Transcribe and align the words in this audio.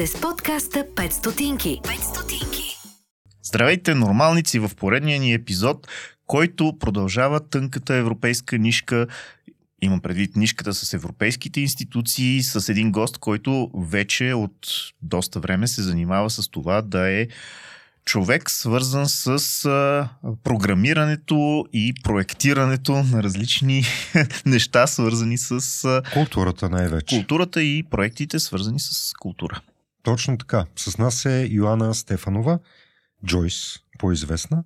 сте 0.00 0.06
с 0.06 0.20
подкаста 0.20 0.86
5 0.94 1.10
стотинки. 1.10 1.80
5 1.84 2.14
стотинки. 2.14 2.76
Здравейте, 3.42 3.94
нормалници 3.94 4.58
в 4.58 4.70
поредния 4.76 5.20
ни 5.20 5.32
епизод, 5.32 5.88
който 6.26 6.76
продължава 6.80 7.40
тънката 7.40 7.94
европейска 7.94 8.58
нишка. 8.58 9.06
Имам 9.82 10.00
предвид 10.00 10.36
нишката 10.36 10.74
с 10.74 10.94
европейските 10.94 11.60
институции, 11.60 12.42
с 12.42 12.68
един 12.68 12.92
гост, 12.92 13.18
който 13.18 13.70
вече 13.74 14.32
от 14.34 14.66
доста 15.02 15.40
време 15.40 15.68
се 15.68 15.82
занимава 15.82 16.30
с 16.30 16.48
това 16.48 16.82
да 16.82 17.10
е 17.10 17.28
човек, 18.04 18.50
свързан 18.50 19.08
с 19.08 19.64
а, 19.64 20.08
програмирането 20.44 21.66
и 21.72 21.94
проектирането 22.02 22.92
на 22.92 23.22
различни 23.22 23.84
неща, 24.46 24.86
свързани 24.86 25.38
с 25.38 25.84
а, 25.84 26.02
Културата 26.12 26.68
най-вече. 26.68 27.16
културата 27.16 27.62
и 27.62 27.82
проектите, 27.90 28.38
свързани 28.38 28.80
с 28.80 29.12
култура. 29.18 29.60
Точно 30.02 30.38
така. 30.38 30.64
С 30.76 30.98
нас 30.98 31.24
е 31.24 31.48
Йоанна 31.50 31.94
Стефанова, 31.94 32.58
Джойс, 33.26 33.78
по-известна, 33.98 34.64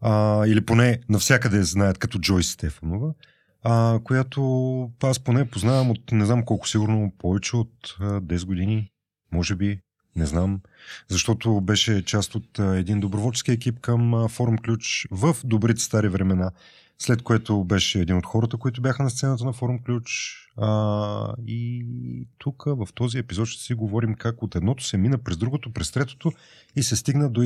а, 0.00 0.46
или 0.46 0.66
поне 0.66 1.00
навсякъде 1.08 1.62
знаят 1.62 1.98
като 1.98 2.18
Джойс 2.18 2.50
Стефанова, 2.50 3.14
а, 3.62 4.00
която 4.04 4.90
аз 5.02 5.18
поне 5.18 5.50
познавам 5.50 5.90
от 5.90 6.12
не 6.12 6.26
знам 6.26 6.44
колко 6.44 6.68
сигурно 6.68 7.12
повече 7.18 7.56
от 7.56 7.96
а, 8.00 8.20
10 8.20 8.44
години, 8.44 8.90
може 9.32 9.54
би, 9.54 9.80
не 10.16 10.26
знам, 10.26 10.60
защото 11.08 11.60
беше 11.60 12.04
част 12.04 12.34
от 12.34 12.58
един 12.58 13.00
доброволчески 13.00 13.52
екип 13.52 13.80
към 13.80 14.14
а, 14.14 14.28
Форум 14.28 14.58
Ключ 14.58 15.06
в 15.10 15.36
добрите 15.44 15.82
стари 15.82 16.08
времена, 16.08 16.50
след 16.98 17.22
което 17.22 17.64
беше 17.64 18.00
един 18.00 18.16
от 18.16 18.26
хората, 18.26 18.56
които 18.56 18.82
бяха 18.82 19.02
на 19.02 19.10
сцената 19.10 19.44
на 19.44 19.52
Форум 19.52 19.78
Ключ. 19.78 20.40
А, 20.56 21.34
и 21.46 21.86
тук 22.38 22.64
в 22.66 22.88
този 22.94 23.18
епизод 23.18 23.46
ще 23.46 23.62
си 23.62 23.74
говорим 23.74 24.14
как 24.14 24.42
от 24.42 24.54
едното 24.54 24.84
се 24.84 24.96
мина 24.96 25.18
през 25.18 25.36
другото, 25.36 25.72
през 25.72 25.92
третото 25.92 26.32
и 26.76 26.82
се 26.82 26.96
стигна 26.96 27.30
до 27.30 27.42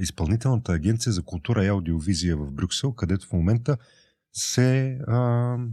изпълнителната 0.00 0.72
агенция 0.72 1.12
за 1.12 1.22
култура 1.22 1.64
и 1.64 1.68
аудиовизия 1.68 2.36
в 2.36 2.52
Брюксел, 2.52 2.92
където 2.92 3.26
в 3.26 3.32
момента 3.32 3.76
се 4.32 4.98
а, 5.06 5.16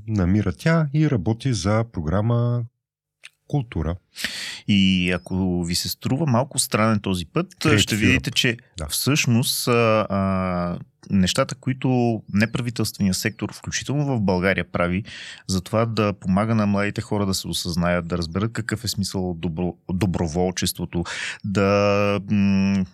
намира 0.08 0.54
тя 0.54 0.88
и 0.94 1.10
работи 1.10 1.54
за 1.54 1.86
програма 1.92 2.64
Култура. 3.50 3.96
И 4.68 5.12
ако 5.12 5.64
ви 5.64 5.76
се 5.76 5.90
струва 5.90 6.26
малко 6.26 6.60
странен 6.60 7.00
този 7.00 7.26
път, 7.26 7.48
Creative 7.56 7.78
ще 7.78 7.96
видите, 7.96 8.32
че 8.32 8.58
Да. 8.78 8.88
всъщност 8.88 9.68
а, 9.68 10.08
а, 10.10 10.80
нещата, 11.10 11.56
които 11.56 12.22
неправителствения 12.34 13.14
сектор, 13.14 13.54
включително 13.54 14.06
в 14.06 14.22
България, 14.22 14.72
прави, 14.72 15.04
за 15.48 15.62
това 15.62 15.86
да 15.86 16.14
помага 16.14 16.56
на 16.56 16.66
младите 16.66 17.02
хора 17.02 17.26
да 17.26 17.34
се 17.34 17.48
осъзнаят, 17.48 18.08
да 18.08 18.18
разберат 18.18 18.54
какъв 18.54 18.84
е 18.84 18.88
смисъл 18.88 19.30
от 19.30 19.40
добро, 19.40 19.76
доброволчеството, 19.94 21.04
да 21.44 22.20
м- 22.32 22.86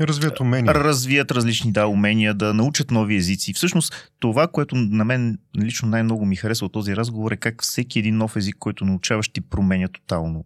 Развият 0.00 0.40
умения. 0.40 0.74
развият 0.74 1.30
различни 1.30 1.72
да, 1.72 1.86
умения, 1.86 2.34
да 2.34 2.54
научат 2.54 2.90
нови 2.90 3.16
езици. 3.16 3.52
Всъщност, 3.52 4.12
това, 4.20 4.48
което 4.48 4.74
на 4.76 5.04
мен 5.04 5.38
лично 5.58 5.88
най-много 5.88 6.26
ми 6.26 6.36
харесва 6.36 6.66
от 6.66 6.72
този 6.72 6.96
разговор 6.96 7.32
е 7.32 7.36
как 7.36 7.62
всеки 7.62 7.98
един 7.98 8.16
нов 8.16 8.36
език, 8.36 8.56
който 8.58 8.84
научаваш, 8.84 9.28
ти 9.28 9.40
променя 9.40 9.88
тотално 9.88 10.44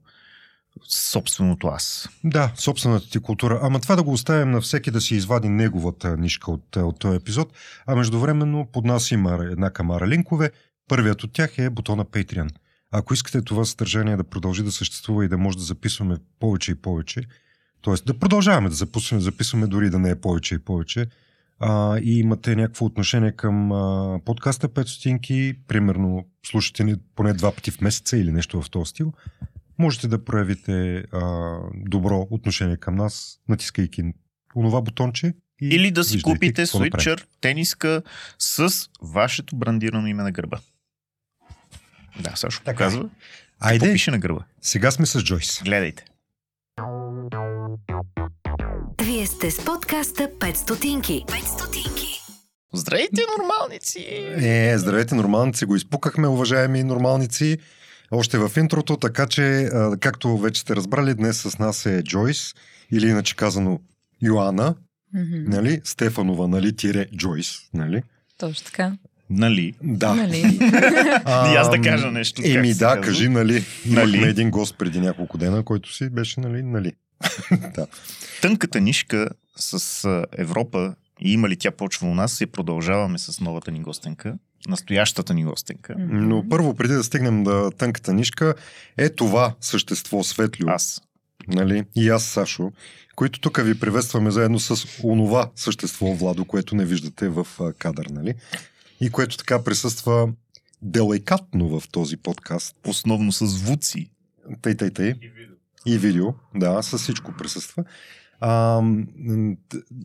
собственото 0.89 1.67
аз. 1.67 2.09
Да, 2.25 2.53
собствената 2.56 3.11
ти 3.11 3.19
култура. 3.19 3.61
Ама 3.62 3.81
това 3.81 3.97
да 3.97 4.03
го 4.03 4.12
оставим 4.12 4.50
на 4.50 4.61
всеки 4.61 4.91
да 4.91 5.00
си 5.00 5.14
извади 5.14 5.48
неговата 5.48 6.16
нишка 6.16 6.50
от, 6.50 6.77
от 6.77 6.98
този 6.98 7.16
епизод. 7.16 7.53
А 7.87 7.97
междувременно 7.97 8.69
под 8.72 8.84
нас 8.84 9.11
има 9.11 9.39
една 9.50 9.70
камара 9.70 10.09
линкове. 10.09 10.50
Първият 10.89 11.25
от 11.25 11.33
тях 11.33 11.59
е 11.59 11.70
бутона 11.70 12.05
Patreon. 12.05 12.50
Ако 12.91 13.14
искате 13.14 13.42
това 13.42 13.64
съдържание 13.64 14.16
да 14.16 14.25
продължи 14.25 14.62
да 14.62 14.72
съществува 14.72 15.25
и 15.25 15.28
да 15.28 15.39
може 15.39 15.56
да 15.56 15.62
записваме 15.62 16.16
повече 16.41 16.72
и 16.72 16.75
повече, 16.75 17.22
т.е. 17.83 17.94
да 18.06 18.19
продължаваме 18.19 18.69
да 18.69 18.75
записваме, 18.75 19.22
записваме 19.22 19.66
дори 19.66 19.91
да 19.91 19.98
не 19.98 20.11
е 20.11 20.20
повече 20.20 20.55
и 20.55 20.58
повече, 20.58 21.06
а, 21.61 21.98
и 21.98 22.19
имате 22.19 22.56
някакво 22.56 22.84
отношение 22.84 23.32
към 23.32 23.72
а, 23.72 24.20
подкаста 24.25 24.69
5 24.69 24.87
стотинки, 24.87 25.54
примерно 25.69 26.26
слушате 26.47 26.84
ни 26.84 26.94
поне 27.16 27.32
два 27.32 27.53
пъти 27.54 27.70
в 27.70 27.81
месеца 27.81 28.16
или 28.16 28.32
нещо 28.32 28.62
в 28.62 28.70
този 28.70 28.91
стил, 28.91 29.12
можете 29.78 30.09
да 30.09 30.25
проявите 30.25 31.04
а, 31.12 31.56
добро 31.75 32.26
отношение 32.31 32.76
към 32.76 32.97
нас, 32.97 33.38
натискайки 33.48 34.03
онова 34.56 34.81
бутонче. 34.81 35.34
И 35.60 35.69
Или 35.69 35.91
да 35.91 36.04
си 36.04 36.16
виждайте 36.16 36.34
купите 36.34 36.66
свитчър, 36.66 37.26
тениска 37.41 38.03
с 38.38 38.72
вашето 39.03 39.56
брандирано 39.56 40.06
име 40.06 40.22
на 40.22 40.32
гърба. 40.32 40.59
Да, 42.20 42.37
Сашо 42.37 42.62
Така 42.64 42.84
е. 42.84 42.87
показва. 42.87 43.03
Какво 43.03 43.69
Айде, 43.69 43.93
пише 43.93 44.10
на 44.10 44.19
гърба? 44.19 44.44
сега 44.60 44.91
сме 44.91 45.06
с 45.06 45.22
Джойс. 45.22 45.62
Гледайте. 45.64 46.04
Вие 49.02 49.26
сте 49.26 49.50
с 49.50 49.64
подкаста 49.64 50.30
5 50.38 50.54
стотинки. 50.54 51.24
5 51.28 51.44
стотинки. 51.58 52.20
Здравейте, 52.74 53.22
нормалници! 53.38 54.06
Е, 54.36 54.78
здравейте, 54.78 55.14
нормалници, 55.14 55.64
го 55.64 55.76
изпукахме, 55.76 56.28
уважаеми 56.28 56.82
нормалници, 56.84 57.58
още 58.10 58.38
в 58.38 58.50
интрото, 58.56 58.96
така 58.96 59.26
че, 59.26 59.62
а, 59.64 59.96
както 60.00 60.38
вече 60.38 60.60
сте 60.60 60.76
разбрали, 60.76 61.14
днес 61.14 61.36
с 61.40 61.58
нас 61.58 61.86
е 61.86 62.02
Джойс, 62.02 62.54
или 62.92 63.08
иначе 63.08 63.36
казано 63.36 63.80
Йоанна, 64.22 64.74
Мгм. 65.14 65.50
нали, 65.50 65.80
Стефанова, 65.84 66.48
нали, 66.48 66.76
тире 66.76 67.06
Джойс, 67.16 67.58
нали? 67.74 68.02
Точно 68.38 68.64
така. 68.64 68.92
Нали? 69.30 69.74
Да. 69.82 70.14
Нали? 70.14 70.38
И 71.52 71.56
аз 71.56 71.70
да 71.70 71.80
кажа 71.84 72.10
нещо. 72.10 72.42
Еми 72.44 72.74
да, 72.74 73.00
кажи, 73.00 73.28
нали. 73.28 73.64
Нали. 73.86 74.10
Имахме 74.10 74.28
един 74.28 74.50
гост 74.50 74.78
преди 74.78 75.00
няколко 75.00 75.38
дена, 75.38 75.62
който 75.62 75.94
си 75.94 76.08
беше, 76.10 76.40
нали, 76.40 76.62
нали. 76.62 76.92
да. 77.75 77.87
Тънката 78.43 78.81
нишка 78.81 79.28
с 79.56 80.27
Европа 80.33 80.94
и 81.21 81.33
има 81.33 81.49
ли 81.49 81.56
тя 81.56 81.71
почва 81.71 82.09
у 82.09 82.15
нас 82.15 82.41
и 82.41 82.47
продължаваме 82.47 83.19
с 83.19 83.41
новата 83.41 83.71
ни 83.71 83.81
гостенка, 83.81 84.34
настоящата 84.69 85.34
ни 85.34 85.44
гостенка. 85.44 85.94
Но 85.99 86.49
първо, 86.49 86.75
преди 86.75 86.94
да 86.94 87.05
стигнем 87.05 87.44
до 87.44 87.72
тънката 87.78 88.12
нишка, 88.12 88.55
е 88.97 89.09
това 89.09 89.55
същество 89.61 90.22
Светлю. 90.22 90.66
Аз. 90.71 91.03
нали, 91.49 91.84
и 91.97 92.09
аз 92.09 92.25
Сашо, 92.25 92.72
които 93.16 93.41
тук 93.41 93.62
ви 93.62 93.81
приветстваме 93.81 94.31
заедно 94.31 94.61
с 94.61 94.87
онова 95.03 95.50
същество, 95.56 96.06
Владо, 96.15 96.44
което 96.44 96.77
не 96.77 96.84
виждате 96.84 97.28
в 97.28 97.47
кадър, 97.78 98.06
нали? 98.06 98.34
И 99.00 99.11
което 99.11 99.37
така 99.37 99.65
присъства 99.65 100.28
деликатно 100.82 101.81
в 101.81 101.88
този 101.88 102.16
подкаст. 102.16 102.77
Основно 102.87 103.32
с 103.32 103.47
звуци. 103.47 104.11
Тъй, 104.62 104.77
тъй, 104.77 104.91
тъй. 104.91 105.09
И 105.09 105.28
видео, 105.28 105.51
да, 106.54 106.82
с 106.82 106.98
всичко 106.98 107.32
присъства. 107.32 107.84
А, 108.41 108.82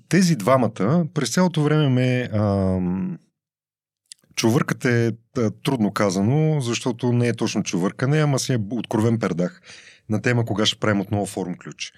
тези 0.10 0.36
двамата 0.36 1.06
през 1.14 1.34
цялото 1.34 1.64
време 1.64 1.90
ме 1.90 2.30
ам, 2.34 3.18
чувъркът 4.36 4.86
е 4.86 5.12
трудно 5.64 5.94
казано, 5.94 6.62
защото 6.62 7.14
не 7.14 7.28
е 7.28 7.34
точно 7.34 7.64
чувъркане, 7.64 8.20
ама 8.20 8.40
си 8.40 8.54
е 8.54 8.60
откровен 8.70 9.20
пердах 9.20 9.62
на 10.10 10.22
тема 10.22 10.46
кога 10.46 10.66
ще 10.66 10.80
правим 10.80 11.02
отново 11.02 11.26
форум 11.26 11.56
ключ. 11.56 11.94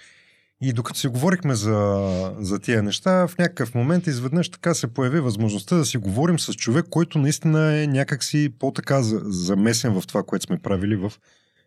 И 0.62 0.74
докато 0.74 1.00
си 1.00 1.08
говорихме 1.08 1.56
за, 1.56 2.36
за 2.40 2.60
тия 2.60 2.84
неща, 2.84 3.28
в 3.28 3.38
някакъв 3.38 3.76
момент 3.76 4.08
изведнъж 4.08 4.50
така 4.50 4.74
се 4.74 4.94
появи 4.94 5.20
възможността 5.20 5.76
да 5.76 5.86
си 5.86 5.98
говорим 5.98 6.40
с 6.40 6.54
човек, 6.54 6.86
който 6.90 7.20
наистина 7.20 7.82
е 7.82 7.88
някакси 7.88 8.50
по-така 8.60 9.02
за- 9.02 9.22
замесен 9.26 10.02
в 10.02 10.08
това, 10.08 10.24
което 10.24 10.46
сме 10.46 10.58
правили 10.58 10.96
в 10.96 11.12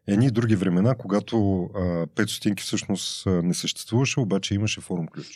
едни 0.06 0.30
други 0.30 0.56
времена, 0.56 0.94
когато 0.94 1.68
пет 2.14 2.28
стотинки 2.28 2.62
всъщност 2.62 3.26
не 3.26 3.54
съществуваше, 3.54 4.20
обаче 4.20 4.54
имаше 4.54 4.80
форум 4.80 5.06
ключ. 5.06 5.26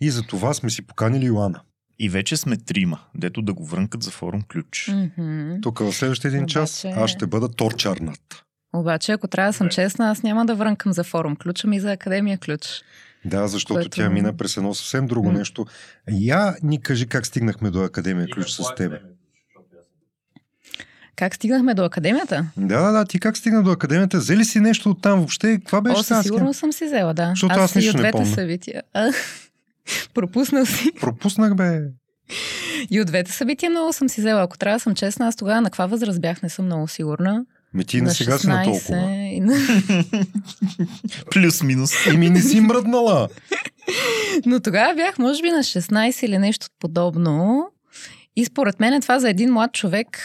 И 0.00 0.10
за 0.10 0.22
това 0.22 0.54
сме 0.54 0.70
си 0.70 0.86
поканили 0.86 1.24
Йоана. 1.24 1.60
И 1.98 2.08
вече 2.08 2.36
сме 2.36 2.56
трима, 2.56 3.00
дето 3.14 3.42
да 3.42 3.52
го 3.54 3.66
врънкат 3.66 4.02
за 4.02 4.10
форум 4.10 4.42
ключ. 4.42 4.90
Мгм. 4.92 5.60
Тук 5.62 5.78
в 5.78 5.92
следващия 5.92 6.28
един 6.28 6.46
час 6.46 6.84
Обаче- 6.84 7.00
аз 7.00 7.10
ще 7.10 7.26
бъда 7.26 7.48
торчарнат. 7.48 8.44
Обаче, 8.72 9.12
ако 9.12 9.28
трябва 9.28 9.48
да 9.48 9.56
съм 9.56 9.68
честна, 9.68 10.10
аз 10.10 10.22
няма 10.22 10.46
да 10.46 10.54
врънкам 10.54 10.92
за 10.92 11.04
форум 11.04 11.36
ключа 11.36 11.66
ми 11.66 11.80
за 11.80 11.92
Академия 11.92 12.38
ключ. 12.38 12.82
Да, 13.24 13.48
защото 13.48 13.74
Което- 13.74 13.90
тя 13.90 14.10
мина 14.10 14.36
през 14.36 14.56
едно 14.56 14.74
съвсем 14.74 15.06
друго 15.06 15.32
М. 15.32 15.38
нещо. 15.38 15.66
Я 16.10 16.54
ни 16.62 16.80
кажи 16.80 17.06
как 17.06 17.26
стигнахме 17.26 17.70
до 17.70 17.84
Академия 17.84 18.28
ключ 18.28 18.50
с 18.50 18.74
тебе. 18.74 19.00
Как 21.16 21.34
стигнахме 21.34 21.74
до 21.74 21.84
Академията? 21.84 22.46
Да, 22.56 22.82
да, 22.82 22.92
да, 22.92 23.04
ти 23.04 23.20
как 23.20 23.36
стигна 23.36 23.62
до 23.62 23.70
академията? 23.70 24.18
Взели 24.18 24.44
си 24.44 24.60
нещо 24.60 24.90
от 24.90 25.02
там 25.02 25.18
въобще? 25.18 25.58
Това 25.66 25.80
беше 25.80 26.00
О, 26.00 26.02
със 26.02 26.22
сигурност 26.22 26.60
съм 26.60 26.72
си 26.72 26.84
взела, 26.84 27.14
да. 27.14 27.28
Защото 27.28 27.54
аз 27.54 27.74
и 27.74 27.78
нищо 27.78 27.90
от 27.90 27.96
не 27.96 28.00
двете 28.02 28.12
помня. 28.12 28.34
събития. 28.34 28.82
А, 28.94 29.12
пропуснал 30.14 30.66
си. 30.66 30.92
Пропуснах, 31.00 31.54
бе. 31.54 31.80
И 32.90 33.00
от 33.00 33.06
двете 33.06 33.32
събития 33.32 33.70
много 33.70 33.92
съм 33.92 34.08
си 34.08 34.20
взела. 34.20 34.42
Ако 34.42 34.58
трябва 34.58 34.76
да 34.76 34.80
съм 34.80 34.94
честна, 34.94 35.26
аз 35.26 35.36
тогава 35.36 35.60
на 35.60 35.70
каква 35.70 35.86
възраст 35.86 36.20
бях, 36.20 36.42
не 36.42 36.48
съм 36.48 36.64
много 36.64 36.88
сигурна. 36.88 37.44
Ме 37.74 37.84
ти 37.84 38.00
на 38.02 38.10
сега 38.10 38.38
си 38.38 38.46
на 38.46 38.64
толкова. 38.64 39.10
и 39.10 39.40
на... 39.40 39.54
Плюс-минус. 41.30 42.06
Еми 42.06 42.30
не 42.30 42.40
си 42.40 42.60
мръднала. 42.60 43.28
Но 44.46 44.60
тогава 44.60 44.94
бях, 44.94 45.18
може 45.18 45.42
би, 45.42 45.50
на 45.50 45.58
16 45.58 46.24
или 46.24 46.38
нещо 46.38 46.66
подобно. 46.80 47.66
И 48.36 48.44
според 48.44 48.80
мен 48.80 49.02
това 49.02 49.18
за 49.18 49.30
един 49.30 49.52
млад 49.52 49.72
човек 49.72 50.18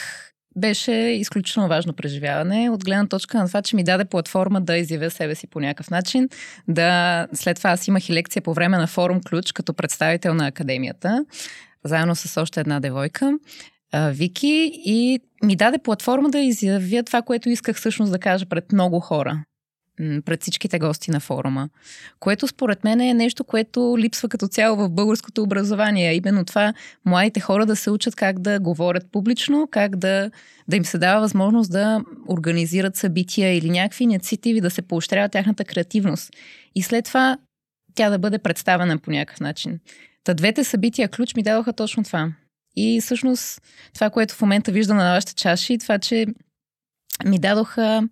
беше 0.59 0.91
изключително 0.91 1.69
важно 1.69 1.93
преживяване, 1.93 2.69
от 2.69 2.85
гледна 2.85 3.07
точка 3.07 3.37
на 3.37 3.47
това, 3.47 3.61
че 3.61 3.75
ми 3.75 3.83
даде 3.83 4.05
платформа 4.05 4.61
да 4.61 4.77
изявя 4.77 5.09
себе 5.09 5.35
си 5.35 5.47
по 5.47 5.59
някакъв 5.59 5.89
начин. 5.89 6.29
Да, 6.67 7.27
след 7.33 7.57
това 7.57 7.69
аз 7.69 7.87
имах 7.87 8.09
и 8.09 8.13
лекция 8.13 8.41
по 8.41 8.53
време 8.53 8.77
на 8.77 8.87
форум 8.87 9.21
Ключ 9.29 9.51
като 9.51 9.73
представител 9.73 10.33
на 10.33 10.47
академията, 10.47 11.25
заедно 11.83 12.15
с 12.15 12.41
още 12.41 12.59
една 12.59 12.79
девойка. 12.79 13.33
Вики 13.93 14.71
и 14.85 15.19
ми 15.43 15.55
даде 15.55 15.77
платформа 15.77 16.29
да 16.29 16.39
изявя 16.39 17.03
това, 17.03 17.21
което 17.21 17.49
исках 17.49 17.75
всъщност 17.75 18.11
да 18.11 18.19
кажа 18.19 18.45
пред 18.45 18.71
много 18.71 18.99
хора 18.99 19.43
пред 20.25 20.41
всичките 20.41 20.79
гости 20.79 21.11
на 21.11 21.19
форума, 21.19 21.69
което 22.19 22.47
според 22.47 22.83
мен 22.83 23.01
е 23.01 23.13
нещо, 23.13 23.43
което 23.43 23.95
липсва 23.97 24.29
като 24.29 24.47
цяло 24.47 24.77
в 24.77 24.89
българското 24.89 25.43
образование. 25.43 26.15
Именно 26.15 26.45
това 26.45 26.73
младите 27.05 27.39
хора 27.39 27.65
да 27.65 27.75
се 27.75 27.91
учат 27.91 28.15
как 28.15 28.39
да 28.39 28.59
говорят 28.59 29.11
публично, 29.11 29.67
как 29.71 29.95
да, 29.95 30.31
да 30.67 30.75
им 30.75 30.85
се 30.85 30.97
дава 30.97 31.21
възможност 31.21 31.71
да 31.71 32.03
организират 32.27 32.95
събития 32.95 33.57
или 33.57 33.69
някакви 33.69 34.03
инициативи, 34.03 34.61
да 34.61 34.69
се 34.69 34.81
поощрява 34.81 35.29
тяхната 35.29 35.65
креативност. 35.65 36.33
И 36.75 36.81
след 36.81 37.05
това 37.05 37.37
тя 37.95 38.09
да 38.09 38.19
бъде 38.19 38.39
представена 38.39 38.97
по 38.97 39.11
някакъв 39.11 39.39
начин. 39.39 39.79
Та 40.23 40.33
двете 40.33 40.63
събития 40.63 41.09
ключ 41.09 41.35
ми 41.35 41.43
дадоха 41.43 41.73
точно 41.73 42.03
това. 42.03 42.31
И 42.75 43.01
всъщност 43.01 43.61
това, 43.93 44.09
което 44.09 44.35
в 44.35 44.41
момента 44.41 44.71
виждам 44.71 44.97
на 44.97 45.13
вашите 45.13 45.35
чаши, 45.35 45.77
това, 45.77 45.99
че 45.99 46.25
ми 47.25 47.39
дадоха 47.39 48.09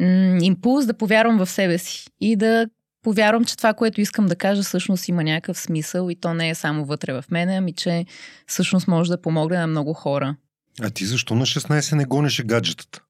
м- 0.00 0.38
импулс 0.42 0.86
да 0.86 0.94
повярвам 0.94 1.38
в 1.38 1.50
себе 1.50 1.78
си 1.78 2.06
и 2.20 2.36
да 2.36 2.66
повярвам, 3.02 3.44
че 3.44 3.56
това, 3.56 3.74
което 3.74 4.00
искам 4.00 4.26
да 4.26 4.36
кажа, 4.36 4.62
всъщност 4.62 5.08
има 5.08 5.24
някакъв 5.24 5.58
смисъл 5.58 6.10
и 6.10 6.16
то 6.16 6.34
не 6.34 6.50
е 6.50 6.54
само 6.54 6.84
вътре 6.84 7.12
в 7.12 7.24
мене, 7.30 7.56
ами 7.56 7.72
че 7.72 8.04
всъщност 8.46 8.88
може 8.88 9.10
да 9.10 9.22
помогне 9.22 9.58
на 9.58 9.66
много 9.66 9.92
хора. 9.92 10.36
А 10.82 10.90
ти 10.90 11.04
защо 11.06 11.34
на 11.34 11.46
16 11.46 11.94
не 11.94 12.04
гонеше 12.04 12.42
гаджетата? 12.42 13.00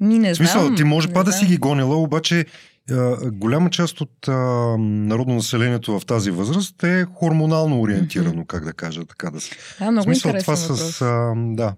Ми 0.00 0.18
не 0.18 0.32
В 0.32 0.36
смисъл, 0.36 0.62
знам. 0.62 0.76
ти 0.76 0.84
може 0.84 1.08
па 1.08 1.24
да 1.24 1.30
знам. 1.30 1.40
си 1.40 1.46
ги 1.46 1.56
гонила, 1.56 1.96
обаче 1.96 2.46
а, 2.90 3.30
голяма 3.30 3.70
част 3.70 4.00
от 4.00 4.28
а, 4.28 4.32
народно 4.78 5.34
населението 5.34 6.00
в 6.00 6.06
тази 6.06 6.30
възраст 6.30 6.82
е 6.82 7.04
хормонално 7.04 7.80
ориентирано, 7.80 8.44
как 8.44 8.64
да 8.64 8.72
кажа, 8.72 9.04
така 9.04 9.30
да 9.30 9.40
се. 9.40 9.50
Да, 9.78 9.90
много 9.90 10.04
смисъл, 10.04 10.32
това 10.32 10.54
въпрос. 10.54 10.80
с, 10.96 11.02
а, 11.02 11.32
да, 11.36 11.74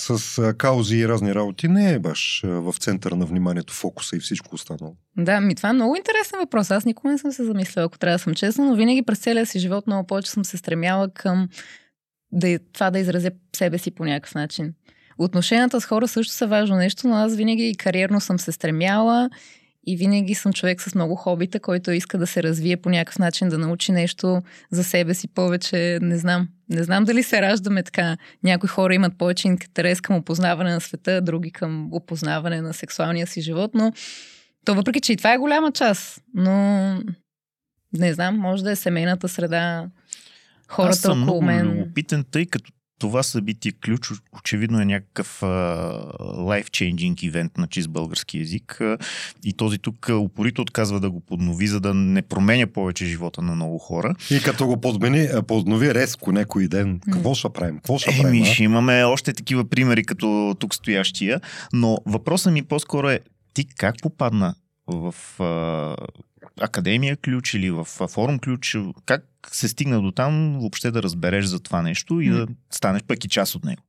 с 0.00 0.38
а, 0.38 0.54
каузи 0.54 0.96
и 0.96 1.08
разни 1.08 1.34
работи 1.34 1.68
не 1.68 1.92
е 1.92 1.98
баш 1.98 2.44
а, 2.44 2.48
в 2.48 2.74
центъра 2.78 3.16
на 3.16 3.26
вниманието, 3.26 3.74
фокуса 3.74 4.16
и 4.16 4.20
всичко 4.20 4.54
останало. 4.54 4.96
Да, 5.16 5.40
ми 5.40 5.54
това 5.54 5.68
е 5.68 5.72
много 5.72 5.96
интересен 5.96 6.38
въпрос. 6.38 6.70
Аз 6.70 6.84
никога 6.84 7.10
не 7.12 7.18
съм 7.18 7.32
се 7.32 7.44
замисляла, 7.44 7.86
ако 7.86 7.98
трябва 7.98 8.14
да 8.14 8.22
съм 8.22 8.34
честна, 8.34 8.64
но 8.64 8.74
винаги 8.74 9.02
през 9.02 9.18
целия 9.18 9.46
си 9.46 9.58
живот 9.58 9.86
много 9.86 10.06
повече 10.06 10.30
съм 10.30 10.44
се 10.44 10.56
стремяла 10.56 11.08
към 11.14 11.48
да, 12.32 12.58
това 12.72 12.90
да 12.90 12.98
изразя 12.98 13.30
себе 13.56 13.78
си 13.78 13.90
по 13.90 14.04
някакъв 14.04 14.34
начин. 14.34 14.74
Отношенията 15.18 15.80
с 15.80 15.84
хора 15.84 16.08
също 16.08 16.32
са 16.32 16.46
важно 16.46 16.76
нещо, 16.76 17.08
но 17.08 17.14
аз 17.14 17.36
винаги 17.36 17.74
кариерно 17.74 18.20
съм 18.20 18.38
се 18.38 18.52
стремяла 18.52 19.30
и 19.86 19.96
винаги 19.96 20.34
съм 20.34 20.52
човек 20.52 20.82
с 20.82 20.94
много 20.94 21.14
хобита, 21.14 21.60
който 21.60 21.90
иска 21.90 22.18
да 22.18 22.26
се 22.26 22.42
развие 22.42 22.76
по 22.76 22.90
някакъв 22.90 23.18
начин, 23.18 23.48
да 23.48 23.58
научи 23.58 23.92
нещо 23.92 24.42
за 24.70 24.84
себе 24.84 25.14
си 25.14 25.28
повече. 25.28 25.98
Не 26.02 26.18
знам. 26.18 26.48
Не 26.68 26.82
знам 26.82 27.04
дали 27.04 27.22
се 27.22 27.42
раждаме 27.42 27.82
така. 27.82 28.16
Някои 28.44 28.68
хора 28.68 28.94
имат 28.94 29.18
повече 29.18 29.48
интерес 29.48 30.00
към 30.00 30.16
опознаване 30.16 30.72
на 30.72 30.80
света, 30.80 31.20
други 31.20 31.50
към 31.50 31.88
опознаване 31.92 32.60
на 32.60 32.74
сексуалния 32.74 33.26
си 33.26 33.40
живот, 33.40 33.70
но 33.74 33.92
то 34.64 34.74
въпреки, 34.74 35.00
че 35.00 35.12
и 35.12 35.16
това 35.16 35.32
е 35.32 35.38
голяма 35.38 35.72
част, 35.72 36.22
но 36.34 36.52
не 37.92 38.14
знам, 38.14 38.36
може 38.38 38.64
да 38.64 38.70
е 38.70 38.76
семейната 38.76 39.28
среда, 39.28 39.86
Аз 40.68 40.74
хората 40.74 40.96
съм 40.96 41.22
около 41.22 41.42
много 41.42 41.42
мен. 41.42 41.66
любопитен, 41.66 42.24
тъй 42.30 42.46
като 42.46 42.72
това 43.00 43.22
събитие 43.22 43.72
ключ 43.72 44.10
очевидно 44.38 44.80
е 44.80 44.84
някакъв 44.84 45.40
life-changing 46.20 47.24
ивент 47.24 47.58
на 47.58 47.66
чист 47.66 47.88
български 47.88 48.38
язик 48.38 48.80
и 49.44 49.52
този 49.52 49.78
тук 49.78 50.08
а, 50.08 50.16
упорито 50.16 50.62
отказва 50.62 51.00
да 51.00 51.10
го 51.10 51.20
поднови, 51.20 51.66
за 51.66 51.80
да 51.80 51.94
не 51.94 52.22
променя 52.22 52.66
повече 52.66 53.06
живота 53.06 53.42
на 53.42 53.54
много 53.54 53.78
хора. 53.78 54.14
И 54.30 54.40
като 54.40 54.66
го 54.66 54.80
подмени, 54.80 55.28
поднови 55.46 55.94
резко 55.94 56.32
някой 56.32 56.68
ден, 56.68 57.00
какво 57.12 57.34
ще 57.34 57.48
правим? 57.48 57.76
Какво 57.76 57.98
ще 57.98 58.10
правим? 58.10 58.26
Еми, 58.26 58.40
а? 58.40 58.44
ще 58.44 58.64
имаме 58.64 59.04
още 59.04 59.32
такива 59.32 59.64
примери, 59.64 60.04
като 60.04 60.56
тук 60.58 60.74
стоящия, 60.74 61.40
но 61.72 61.98
въпросът 62.06 62.52
ми 62.52 62.62
по-скоро 62.62 63.08
е 63.08 63.20
ти 63.54 63.66
как 63.76 63.94
попадна 64.02 64.54
в 64.86 65.14
а, 65.40 65.96
Академия 66.60 67.16
ключ 67.16 67.54
или 67.54 67.70
в 67.70 67.84
форум 67.84 68.38
ключ, 68.38 68.76
как 69.06 69.24
се 69.52 69.68
стигна 69.68 70.02
до 70.02 70.12
там 70.12 70.58
въобще 70.60 70.90
да 70.90 71.02
разбереш 71.02 71.44
за 71.44 71.60
това 71.60 71.82
нещо 71.82 72.20
и 72.20 72.30
да 72.30 72.46
станеш 72.70 73.02
пък 73.02 73.24
и 73.24 73.28
част 73.28 73.54
от 73.54 73.64
него? 73.64 73.82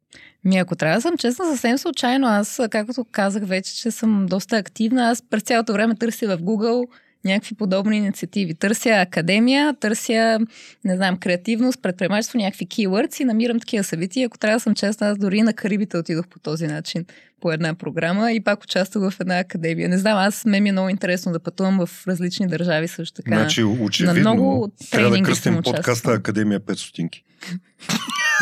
Ми, 0.44 0.58
ако 0.58 0.76
трябва 0.76 0.98
да 0.98 1.02
съм 1.02 1.18
честна, 1.18 1.46
съвсем 1.46 1.78
случайно. 1.78 2.28
Аз, 2.28 2.62
както 2.70 3.06
казах 3.12 3.44
вече, 3.46 3.76
че 3.76 3.92
съм 3.92 4.26
доста 4.26 4.58
активна. 4.58 5.10
Аз 5.10 5.22
през 5.22 5.44
цялото 5.44 5.74
време 5.74 5.96
търся 5.96 6.38
в 6.38 6.42
Google 6.42 6.88
някакви 7.26 7.56
подобни 7.56 7.98
инициативи. 7.98 8.54
Търся 8.54 8.90
академия, 8.90 9.74
търся, 9.80 10.40
не 10.86 10.96
знам, 10.96 11.18
креативност, 11.18 11.82
предприемачество, 11.82 12.38
някакви 12.38 12.68
keywords 12.68 13.22
и 13.22 13.26
намирам 13.26 13.60
такива 13.60 13.84
събития. 13.84 14.28
Ако 14.28 14.38
трябва 14.38 14.56
да 14.56 14.60
съм 14.60 14.76
честна, 14.76 15.08
аз 15.08 15.18
дори 15.18 15.42
на 15.42 15.54
Карибите 15.54 15.98
отидох 15.98 16.28
по 16.28 16.40
този 16.40 16.68
начин, 16.68 17.06
по 17.42 17.52
една 17.52 17.74
програма 17.74 18.32
и 18.32 18.44
пак 18.44 18.64
участвах 18.64 19.14
в 19.14 19.20
една 19.20 19.40
академия. 19.40 19.90
Не 19.90 19.98
знам, 19.98 20.18
аз 20.18 20.46
ме 20.46 20.60
ми 20.60 20.70
е 20.70 20.72
много 20.72 20.90
интересно 20.90 21.32
да 21.32 21.40
пътувам 21.40 21.86
в 21.86 22.08
различни 22.08 22.48
държави 22.48 22.88
също 22.88 23.16
така. 23.16 23.36
Значи, 23.36 23.64
очевидно, 23.64 24.14
на 24.14 24.20
много 24.20 24.72
трябва 24.92 25.18
да 25.18 25.24
кръстим 25.24 25.62
подкаста. 25.64 26.12
Академия 26.12 26.60
5 26.60 26.74
стотинки. 26.74 27.24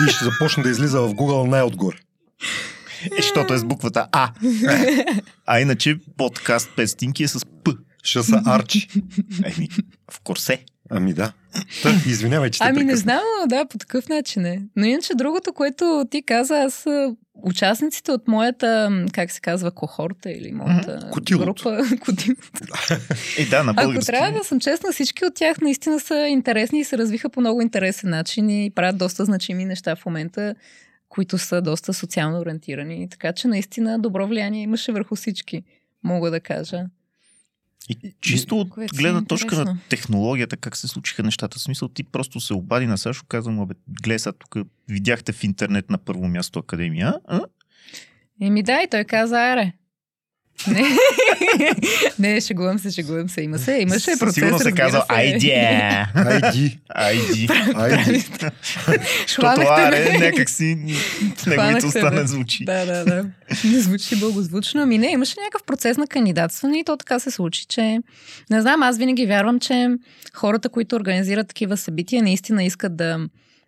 И 0.08 0.12
ще 0.12 0.26
започне 0.26 0.64
да 0.64 0.70
излиза 0.70 1.02
в 1.02 1.14
Google 1.14 1.48
най-отгоре. 1.48 1.98
Е, 3.04 3.22
защото 3.22 3.54
е 3.54 3.58
с 3.58 3.64
буквата 3.64 4.08
А. 4.12 4.32
А 5.46 5.60
иначе 5.60 5.98
подкаст 6.18 6.70
5 6.78 6.86
стинки 6.86 7.24
е 7.24 7.28
с 7.28 7.46
П. 7.64 7.72
Ще 8.04 8.24
са 8.24 8.42
арчи. 8.46 8.88
Еми, 9.46 9.70
в 10.12 10.20
корсе. 10.24 10.64
Ами 10.92 11.14
да. 11.14 11.32
Та, 11.84 11.90
извинявай, 12.08 12.50
че 12.50 12.60
те 12.60 12.66
Ами 12.66 12.78
не 12.78 12.86
прекъснах. 12.86 13.04
знам, 13.04 13.24
да, 13.48 13.66
по 13.66 13.78
такъв 13.78 14.10
начин 14.10 14.46
е. 14.46 14.62
Но 14.76 14.86
иначе 14.86 15.14
другото, 15.16 15.54
което 15.54 16.06
ти 16.12 16.22
каза, 16.24 16.58
аз 16.58 16.88
а, 16.88 17.16
участниците 17.34 18.12
от 18.12 18.28
моята, 18.28 18.92
как 19.14 19.32
се 19.32 19.42
казва, 19.42 19.72
кохорта 19.72 20.32
или 20.32 20.52
моята. 20.52 21.10
Котилото. 21.12 21.46
група. 21.70 21.84
Е, 23.38 23.46
да, 23.46 23.64
на 23.64 23.72
Ако 23.72 23.84
български. 23.84 24.06
трябва 24.06 24.40
да 24.40 24.44
съм 24.44 24.60
честна, 24.60 24.92
всички 24.92 25.26
от 25.26 25.36
тях 25.36 25.62
наистина 25.62 26.00
са 26.00 26.28
интересни 26.30 26.80
и 26.80 26.84
се 26.84 26.98
развиха 26.98 27.30
по 27.30 27.40
много 27.40 27.62
интересен 27.62 28.10
начин 28.10 28.50
и 28.50 28.72
правят 28.76 28.98
доста 28.98 29.26
значими 29.26 29.66
неща 29.66 29.96
в 29.96 30.06
момента, 30.06 30.56
които 31.10 31.38
са 31.38 31.62
доста 31.62 31.94
социално 31.94 32.40
ориентирани. 32.40 33.10
Така 33.10 33.34
че 33.34 33.48
наистина 33.48 34.00
добро 34.00 34.28
влияние 34.28 34.64
имаше 34.64 34.92
върху 34.92 35.16
всички, 35.16 35.64
мога 36.04 36.32
да 36.32 36.40
кажа. 36.40 36.84
И 37.90 38.14
чисто 38.22 38.60
от 38.60 38.70
гледна 38.98 39.26
точка 39.26 39.56
на 39.56 39.78
технологията, 39.90 40.58
как 40.58 40.78
се 40.78 40.88
случиха 40.88 41.24
нещата. 41.24 41.60
В 41.60 41.62
смисъл, 41.62 41.88
ти 41.88 42.04
просто 42.04 42.40
се 42.40 42.54
обади 42.54 42.86
на 42.86 42.98
Сашо, 42.98 43.26
казвам, 43.28 43.60
абе, 43.60 43.74
гледай 44.02 44.20
сега 44.20 44.34
тук, 44.34 44.68
видяхте 44.88 45.32
в 45.32 45.44
интернет 45.44 45.90
на 45.90 45.98
първо 45.98 46.28
място 46.28 46.60
Академия. 46.60 47.14
А? 47.28 47.42
Еми 48.42 48.64
да, 48.64 48.82
и 48.82 48.88
той 48.92 49.04
каза, 49.04 49.38
аре. 49.38 49.74
Не, 50.68 50.98
не, 52.34 52.42
шегувам 52.42 52.80
се, 52.80 52.92
шегувам 52.92 53.30
се. 53.30 53.42
Има 53.42 53.60
се, 53.60 53.74
имаше 53.74 54.00
Със 54.00 54.20
процес, 54.20 54.36
Сигурно 54.36 54.60
се 54.60 54.72
казва. 54.72 55.06
Айди! 55.08 55.52
Айди. 56.96 57.50
Защото 59.28 59.36
Хванахте 59.36 59.82
аре, 59.82 60.12
ме. 60.12 60.18
някак 60.18 60.50
си 60.50 60.76
неговите 61.48 61.86
уста 61.86 62.12
не 62.12 62.28
звучи. 62.28 62.66
Да, 62.66 62.86
да, 62.86 63.06
да. 63.06 63.26
Не 63.64 63.80
звучи 63.80 64.16
благозвучно. 64.16 64.82
Ами 64.82 64.98
не, 64.98 65.08
имаше 65.12 65.36
някакъв 65.40 65.64
процес 65.64 65.98
на 65.98 66.08
кандидатстване 66.08 66.80
и 66.80 66.84
то 66.84 66.98
така 66.98 67.20
се 67.20 67.32
случи, 67.32 67.66
че 67.66 68.00
не 68.50 68.62
знам, 68.62 68.84
аз 68.84 68.98
винаги 68.98 69.26
вярвам, 69.26 69.60
че 69.60 69.88
хората, 70.34 70.70
които 70.70 70.96
организират 70.96 71.48
такива 71.48 71.78
събития, 71.78 72.24
наистина 72.24 72.64
искат 72.64 72.98
да, 72.98 73.20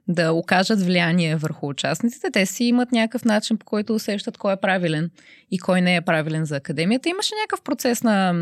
да 0.08 0.32
окажат 0.32 0.82
влияние 0.82 1.36
върху 1.36 1.68
участниците. 1.68 2.32
Те 2.32 2.46
си 2.46 2.64
имат 2.64 2.92
някакъв 2.92 3.26
начин, 3.26 3.58
по 3.58 3.66
който 3.66 3.96
усещат 3.96 4.38
кой 4.38 4.54
е 4.54 4.58
правилен 4.62 5.12
и 5.52 5.60
кой 5.60 5.82
не 5.82 5.96
е 5.96 6.02
правилен 6.02 6.46
за 6.46 6.56
академията. 6.56 7.10
Имаше 7.10 7.34
някакъв 7.42 7.62
процес 7.62 8.04
на 8.04 8.34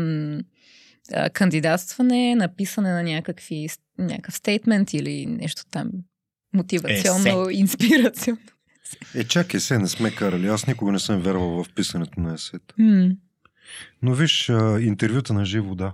а, 1.12 1.30
кандидатстване, 1.30 2.34
написане 2.34 2.92
на 2.92 3.02
някакви, 3.02 3.68
някакъв 3.98 4.34
стейтмент 4.34 4.92
или 4.92 5.26
нещо 5.26 5.62
там 5.70 5.90
мотивационно, 6.54 7.50
инспирационно. 7.50 8.38
Е, 9.14 9.24
чакай 9.24 9.60
се, 9.60 9.78
не 9.78 9.88
сме 9.88 10.10
карали. 10.10 10.46
Аз 10.46 10.66
никога 10.66 10.92
не 10.92 10.98
съм 10.98 11.20
вярвал 11.20 11.64
в 11.64 11.66
писането 11.74 12.20
на 12.20 12.34
есета. 12.34 12.74
М, 12.78 13.10
Но 14.02 14.14
виж, 14.14 14.48
интервюта 14.80 15.32
на 15.32 15.44
живо, 15.44 15.74
да. 15.74 15.92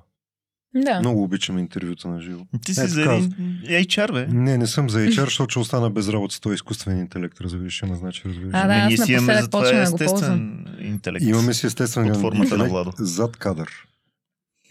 Да. 0.85 1.01
Много 1.01 1.23
обичам 1.23 1.59
интервюта 1.59 2.09
на 2.09 2.21
живо. 2.21 2.45
Ти 2.65 2.75
си 2.75 2.81
Е, 2.81 2.87
за 2.87 3.01
така. 3.03 3.15
един 3.15 3.31
HR, 3.65 4.13
бе. 4.13 4.27
Не, 4.27 4.59
не 4.59 4.67
съм 4.67 4.91
за 4.91 4.99
HR, 5.01 5.25
защото 5.25 5.51
ще 5.51 5.59
остана 5.59 5.91
без 5.91 6.09
работа 6.09 6.35
с 6.35 6.41
този 6.41 6.55
изкуствен 6.55 6.99
интелект, 6.99 7.41
разбираш, 7.41 7.73
ще 7.73 7.87
назначи, 7.87 8.23
разбираш. 8.25 8.51
А, 8.53 8.61
да, 8.61 8.75
Не, 8.75 8.81
аз 8.81 8.89
ние 8.89 8.97
си 8.97 9.13
имаме 9.13 9.43
за 9.43 9.49
това 9.49 9.83
естествен 9.83 10.67
интелект. 10.81 11.25
Имаме 11.25 11.55
си 11.55 11.67
естествен 11.67 12.09
Под 12.09 12.21
формата 12.21 12.39
на 12.39 12.45
интелект 12.45 12.71
Владо. 12.71 12.93
зад 12.99 13.37
кадър, 13.37 13.69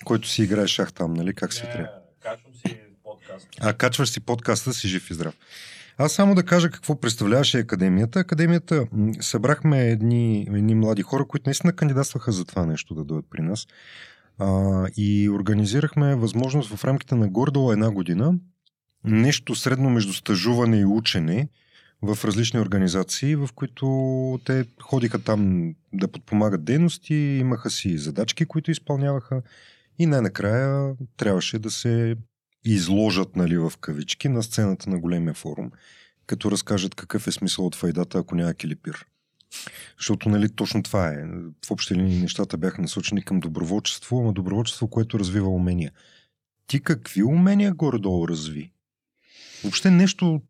който 0.05 0.27
си 0.27 0.43
играе 0.43 0.67
шах 0.67 0.93
там, 0.93 1.13
нали? 1.13 1.33
Как 1.33 1.53
си 1.53 1.61
трябва. 1.61 1.87
Качвам 2.21 2.53
си 2.55 2.77
подкаст. 3.03 3.47
А 3.61 3.73
качваш 3.73 4.09
си 4.09 4.19
подкаста 4.19 4.73
си 4.73 4.87
жив 4.87 5.09
и 5.09 5.13
здрав. 5.13 5.33
Аз 5.97 6.13
само 6.13 6.35
да 6.35 6.43
кажа 6.43 6.69
какво 6.69 6.99
представляваше 6.99 7.57
академията. 7.57 8.19
Академията 8.19 8.85
събрахме 9.21 9.87
едни, 9.87 10.47
едни 10.53 10.75
млади 10.75 11.01
хора, 11.01 11.25
които 11.27 11.43
наистина 11.45 11.73
кандидатстваха 11.73 12.31
за 12.31 12.45
това 12.45 12.65
нещо 12.65 12.95
да 12.95 13.03
дойдат 13.03 13.25
при 13.31 13.41
нас. 13.41 13.67
А, 14.39 14.85
и 14.97 15.29
организирахме 15.29 16.15
възможност 16.15 16.75
в 16.75 16.85
рамките 16.85 17.15
на 17.15 17.27
гордо 17.27 17.71
една 17.71 17.91
година 17.91 18.33
нещо 19.05 19.55
средно 19.55 19.89
между 19.89 20.13
стажуване 20.13 20.79
и 20.79 20.85
учене 20.85 21.49
в 22.01 22.25
различни 22.25 22.59
организации, 22.59 23.35
в 23.35 23.49
които 23.55 24.39
те 24.45 24.65
ходиха 24.81 25.19
там 25.19 25.73
да 25.93 26.07
подпомагат 26.07 26.63
дейности, 26.63 27.15
имаха 27.15 27.69
си 27.69 27.97
задачки, 27.97 28.45
които 28.45 28.71
изпълняваха 28.71 29.41
и 29.99 30.05
най-накрая 30.05 30.95
трябваше 31.17 31.59
да 31.59 31.71
се 31.71 32.15
изложат 32.65 33.35
нали, 33.35 33.57
в 33.57 33.73
кавички 33.81 34.29
на 34.29 34.43
сцената 34.43 34.89
на 34.89 34.99
големия 34.99 35.33
форум, 35.33 35.71
като 36.27 36.51
разкажат 36.51 36.95
какъв 36.95 37.27
е 37.27 37.31
смисъл 37.31 37.65
от 37.65 37.75
файдата, 37.75 38.17
ако 38.17 38.35
няма 38.35 38.53
килипир. 38.53 39.05
Защото 39.97 40.29
нали, 40.29 40.49
точно 40.55 40.83
това 40.83 41.07
е. 41.07 41.17
В 41.65 41.71
общи 41.71 41.95
линии 41.95 42.21
нещата 42.21 42.57
бяха 42.57 42.81
насочени 42.81 43.23
към 43.23 43.39
доброволчество, 43.39 44.19
ама 44.19 44.33
доброволчество, 44.33 44.87
което 44.87 45.19
развива 45.19 45.49
умения. 45.49 45.91
Ти 46.67 46.79
какви 46.79 47.23
умения 47.23 47.73
горе-долу 47.73 48.27
разви? 48.27 48.71
Въобще 49.63 49.91
нещо, 49.91 50.41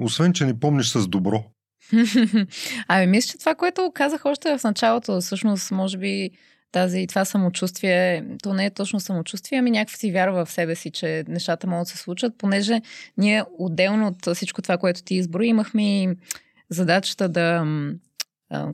освен 0.00 0.32
че 0.32 0.46
не 0.46 0.60
помниш 0.60 0.88
с 0.88 1.08
добро. 1.08 1.44
ами, 2.88 3.06
мисля, 3.06 3.30
че 3.30 3.38
това, 3.38 3.54
което 3.54 3.92
казах 3.94 4.24
още 4.24 4.58
в 4.58 4.64
началото, 4.64 5.20
всъщност, 5.20 5.70
може 5.70 5.98
би, 5.98 6.30
тази, 6.72 7.06
това 7.06 7.24
самочувствие, 7.24 8.24
то 8.42 8.54
не 8.54 8.66
е 8.66 8.70
точно 8.70 9.00
самочувствие, 9.00 9.58
ами 9.58 9.70
някаква 9.70 9.96
си 9.96 10.12
вяра 10.12 10.32
в 10.32 10.50
себе 10.50 10.74
си, 10.74 10.90
че 10.90 11.24
нещата 11.28 11.66
могат 11.66 11.86
да 11.86 11.90
се 11.90 11.96
случат, 11.96 12.38
понеже 12.38 12.80
ние 13.16 13.44
отделно 13.58 14.06
от 14.06 14.36
всичко 14.36 14.62
това, 14.62 14.78
което 14.78 15.02
ти 15.02 15.14
изброи, 15.14 15.46
имахме 15.46 16.02
и 16.02 16.08
задачата 16.70 17.28
да 17.28 17.64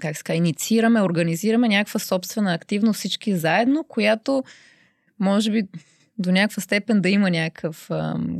как 0.00 0.16
ска, 0.16 0.34
инициираме, 0.34 1.02
организираме 1.02 1.68
някаква 1.68 2.00
собствена 2.00 2.54
активност 2.54 2.98
всички 2.98 3.36
заедно, 3.36 3.84
която 3.88 4.44
може 5.20 5.50
би 5.50 5.62
до 6.18 6.32
някаква 6.32 6.62
степен 6.62 7.00
да 7.00 7.08
има 7.08 7.30
някакъв, 7.30 7.90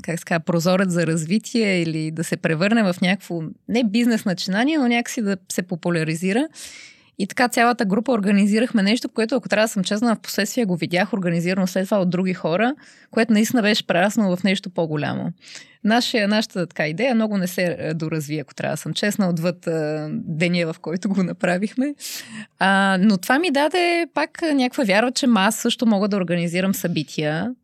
как 0.02 0.20
ска, 0.20 0.40
прозорец 0.40 0.88
за 0.88 1.06
развитие 1.06 1.82
или 1.82 2.10
да 2.10 2.24
се 2.24 2.36
превърне 2.36 2.82
в 2.82 3.00
някакво, 3.02 3.42
не 3.68 3.84
бизнес 3.84 4.24
начинание, 4.24 4.78
но 4.78 4.88
някакси 4.88 5.22
да 5.22 5.36
се 5.52 5.62
популяризира. 5.62 6.48
И 7.18 7.26
така 7.26 7.48
цялата 7.48 7.84
група 7.84 8.12
организирахме 8.12 8.82
нещо, 8.82 9.08
което, 9.08 9.36
ако 9.36 9.48
трябва 9.48 9.64
да 9.64 9.68
съм 9.68 9.84
честна, 9.84 10.16
в 10.16 10.20
последствие 10.20 10.64
го 10.64 10.76
видях 10.76 11.12
организирано 11.12 11.66
след 11.66 11.84
това 11.84 12.00
от 12.00 12.10
други 12.10 12.34
хора, 12.34 12.74
което 13.10 13.32
наистина 13.32 13.62
беше 13.62 13.86
прераснало 13.86 14.36
в 14.36 14.42
нещо 14.42 14.70
по-голямо. 14.70 15.32
Нашия, 15.84 16.28
нашата 16.28 16.66
така 16.66 16.88
идея 16.88 17.14
много 17.14 17.38
не 17.38 17.46
се 17.46 17.76
е, 17.78 17.94
доразвие, 17.94 18.40
ако 18.40 18.54
трябва 18.54 18.74
да 18.74 18.80
съм 18.80 18.94
честна, 18.94 19.28
отвъд 19.28 19.66
а, 19.66 20.08
деня, 20.12 20.72
в 20.72 20.78
който 20.78 21.08
го 21.08 21.22
направихме. 21.22 21.94
А, 22.58 22.98
но 23.00 23.18
това 23.18 23.38
ми 23.38 23.50
даде 23.50 24.06
пак 24.14 24.42
някаква 24.54 24.84
вяра, 24.84 25.12
че 25.12 25.26
аз 25.34 25.56
също 25.56 25.86
мога 25.86 26.08
да 26.08 26.16
организирам 26.16 26.74
събития 26.74 27.54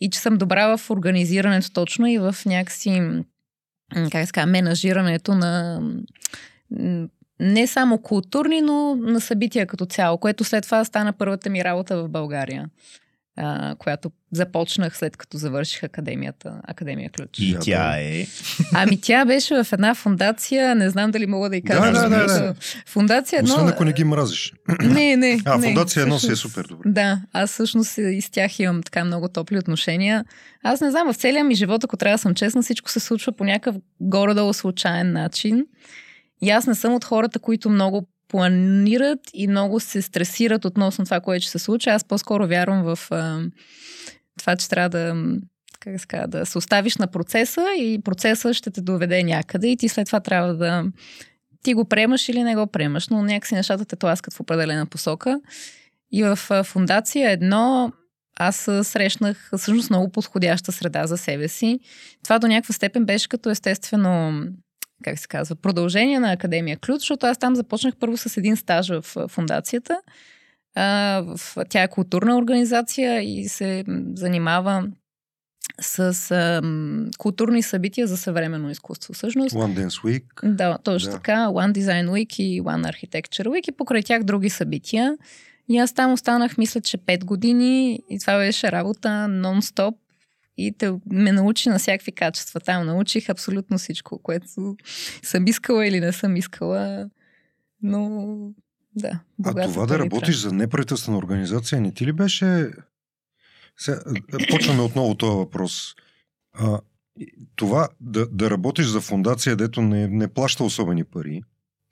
и 0.00 0.10
че 0.10 0.18
съм 0.18 0.38
добра 0.38 0.76
в 0.76 0.90
организирането 0.90 1.72
точно 1.72 2.06
и 2.06 2.18
в 2.18 2.36
някакси 2.46 3.02
как 4.12 4.26
се 4.26 4.46
менажирането 4.46 5.34
на 5.34 5.82
не 7.44 7.66
само 7.66 7.98
културни, 7.98 8.60
но 8.60 8.96
на 8.96 9.20
събития 9.20 9.66
като 9.66 9.86
цяло, 9.86 10.18
което 10.18 10.44
след 10.44 10.64
това 10.64 10.84
стана 10.84 11.12
първата 11.12 11.50
ми 11.50 11.64
работа 11.64 12.02
в 12.02 12.08
България, 12.08 12.68
а, 13.36 13.74
която 13.78 14.10
започнах 14.32 14.96
след 14.96 15.16
като 15.16 15.36
завърших 15.36 15.82
академията, 15.82 16.60
Академия 16.64 17.10
Ключ. 17.10 17.38
И 17.38 17.56
тя 17.60 17.98
е... 17.98 18.26
Ами 18.74 19.00
тя 19.00 19.24
беше 19.24 19.64
в 19.64 19.72
една 19.72 19.94
фундация, 19.94 20.74
не 20.74 20.90
знам 20.90 21.10
дали 21.10 21.26
мога 21.26 21.50
да 21.50 21.56
и 21.56 21.62
кажа. 21.62 21.92
Да, 21.92 22.08
да, 22.08 22.26
да, 22.26 22.26
да. 22.26 22.54
Фундация 22.86 23.38
едно... 23.38 23.54
Освен 23.54 23.68
ако 23.68 23.84
не 23.84 23.92
ги 23.92 24.04
мразиш. 24.04 24.52
Не, 24.82 25.16
не. 25.16 25.40
А, 25.44 25.58
не, 25.58 25.66
фундация 25.66 26.02
едно 26.02 26.18
си 26.18 26.32
е 26.32 26.36
супер 26.36 26.64
добре. 26.64 26.90
Да, 26.90 27.20
аз 27.32 27.50
всъщност 27.50 27.98
и 27.98 28.20
с 28.20 28.30
тях 28.30 28.58
имам 28.58 28.82
така 28.82 29.04
много 29.04 29.28
топли 29.28 29.58
отношения. 29.58 30.24
Аз 30.62 30.80
не 30.80 30.90
знам, 30.90 31.12
в 31.12 31.16
целия 31.16 31.44
ми 31.44 31.54
живот, 31.54 31.84
ако 31.84 31.96
трябва 31.96 32.14
да 32.14 32.22
съм 32.22 32.34
честна, 32.34 32.62
всичко 32.62 32.90
се 32.90 33.00
случва 33.00 33.32
по 33.32 33.44
някакъв 33.44 33.76
горе-долу 34.00 34.52
случайен 34.52 35.12
начин. 35.12 35.66
И 36.42 36.50
аз 36.50 36.66
не 36.66 36.74
съм 36.74 36.94
от 36.94 37.04
хората, 37.04 37.38
които 37.38 37.70
много 37.70 38.08
планират 38.28 39.20
и 39.34 39.48
много 39.48 39.80
се 39.80 40.02
стресират 40.02 40.64
относно 40.64 41.04
това, 41.04 41.20
което 41.20 41.42
ще 41.42 41.50
се 41.50 41.64
случи. 41.64 41.90
Аз 41.90 42.04
по-скоро 42.04 42.46
вярвам 42.46 42.82
в 42.82 42.98
а, 43.10 43.40
това, 44.38 44.56
че 44.56 44.68
трябва 44.68 44.88
да, 44.88 45.16
как 45.80 46.00
се 46.00 46.26
да 46.28 46.46
се 46.46 46.58
оставиш 46.58 46.96
на 46.96 47.06
процеса 47.06 47.66
и 47.78 48.00
процеса 48.04 48.54
ще 48.54 48.70
те 48.70 48.80
доведе 48.80 49.22
някъде 49.22 49.68
и 49.68 49.76
ти 49.76 49.88
след 49.88 50.06
това 50.06 50.20
трябва 50.20 50.54
да 50.54 50.84
ти 51.62 51.74
го 51.74 51.84
приемаш 51.84 52.28
или 52.28 52.42
не 52.42 52.56
го 52.56 52.66
приемаш, 52.66 53.08
но 53.08 53.22
някакси 53.22 53.54
нещата 53.54 53.84
те 53.84 53.96
тласкат 53.96 54.34
в 54.34 54.40
определена 54.40 54.86
посока. 54.86 55.40
И 56.12 56.22
в 56.22 56.36
фундация 56.64 57.30
едно 57.30 57.92
аз 58.36 58.56
срещнах 58.82 59.50
всъщност 59.56 59.90
много 59.90 60.08
подходяща 60.08 60.72
среда 60.72 61.06
за 61.06 61.18
себе 61.18 61.48
си. 61.48 61.80
Това 62.24 62.38
до 62.38 62.46
някаква 62.46 62.74
степен 62.74 63.04
беше 63.04 63.28
като 63.28 63.50
естествено 63.50 64.44
как 65.02 65.18
се 65.18 65.28
казва, 65.28 65.56
продължение 65.56 66.20
на 66.20 66.32
Академия 66.32 66.76
Ключ, 66.76 66.98
защото 67.00 67.26
аз 67.26 67.38
там 67.38 67.56
започнах 67.56 67.94
първо 68.00 68.16
с 68.16 68.36
един 68.36 68.56
стаж 68.56 68.88
в 68.88 69.28
фундацията. 69.28 70.00
Тя 71.68 71.82
е 71.82 71.88
културна 71.90 72.36
организация 72.36 73.20
и 73.20 73.48
се 73.48 73.84
занимава 74.14 74.88
с 75.80 76.30
а, 76.30 76.62
културни 77.18 77.62
събития 77.62 78.06
за 78.06 78.16
съвременно 78.16 78.70
изкуство. 78.70 79.12
Всъщност, 79.12 79.54
One 79.54 79.86
Dance 79.86 80.04
Week. 80.04 80.54
да, 80.54 80.78
точно 80.84 81.10
да. 81.10 81.16
така. 81.16 81.46
One 81.46 81.72
Design 81.72 82.10
Week 82.10 82.42
и 82.42 82.62
One 82.62 82.92
Architecture 82.92 83.46
Week 83.46 83.68
и 83.68 83.72
покрай 83.72 84.02
тях 84.02 84.22
други 84.22 84.50
събития. 84.50 85.16
И 85.68 85.78
аз 85.78 85.92
там 85.92 86.12
останах, 86.12 86.58
мисля, 86.58 86.80
че 86.80 86.98
5 86.98 87.24
години 87.24 88.00
и 88.10 88.18
това 88.18 88.38
беше 88.38 88.72
работа 88.72 89.08
нон-стоп 89.08 89.94
и 90.56 90.74
те 90.78 90.92
ме 91.06 91.32
научи 91.32 91.68
на 91.68 91.78
всякакви 91.78 92.12
качества. 92.12 92.60
Там 92.60 92.86
научих 92.86 93.28
абсолютно 93.28 93.78
всичко, 93.78 94.18
което 94.18 94.46
съм 95.22 95.46
искала 95.46 95.86
или 95.86 96.00
не 96.00 96.12
съм 96.12 96.36
искала. 96.36 97.10
Но 97.82 98.36
да. 98.96 99.20
А 99.44 99.68
това 99.68 99.86
да 99.86 99.98
работиш 99.98 100.36
за 100.36 100.52
неправителствена 100.52 101.18
организация 101.18 101.80
не 101.80 101.92
ти 101.92 102.06
ли 102.06 102.12
беше... 102.12 102.70
Сега, 103.76 104.00
почваме 104.50 104.82
отново 104.82 105.14
този 105.14 105.36
въпрос. 105.36 105.94
А, 106.52 106.80
това 107.56 107.88
да, 108.00 108.26
да 108.26 108.50
работиш 108.50 108.86
за 108.86 109.00
фундация, 109.00 109.56
дето 109.56 109.82
не, 109.82 110.08
не 110.08 110.28
плаща 110.28 110.64
особени 110.64 111.04
пари, 111.04 111.42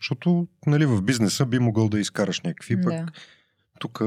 защото 0.01 0.47
нали, 0.67 0.87
в 0.87 1.03
бизнеса 1.03 1.47
би 1.47 1.59
могъл 1.59 1.89
да 1.89 2.01
изкараш 2.01 2.41
някакви, 2.41 2.83
пък 2.83 2.93
Да. 2.93 3.07
тук... 3.81 4.03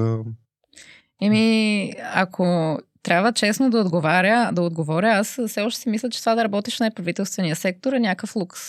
Еми, 1.22 1.94
ако 2.14 2.78
трябва 3.06 3.34
честно 3.34 3.70
да 3.70 3.80
отговаря, 3.80 4.50
да 4.54 4.62
отговоря, 4.62 5.10
аз 5.10 5.40
все 5.48 5.62
още 5.62 5.82
си 5.82 5.90
мисля, 5.90 6.10
че 6.10 6.20
това 6.20 6.36
да 6.36 6.44
работиш 6.44 6.78
в 6.78 6.80
неправителствения 6.80 7.56
сектор 7.56 7.94
е 7.94 8.00
някакъв 8.00 8.36
лукс. 8.36 8.62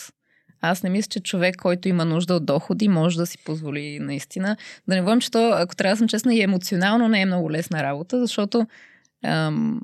Аз 0.60 0.82
не 0.82 0.90
мисля, 0.90 1.08
че 1.08 1.20
човек, 1.20 1.56
който 1.56 1.88
има 1.88 2.04
нужда 2.04 2.34
от 2.34 2.46
доходи, 2.46 2.88
може 2.88 3.16
да 3.16 3.26
си 3.26 3.38
позволи 3.44 3.98
наистина. 4.00 4.56
Да 4.88 4.94
не 4.94 5.00
говорим, 5.00 5.20
че 5.20 5.30
то, 5.30 5.50
ако 5.52 5.76
трябва 5.76 5.92
да 5.92 5.98
съм 5.98 6.08
честна, 6.08 6.34
и 6.34 6.42
емоционално 6.42 7.08
не 7.08 7.20
е 7.20 7.26
много 7.26 7.50
лесна 7.50 7.82
работа, 7.82 8.20
защото 8.20 8.66
ам, 9.24 9.80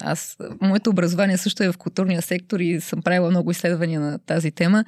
аз, 0.00 0.36
моето 0.60 0.90
образование 0.90 1.36
също 1.36 1.62
е 1.62 1.72
в 1.72 1.78
културния 1.78 2.22
сектор 2.22 2.60
и 2.60 2.80
съм 2.80 3.02
правила 3.02 3.30
много 3.30 3.50
изследвания 3.50 4.00
на 4.00 4.18
тази 4.18 4.50
тема. 4.50 4.84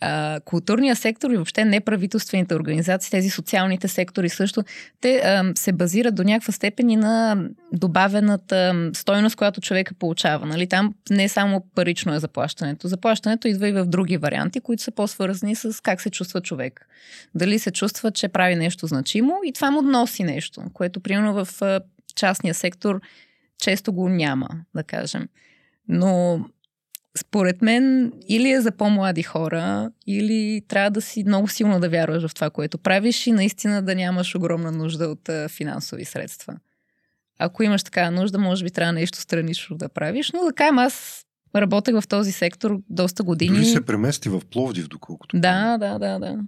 А, 0.00 0.40
културния 0.44 0.96
сектор 0.96 1.30
и 1.30 1.36
въобще 1.36 1.64
неправителствените 1.64 2.54
организации, 2.54 3.10
тези 3.10 3.30
социалните 3.30 3.88
сектори 3.88 4.28
също, 4.28 4.62
те 5.00 5.16
а, 5.16 5.52
се 5.54 5.72
базират 5.72 6.14
до 6.14 6.22
някаква 6.22 6.52
степен 6.52 6.90
и 6.90 6.96
на 6.96 7.44
добавената 7.72 8.90
стойност, 8.94 9.36
която 9.36 9.60
човека 9.60 9.94
получава. 9.94 10.46
Нали? 10.46 10.66
Там 10.66 10.94
не 11.10 11.28
само 11.28 11.66
парично 11.74 12.14
е 12.14 12.18
заплащането. 12.18 12.88
Заплащането 12.88 13.48
идва 13.48 13.68
и 13.68 13.72
в 13.72 13.86
други 13.86 14.16
варианти, 14.16 14.60
които 14.60 14.82
са 14.82 14.90
по-свързани 14.90 15.54
с 15.54 15.82
как 15.82 16.00
се 16.00 16.10
чувства 16.10 16.40
човек. 16.40 16.88
Дали 17.34 17.58
се 17.58 17.70
чувства, 17.70 18.10
че 18.10 18.28
прави 18.28 18.56
нещо 18.56 18.86
значимо 18.86 19.34
и 19.44 19.52
това 19.52 19.70
му 19.70 19.82
носи 19.82 20.24
нещо, 20.24 20.62
което 20.72 21.00
примерно 21.00 21.44
в 21.44 21.62
частния 22.16 22.54
сектор 22.54 23.00
често 23.58 23.92
го 23.92 24.08
няма, 24.08 24.48
да 24.74 24.82
кажем. 24.82 25.28
Но 25.88 26.40
според 27.18 27.62
мен 27.62 28.12
или 28.28 28.50
е 28.50 28.60
за 28.60 28.72
по-млади 28.72 29.22
хора, 29.22 29.90
или 30.06 30.62
трябва 30.68 30.90
да 30.90 31.00
си 31.00 31.24
много 31.26 31.48
силно 31.48 31.80
да 31.80 31.88
вярваш 31.88 32.26
в 32.26 32.34
това, 32.34 32.50
което 32.50 32.78
правиш 32.78 33.26
и 33.26 33.32
наистина 33.32 33.82
да 33.82 33.94
нямаш 33.94 34.34
огромна 34.34 34.72
нужда 34.72 35.08
от 35.08 35.30
финансови 35.50 36.04
средства. 36.04 36.54
Ако 37.38 37.62
имаш 37.62 37.84
такава 37.84 38.10
нужда, 38.10 38.38
може 38.38 38.64
би 38.64 38.70
трябва 38.70 38.92
нещо 38.92 39.20
странично 39.20 39.76
да 39.76 39.88
правиш, 39.88 40.32
но 40.34 40.44
да 40.44 40.52
кажем, 40.52 40.78
аз 40.78 41.24
работех 41.56 42.00
в 42.00 42.08
този 42.08 42.32
сектор 42.32 42.78
доста 42.90 43.22
години. 43.22 43.56
Дори 43.56 43.66
се 43.66 43.84
премести 43.84 44.28
в 44.28 44.42
Пловдив, 44.50 44.88
доколкото. 44.88 45.36
Да, 45.40 45.78
да, 45.78 45.98
да, 45.98 46.18
да. 46.18 46.38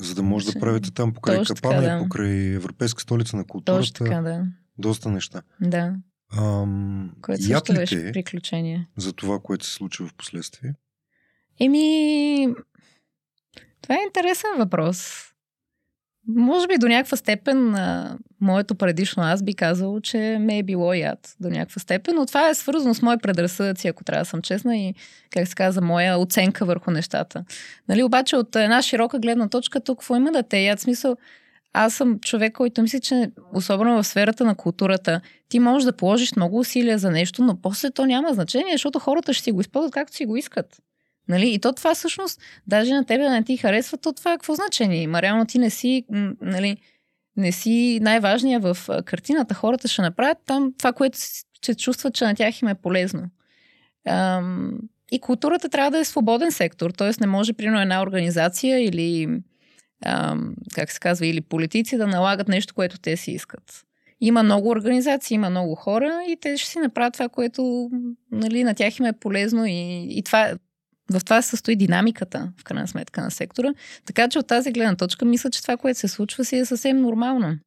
За 0.00 0.14
да 0.14 0.22
може 0.22 0.52
да 0.52 0.60
правите 0.60 0.90
там 0.90 1.12
покрай 1.12 1.36
Точно 1.36 1.54
Капана 1.54 1.82
така, 1.82 1.94
да. 1.94 1.96
и 1.96 2.02
покрай 2.02 2.54
Европейска 2.54 3.02
столица 3.02 3.36
на 3.36 3.44
културата. 3.44 3.80
Точно 3.80 4.06
така, 4.06 4.20
да. 4.20 4.44
Доста 4.78 5.10
неща. 5.10 5.42
Да, 5.60 5.94
Ам, 6.38 7.10
което 7.22 7.42
също 7.42 7.74
беше 7.74 8.12
приключение. 8.12 8.88
за 8.96 9.12
това, 9.12 9.38
което 9.38 9.66
се 9.66 9.72
случи 9.72 10.02
в 10.02 10.14
последствие? 10.16 10.74
Еми, 11.60 12.48
това 13.82 13.94
е 13.94 14.04
интересен 14.06 14.50
въпрос. 14.58 15.28
Може 16.28 16.66
би 16.66 16.78
до 16.78 16.88
някаква 16.88 17.16
степен 17.16 17.74
а, 17.74 18.18
моето 18.40 18.74
предишно 18.74 19.22
аз 19.22 19.42
би 19.42 19.54
казало, 19.54 20.00
че 20.00 20.36
ме 20.40 20.58
е 20.58 20.62
било 20.62 20.94
яд 20.94 21.36
до 21.40 21.48
някаква 21.48 21.80
степен, 21.80 22.14
но 22.14 22.26
това 22.26 22.48
е 22.48 22.54
свързано 22.54 22.94
с 22.94 23.02
мои 23.02 23.18
предразсъдъци, 23.18 23.88
ако 23.88 24.04
трябва 24.04 24.22
да 24.22 24.28
съм 24.28 24.42
честна 24.42 24.76
и, 24.76 24.94
как 25.30 25.48
се 25.48 25.54
казва, 25.54 25.82
моя 25.82 26.18
оценка 26.18 26.64
върху 26.64 26.90
нещата. 26.90 27.44
Нали, 27.88 28.02
обаче 28.02 28.36
от 28.36 28.56
една 28.56 28.82
широка 28.82 29.18
гледна 29.18 29.48
точка 29.48 29.80
тук 29.80 29.98
какво 29.98 30.16
има 30.16 30.32
да 30.32 30.42
те 30.42 30.58
яд? 30.58 30.80
Смисъл, 30.80 31.16
аз 31.72 31.94
съм 31.94 32.20
човек, 32.20 32.52
който 32.52 32.82
мисли, 32.82 33.00
че 33.00 33.30
особено 33.54 33.96
в 33.96 34.06
сферата 34.06 34.44
на 34.44 34.54
културата, 34.54 35.20
ти 35.48 35.58
можеш 35.58 35.84
да 35.84 35.96
положиш 35.96 36.36
много 36.36 36.58
усилия 36.58 36.98
за 36.98 37.10
нещо, 37.10 37.42
но 37.44 37.60
после 37.60 37.90
то 37.90 38.06
няма 38.06 38.34
значение, 38.34 38.72
защото 38.72 38.98
хората 38.98 39.32
ще 39.32 39.44
си 39.44 39.52
го 39.52 39.60
използват 39.60 39.92
както 39.92 40.16
си 40.16 40.26
го 40.26 40.36
искат. 40.36 40.80
Нали? 41.28 41.54
И 41.54 41.58
то 41.58 41.72
това 41.72 41.94
всъщност, 41.94 42.40
даже 42.66 42.94
на 42.94 43.04
тебе 43.04 43.24
да 43.24 43.30
не 43.30 43.44
ти 43.44 43.56
харесва, 43.56 43.98
то 43.98 44.12
това 44.12 44.30
какво 44.30 44.54
значение 44.54 45.02
има? 45.02 45.22
Реално 45.22 45.46
ти 45.46 45.58
не 45.58 45.70
си, 45.70 46.04
нали, 46.40 46.76
не 47.36 47.52
си 47.52 47.98
най-важния 48.02 48.60
в 48.60 48.76
картината. 49.04 49.54
Хората 49.54 49.88
ще 49.88 50.02
направят 50.02 50.38
там 50.46 50.72
това, 50.78 50.92
което 50.92 51.18
ще 51.62 51.74
чувстват, 51.74 52.14
че 52.14 52.24
на 52.24 52.34
тях 52.34 52.62
им 52.62 52.68
е 52.68 52.74
полезно. 52.74 53.22
И 55.12 55.20
културата 55.20 55.68
трябва 55.68 55.90
да 55.90 55.98
е 55.98 56.04
свободен 56.04 56.52
сектор, 56.52 56.90
т.е. 56.90 57.10
не 57.20 57.26
може, 57.26 57.52
примерно, 57.52 57.80
една 57.80 58.02
организация 58.02 58.84
или, 58.84 59.28
ам, 60.06 60.54
как 60.74 60.92
се 60.92 61.00
казва, 61.00 61.26
или 61.26 61.40
политици 61.40 61.96
да 61.96 62.06
налагат 62.06 62.48
нещо, 62.48 62.74
което 62.74 62.98
те 62.98 63.16
си 63.16 63.30
искат. 63.30 63.84
Има 64.20 64.42
много 64.42 64.68
организации, 64.68 65.34
има 65.34 65.50
много 65.50 65.74
хора 65.74 66.22
и 66.28 66.36
те 66.40 66.56
ще 66.56 66.70
си 66.70 66.78
направят 66.78 67.12
това, 67.12 67.28
което 67.28 67.90
нали, 68.32 68.64
на 68.64 68.74
тях 68.74 68.98
им 68.98 69.04
е 69.04 69.12
полезно 69.12 69.66
и, 69.66 70.06
и 70.10 70.22
това, 70.22 70.54
в 71.12 71.24
това 71.24 71.42
се 71.42 71.48
състои 71.48 71.76
динамиката, 71.76 72.52
в 72.60 72.64
крайна 72.64 72.88
сметка, 72.88 73.22
на 73.22 73.30
сектора. 73.30 73.74
Така 74.06 74.28
че 74.28 74.38
от 74.38 74.46
тази 74.46 74.72
гледна 74.72 74.96
точка 74.96 75.24
мисля, 75.24 75.50
че 75.50 75.62
това, 75.62 75.76
което 75.76 75.98
се 75.98 76.08
случва, 76.08 76.44
си 76.44 76.56
е 76.56 76.64
съвсем 76.64 77.00
нормално. 77.00 77.58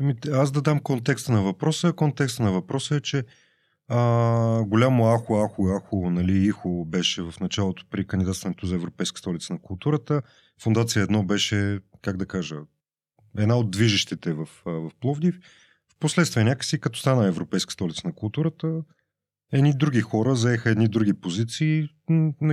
Ами, 0.00 0.14
аз 0.32 0.52
да 0.52 0.62
дам 0.62 0.80
контекста 0.80 1.32
на 1.32 1.42
въпроса. 1.42 1.92
Контекста 1.92 2.42
на 2.42 2.52
въпроса 2.52 2.96
е, 2.96 3.00
че 3.00 3.22
а, 3.88 4.62
голямо 4.64 5.04
ахо, 5.04 5.48
ахо, 5.48 5.78
ахо, 5.78 6.10
нали, 6.10 6.46
ихо 6.46 6.84
беше 6.84 7.22
в 7.22 7.34
началото 7.40 7.84
при 7.90 8.06
кандидатстването 8.06 8.66
за 8.66 8.74
Европейска 8.74 9.18
столица 9.18 9.52
на 9.52 9.58
културата. 9.58 10.22
Фундация 10.60 11.02
едно 11.02 11.22
беше, 11.22 11.80
как 12.02 12.16
да 12.16 12.26
кажа, 12.26 12.56
една 13.38 13.56
от 13.56 13.70
движещите 13.70 14.32
в, 14.32 14.48
в 14.66 14.90
Пловдив. 15.00 15.38
Впоследствие 15.96 16.44
някакси, 16.44 16.80
като 16.80 16.98
стана 16.98 17.26
Европейска 17.26 17.72
столица 17.72 18.02
на 18.04 18.14
културата, 18.14 18.82
едни 19.52 19.76
други 19.76 20.00
хора 20.00 20.36
заеха 20.36 20.70
едни 20.70 20.88
други 20.88 21.12
позиции. 21.12 21.88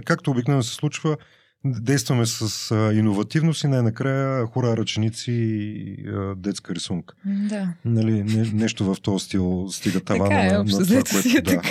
Както 0.06 0.32
обикновено 0.32 0.64
се 0.64 0.76
случва, 0.76 1.18
действаме 1.66 2.26
с 2.26 2.72
а, 2.72 2.94
иновативност 2.94 3.64
и 3.64 3.68
най-накрая 3.68 4.46
хора, 4.46 4.78
ръченици 4.78 5.32
и 5.32 6.08
а, 6.08 6.36
детска 6.36 6.76
рисунка. 6.76 7.16
Да. 7.26 7.74
Нали, 7.86 8.24
не, 8.24 8.52
нещо 8.54 8.94
в 8.94 9.02
този 9.02 9.26
стил 9.26 9.68
стига 9.72 10.00
тавана 10.00 10.30
така 10.30 10.42
е, 10.42 10.52
на, 10.52 10.64
на 10.64 10.86
това, 10.86 11.04
което 11.04 11.38
е 11.38 11.42
Да, 11.42 11.62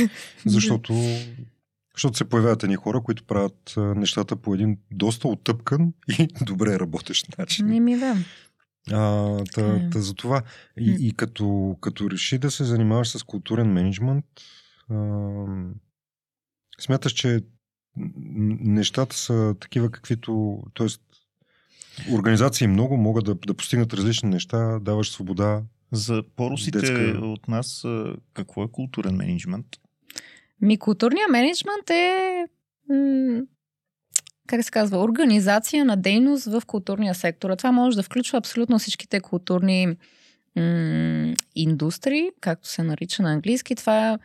защото, 0.46 0.94
защото 1.98 2.16
се 2.16 2.24
появяват 2.24 2.62
едни 2.62 2.76
хора, 2.76 3.00
които 3.00 3.24
правят 3.24 3.74
нещата 3.76 4.36
по 4.36 4.54
един 4.54 4.78
доста 4.90 5.28
оттъпкан 5.28 5.92
и 6.18 6.28
добре 6.44 6.78
работещ 6.78 7.38
начин. 7.38 7.66
Не 7.66 7.80
ми 7.80 7.98
да. 7.98 8.16
А, 8.92 9.44
та, 9.54 9.76
е. 9.76 9.90
та 9.90 10.00
за 10.00 10.14
това. 10.14 10.42
И, 10.80 10.96
и 11.00 11.12
като, 11.12 11.76
като 11.80 12.10
реши 12.10 12.38
да 12.38 12.50
се 12.50 12.64
занимаваш 12.64 13.08
с 13.08 13.22
културен 13.22 13.72
менеджмент, 13.72 14.24
а, 14.90 15.44
смяташ, 16.80 17.12
че 17.12 17.40
нещата 18.60 19.16
са 19.16 19.54
такива, 19.60 19.90
каквито. 19.90 20.62
Тоест, 20.74 21.02
организации 22.12 22.66
много 22.66 22.96
могат 22.96 23.24
да, 23.24 23.34
да 23.34 23.54
постигнат 23.54 23.94
различни 23.94 24.28
неща, 24.28 24.78
даваш 24.78 25.10
свобода. 25.10 25.62
За 25.92 26.22
порусите 26.36 26.78
Детска- 26.80 27.22
от 27.22 27.48
нас, 27.48 27.84
какво 28.34 28.64
е 28.64 28.68
културен 28.72 29.16
менеджмент? 29.16 29.66
Ми, 30.60 30.78
културният 30.78 31.30
менеджмент 31.30 31.90
е, 31.90 32.44
м- 32.88 33.42
как 34.46 34.64
се 34.64 34.70
казва, 34.70 34.98
организация 34.98 35.84
на 35.84 35.96
дейност 35.96 36.44
в 36.44 36.62
културния 36.66 37.14
сектор. 37.14 37.50
А 37.50 37.56
Това 37.56 37.72
може 37.72 37.96
да 37.96 38.02
включва 38.02 38.38
абсолютно 38.38 38.78
всичките 38.78 39.20
културни 39.20 39.86
м- 40.56 41.34
индустрии, 41.54 42.30
както 42.40 42.68
се 42.68 42.82
нарича 42.82 43.22
на 43.22 43.32
английски. 43.32 43.74
Това 43.74 44.18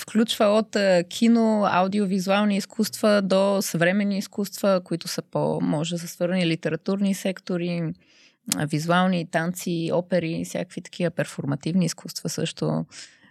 включва 0.00 0.44
от 0.44 0.76
кино, 1.08 1.66
аудиовизуални 1.70 2.56
изкуства 2.56 3.22
до 3.22 3.62
съвременни 3.62 4.18
изкуства, 4.18 4.80
които 4.84 5.08
са 5.08 5.22
по, 5.22 5.60
може 5.62 5.94
да 5.94 5.98
са 5.98 6.08
свързани 6.08 6.46
литературни 6.46 7.14
сектори, 7.14 7.92
визуални 8.70 9.30
танци, 9.30 9.90
опери, 9.92 10.42
всякакви 10.44 10.82
такива 10.82 11.10
перформативни 11.10 11.84
изкуства 11.84 12.28
също, 12.28 12.86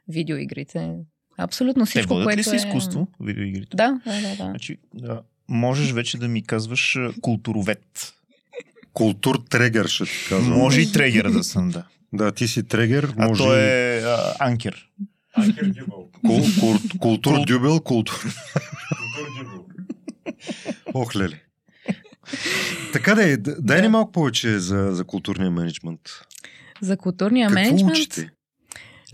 видеоигрите. 0.07 0.95
Абсолютно 1.37 1.85
Те 1.85 1.89
всичко, 1.89 2.13
водят 2.13 2.25
което 2.25 2.39
ли 2.39 2.43
са 2.43 2.53
е... 2.53 2.57
изкуство, 2.57 3.07
видеоигрите? 3.19 3.77
Да, 3.77 3.99
да, 4.05 4.13
да. 4.13 4.29
да. 4.29 4.35
Значи, 4.35 4.77
да, 4.93 5.21
можеш 5.47 5.91
вече 5.91 6.17
да 6.17 6.27
ми 6.27 6.43
казваш 6.43 6.95
а, 6.95 7.11
културовед. 7.21 8.13
Култур 8.93 9.43
трегер, 9.49 9.85
ще 9.87 10.03
ти 10.05 10.11
казвам. 10.29 10.57
Може 10.57 10.81
и 10.81 10.91
трегер 10.91 11.29
да 11.29 11.43
съм, 11.43 11.69
да. 11.69 11.83
Да, 12.13 12.31
ти 12.31 12.47
си 12.47 12.63
трегер, 12.63 13.13
А 13.17 13.27
може 13.27 13.43
той 13.43 13.59
е 13.59 13.99
а, 13.99 14.35
анкер. 14.39 14.87
кул, 16.25 16.41
кул, 16.59 16.75
култур 16.99 17.45
дюбел, 17.45 17.79
култур. 17.79 18.25
Ох, 20.93 21.15
леле. 21.15 21.39
Така 22.93 23.15
да 23.15 23.29
е, 23.31 23.37
дай 23.37 23.81
ни 23.81 23.87
малко 23.87 24.11
повече 24.11 24.59
за, 24.59 24.89
за 24.91 25.03
културния 25.03 25.51
менеджмент. 25.51 25.99
За 26.81 26.97
културния 26.97 27.47
Какво 27.49 27.61
менеджмент. 27.63 27.97
учите? 27.97 28.31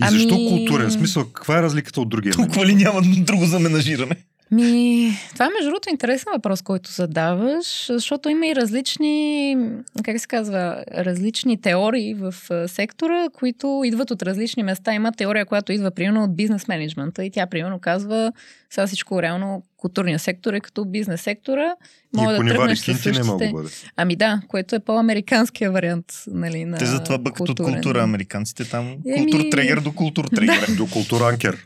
И 0.07 0.09
защо 0.09 0.35
Ами- 0.35 0.49
културен? 0.49 0.91
Смисъл, 0.91 1.25
каква 1.25 1.57
е 1.57 1.61
разликата 1.61 2.01
от 2.01 2.09
другия 2.09 2.33
Толкова 2.35 2.65
ли 2.65 2.75
няма 2.75 3.01
друго 3.01 3.45
за 3.45 3.59
менажиране? 3.59 4.15
Ми, 4.51 5.11
това 5.33 5.45
е 5.45 5.49
между 5.49 5.69
другото 5.69 5.89
интересен 5.89 6.31
въпрос, 6.33 6.61
който 6.61 6.91
задаваш, 6.91 7.85
защото 7.87 8.29
има 8.29 8.47
и 8.47 8.55
различни, 8.55 9.57
как 10.03 10.19
се 10.19 10.27
казва, 10.27 10.83
различни 10.97 11.61
теории 11.61 12.13
в 12.13 12.33
сектора, 12.67 13.29
които 13.33 13.81
идват 13.85 14.11
от 14.11 14.23
различни 14.23 14.63
места. 14.63 14.93
Има 14.93 15.11
теория, 15.11 15.45
която 15.45 15.71
идва 15.71 15.91
примерно 15.91 16.23
от 16.23 16.35
бизнес 16.35 16.67
менеджмента 16.67 17.25
и 17.25 17.31
тя 17.31 17.47
примерно 17.47 17.79
казва, 17.79 18.31
сега 18.69 18.87
всичко 18.87 19.21
реално 19.21 19.63
културния 19.77 20.19
сектор 20.19 20.53
е 20.53 20.59
като 20.59 20.85
бизнес 20.85 21.21
сектора. 21.21 21.75
И 22.17 22.21
Може 22.21 22.35
ако 22.35 22.43
да 22.43 22.55
тръгнеш 22.55 22.79
с 22.79 22.83
кинти, 22.83 23.11
не 23.11 23.23
мога 23.23 23.39
същите... 23.39 23.53
бъде. 23.53 23.69
Ами 23.95 24.15
да, 24.15 24.41
което 24.47 24.75
е 24.75 24.79
по-американския 24.79 25.71
вариант 25.71 26.05
нали, 26.27 26.65
на 26.65 26.77
Те 26.77 26.85
затова 26.85 27.17
бъкат 27.17 27.39
от 27.39 27.47
културен. 27.47 27.73
култура 27.73 28.03
американците 28.03 28.69
там. 28.69 28.95
Еми- 29.07 29.31
Култур 29.31 29.49
трегер 29.51 29.79
до 29.79 29.91
култур 29.91 30.25
трегер. 30.35 30.67
До 30.77 30.87
културанкер. 30.87 31.57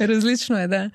Различно 0.00 0.58
е, 0.58 0.68
да. 0.68 0.90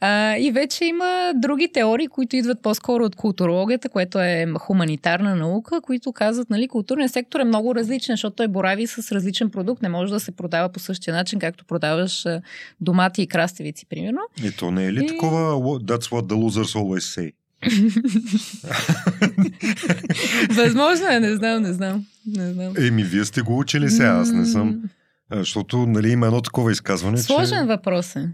А, 0.00 0.36
и 0.36 0.50
вече 0.50 0.84
има 0.84 1.32
други 1.36 1.72
теории, 1.72 2.08
които 2.08 2.36
идват 2.36 2.62
по-скоро 2.62 3.04
от 3.04 3.16
културологията, 3.16 3.88
което 3.88 4.20
е 4.20 4.46
хуманитарна 4.58 5.36
наука, 5.36 5.80
които 5.80 6.12
казват, 6.12 6.50
нали, 6.50 6.68
културният 6.68 7.12
сектор 7.12 7.40
е 7.40 7.44
много 7.44 7.74
различен, 7.74 8.12
защото 8.12 8.36
той 8.36 8.48
борави 8.48 8.86
с 8.86 9.12
различен 9.12 9.50
продукт. 9.50 9.82
Не 9.82 9.88
може 9.88 10.12
да 10.12 10.20
се 10.20 10.32
продава 10.32 10.68
по 10.68 10.80
същия 10.80 11.14
начин, 11.14 11.38
както 11.38 11.64
продаваш 11.64 12.24
домати 12.80 13.22
и 13.22 13.26
краставици, 13.26 13.86
примерно. 13.86 14.20
И 14.44 14.50
то 14.50 14.70
не 14.70 14.86
е 14.86 14.92
ли 14.92 15.04
И- 15.04 15.08
такова 15.08 15.38
That's 15.78 16.10
what 16.10 16.22
the 16.22 16.34
losers 16.34 16.78
always 16.78 17.20
say? 17.20 17.32
Възможно 20.50 21.06
е, 21.10 21.20
не 21.20 21.36
знам, 21.36 21.62
не 21.62 21.72
знам. 21.72 22.06
Не 22.26 22.52
знам. 22.52 22.72
Еми, 22.78 23.04
вие 23.04 23.24
сте 23.24 23.42
го 23.42 23.58
учили 23.58 23.90
сега, 23.90 24.08
аз 24.08 24.30
не 24.30 24.46
съм. 24.46 24.82
Защото, 25.34 25.86
нали, 25.86 26.10
има 26.10 26.26
едно 26.26 26.40
такова 26.40 26.72
изказване, 26.72 27.18
Сложен 27.18 27.62
че 27.62 27.66
въпрос 27.66 28.16
е. 28.16 28.30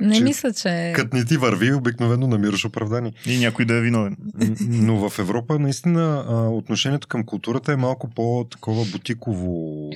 Не 0.00 0.16
че 0.16 0.24
мисля, 0.24 0.52
че... 0.52 0.92
като 0.96 1.16
не 1.16 1.24
ти 1.24 1.36
върви, 1.36 1.74
обикновено 1.74 2.26
намираш 2.26 2.64
оправдание. 2.64 3.12
И 3.26 3.38
някой 3.38 3.64
да 3.64 3.74
е 3.74 3.80
виновен. 3.80 4.16
Но 4.60 5.08
в 5.08 5.18
Европа 5.18 5.58
наистина 5.58 6.24
отношението 6.50 7.08
към 7.08 7.24
културата 7.24 7.72
е 7.72 7.76
малко 7.76 8.10
по-такова 8.10 8.84
бутиково 8.92 9.90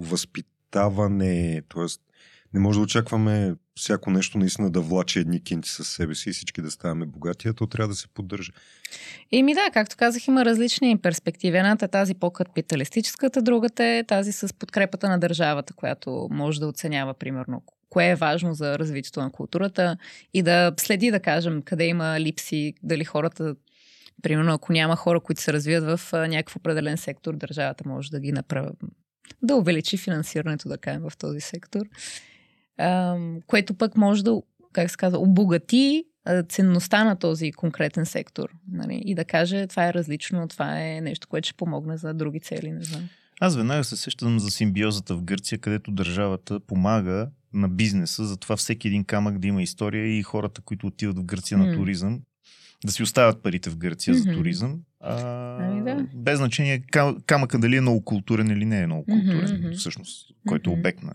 възпитаване, 0.00 1.62
т.е. 1.74 2.09
не 2.54 2.60
може 2.60 2.78
да 2.78 2.82
очакваме 2.82 3.54
всяко 3.76 4.10
нещо 4.10 4.38
наистина 4.38 4.70
да 4.70 4.80
влачи 4.80 5.18
едни 5.18 5.44
кинти 5.44 5.68
със 5.68 5.88
себе 5.88 6.14
си 6.14 6.30
и 6.30 6.32
всички 6.32 6.62
да 6.62 6.70
ставаме 6.70 7.06
богати, 7.06 7.48
а 7.48 7.52
то 7.52 7.66
трябва 7.66 7.88
да 7.88 7.94
се 7.94 8.08
поддържа. 8.08 8.52
Еми 9.32 9.54
да, 9.54 9.70
както 9.72 9.96
казах, 9.96 10.28
има 10.28 10.44
различни 10.44 10.98
перспективи. 10.98 11.58
Едната 11.58 11.84
е 11.84 11.88
тази 11.88 12.14
по-капиталистическата, 12.14 13.42
другата 13.42 13.84
е 13.84 14.04
тази 14.04 14.32
с 14.32 14.54
подкрепата 14.54 15.08
на 15.08 15.18
държавата, 15.18 15.74
която 15.74 16.28
може 16.30 16.60
да 16.60 16.66
оценява, 16.66 17.14
примерно, 17.14 17.62
кое 17.90 18.08
е 18.08 18.14
важно 18.14 18.54
за 18.54 18.78
развитието 18.78 19.20
на 19.20 19.32
културата 19.32 19.96
и 20.34 20.42
да 20.42 20.72
следи, 20.76 21.10
да 21.10 21.20
кажем, 21.20 21.62
къде 21.62 21.84
има 21.84 22.20
липси, 22.20 22.74
дали 22.82 23.04
хората, 23.04 23.54
примерно, 24.22 24.52
ако 24.52 24.72
няма 24.72 24.96
хора, 24.96 25.20
които 25.20 25.40
се 25.42 25.52
развиват 25.52 26.00
в 26.00 26.12
някакъв 26.12 26.56
определен 26.56 26.96
сектор, 26.96 27.36
държавата 27.36 27.88
може 27.88 28.10
да 28.10 28.20
ги 28.20 28.32
направи, 28.32 28.68
да 29.42 29.56
увеличи 29.56 29.96
финансирането, 29.96 30.68
да 30.68 30.78
кажем, 30.78 31.02
в 31.10 31.16
този 31.18 31.40
сектор. 31.40 31.82
Което 33.46 33.74
пък 33.74 33.96
може 33.96 34.24
да, 34.24 34.42
как 34.72 34.90
се 34.90 34.96
казва, 34.96 35.18
обогати 35.18 36.04
ценността 36.48 37.04
на 37.04 37.16
този 37.16 37.52
конкретен 37.52 38.06
сектор. 38.06 38.48
Нали? 38.72 39.02
И 39.04 39.14
да 39.14 39.24
каже, 39.24 39.66
това 39.66 39.86
е 39.88 39.94
различно, 39.94 40.48
това 40.48 40.80
е 40.80 41.00
нещо, 41.00 41.28
което 41.28 41.46
ще 41.46 41.56
помогне 41.56 41.96
за 41.96 42.14
други 42.14 42.40
цели, 42.40 42.72
не 42.72 42.84
знам. 42.84 43.08
Аз 43.40 43.56
веднага 43.56 43.84
се 43.84 43.96
сещам 43.96 44.40
за 44.40 44.50
симбиозата 44.50 45.14
в 45.14 45.22
Гърция, 45.22 45.58
където 45.58 45.90
държавата 45.90 46.60
помага 46.60 47.28
на 47.52 47.68
бизнеса, 47.68 48.24
затова 48.24 48.56
всеки 48.56 48.88
един 48.88 49.04
камък 49.04 49.38
да 49.38 49.46
има 49.48 49.62
история 49.62 50.18
и 50.18 50.22
хората, 50.22 50.60
които 50.60 50.86
отиват 50.86 51.18
в 51.18 51.24
Гърция 51.24 51.58
М. 51.58 51.66
на 51.66 51.74
туризъм, 51.74 52.20
да 52.84 52.92
си 52.92 53.02
оставят 53.02 53.42
парите 53.42 53.70
в 53.70 53.76
Гърция 53.76 54.14
за 54.14 54.24
Мгм. 54.28 54.38
туризъм. 54.38 54.80
А, 55.00 55.14
Ами 55.64 55.84
да. 55.84 56.06
Без 56.14 56.38
значение 56.38 56.80
кам- 56.80 57.16
камъка 57.26 57.58
дали 57.58 57.76
е 57.76 57.80
много 57.80 58.04
културен 58.04 58.50
или 58.50 58.64
не 58.64 58.80
е 58.80 58.86
много 58.86 59.04
културен, 59.04 59.56
мгм. 59.58 59.72
всъщност, 59.72 60.26
който 60.48 60.70
е 60.70 60.72
обект 60.72 61.02
на 61.02 61.14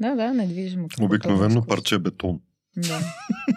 Да, 0.00 0.14
да, 0.14 0.34
недвижимото. 0.34 1.04
Обикновено 1.04 1.66
парче 1.66 1.98
бетон. 1.98 2.40
Да. 2.76 3.00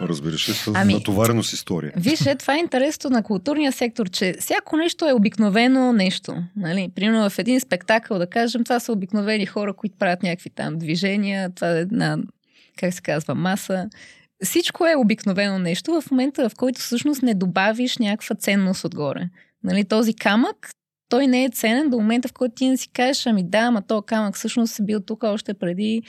Разбираш 0.00 0.48
ли, 0.48 0.52
с 0.52 0.72
Ами- 0.74 0.94
натоварено 0.94 1.42
с 1.42 1.52
история. 1.52 1.92
Виж, 1.96 2.26
е, 2.26 2.34
това 2.34 2.54
е 2.54 2.58
интересното 2.58 3.10
на 3.10 3.22
културния 3.22 3.72
сектор, 3.72 4.08
че 4.10 4.34
всяко 4.40 4.76
нещо 4.76 5.08
е 5.08 5.12
обикновено 5.12 5.92
нещо. 5.92 6.36
Нали? 6.56 6.90
Примерно 6.94 7.30
в 7.30 7.38
един 7.38 7.60
спектакъл, 7.60 8.18
да 8.18 8.26
кажем, 8.26 8.64
това 8.64 8.80
са 8.80 8.92
обикновени 8.92 9.46
хора, 9.46 9.72
които 9.72 9.96
правят 9.98 10.22
някакви 10.22 10.50
там 10.50 10.78
движения, 10.78 11.50
това 11.54 11.70
е 11.70 11.80
една, 11.80 12.18
как 12.76 12.94
се 12.94 13.02
казва, 13.02 13.34
маса. 13.34 13.88
Всичко 14.44 14.86
е 14.86 14.96
обикновено 14.96 15.58
нещо 15.58 16.00
в 16.00 16.10
момента, 16.10 16.48
в 16.48 16.54
който 16.56 16.80
всъщност 16.80 17.22
не 17.22 17.34
добавиш 17.34 17.98
някаква 17.98 18.36
ценност 18.36 18.84
отгоре. 18.84 19.28
Нали? 19.64 19.84
Този 19.84 20.14
камък, 20.14 20.70
той 21.08 21.26
не 21.26 21.44
е 21.44 21.50
ценен 21.50 21.90
до 21.90 21.96
момента, 21.96 22.28
в 22.28 22.32
който 22.32 22.54
ти 22.54 22.68
не 22.68 22.76
си 22.76 22.88
кажеш, 22.88 23.26
ами 23.26 23.42
да, 23.42 23.58
ама 23.58 23.82
то 23.82 24.02
камък 24.02 24.36
всъщност 24.36 24.78
е 24.78 24.82
бил 24.82 25.00
тук 25.00 25.22
още 25.22 25.54
преди 25.54 26.02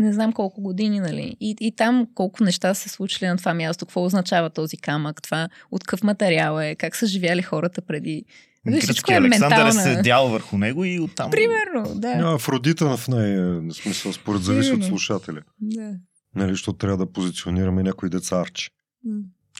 не 0.00 0.12
знам 0.12 0.32
колко 0.32 0.60
години, 0.60 1.00
нали? 1.00 1.36
И, 1.40 1.56
и 1.60 1.76
там 1.76 2.06
колко 2.14 2.44
неща 2.44 2.74
се 2.74 2.88
случили 2.88 3.28
на 3.28 3.36
това 3.36 3.54
място, 3.54 3.86
какво 3.86 4.04
означава 4.04 4.50
този 4.50 4.76
камък, 4.76 5.22
това 5.22 5.48
от 5.70 5.84
какъв 5.84 6.02
материал 6.02 6.60
е, 6.60 6.74
как 6.74 6.96
са 6.96 7.06
живяли 7.06 7.42
хората 7.42 7.82
преди. 7.82 8.24
Нали, 8.64 8.80
всичко 8.80 9.12
е 9.12 9.16
Александър 9.16 9.66
е 9.66 9.72
седял 9.72 10.28
върху 10.28 10.58
него 10.58 10.84
и 10.84 11.00
оттам... 11.00 11.30
Примерно, 11.30 11.94
да. 11.94 12.08
А, 12.08 12.34
Афродита 12.34 12.96
в 12.96 13.08
нея, 13.08 13.60
в 13.60 13.72
смисъл, 13.72 14.12
според 14.12 14.42
зависи 14.42 14.72
от 14.72 14.84
слушателя. 14.84 15.42
да. 15.60 15.94
Нали, 16.34 16.50
защото 16.50 16.78
трябва 16.78 16.96
да 16.96 17.12
позиционираме 17.12 17.82
някои 17.82 18.10
деца 18.10 18.40
арчи. 18.40 18.70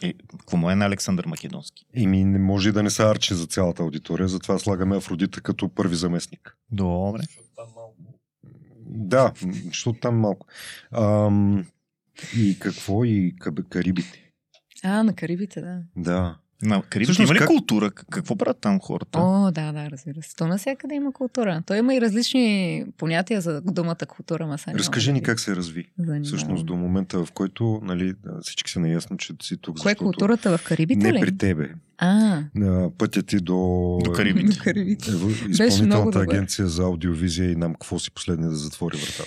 Е, 0.03 0.15
какво 0.39 0.57
му 0.57 0.71
е 0.71 0.75
на 0.75 0.87
Александър 0.87 1.27
Македонски? 1.27 1.87
Ими 1.95 2.25
не 2.25 2.39
може 2.39 2.69
и 2.69 2.73
да 2.73 2.83
не 2.83 2.91
са 2.91 3.03
арчи 3.11 3.35
за 3.35 3.47
цялата 3.47 3.83
аудитория, 3.83 4.29
затова 4.29 4.59
слагаме 4.59 4.97
Афродита 4.97 5.41
като 5.41 5.69
първи 5.69 5.97
заместник. 5.97 6.57
Добре. 6.71 7.23
Да, 8.87 9.33
защото 9.67 10.01
там 10.01 10.19
малко. 10.19 10.47
Ам, 10.93 11.67
и 12.37 12.59
какво? 12.59 13.05
И 13.05 13.35
Карибите. 13.69 14.31
А, 14.85 15.03
на 15.03 15.15
Карибите, 15.15 15.61
да. 15.61 15.83
Да. 15.97 16.39
На 16.63 16.83
Карибите 16.83 17.05
Всъщност, 17.05 17.29
има 17.29 17.35
ли 17.35 17.39
как- 17.39 17.49
култура? 17.49 17.91
Какво 17.91 18.37
правят 18.37 18.59
там 18.59 18.81
хората? 18.81 19.19
О, 19.19 19.51
да, 19.51 19.73
да, 19.73 19.91
разбира 19.91 20.23
се. 20.23 20.37
То 20.37 20.47
навсякъде 20.47 20.95
има 20.95 21.13
култура. 21.13 21.63
То 21.67 21.75
има 21.75 21.95
и 21.95 22.01
различни 22.01 22.85
понятия 22.97 23.41
за 23.41 23.61
думата 23.63 23.97
култура, 24.09 24.47
ма 24.47 24.59
сега 24.59 24.71
няма 24.71 24.79
Разкажи 24.79 25.13
ни 25.13 25.23
как 25.23 25.41
се 25.41 25.57
разви. 25.57 25.89
занимавам. 25.99 26.25
Всъщност 26.25 26.67
до 26.67 26.77
момента, 26.77 27.25
в 27.25 27.33
който 27.33 27.81
нали, 27.83 28.15
всички 28.43 28.71
са 28.71 28.81
наясно, 28.81 29.17
че 29.17 29.33
си 29.43 29.57
тук. 29.57 29.79
Кое 29.79 29.93
е 29.93 29.95
културата 29.95 30.59
в 30.59 30.65
Карибите 30.65 31.01
Не 31.03 31.13
ли? 31.13 31.21
при 31.21 31.39
тебе. 31.39 31.69
А, 31.99 32.43
На 32.55 32.91
пътя 32.99 33.23
ти 33.23 33.37
до, 33.37 33.55
До 34.05 34.13
Карибите. 34.13 34.47
до 34.49 34.65
Карибите. 34.65 35.11
Много 35.11 35.31
Изпълнителната 35.49 36.19
агенция 36.21 36.67
за 36.67 36.83
аудиовизия 36.83 37.51
и 37.51 37.57
нам 37.57 37.73
какво 37.73 37.99
си 37.99 38.11
последния 38.11 38.49
да 38.49 38.57
затвори 38.57 38.97
врата. 38.97 39.25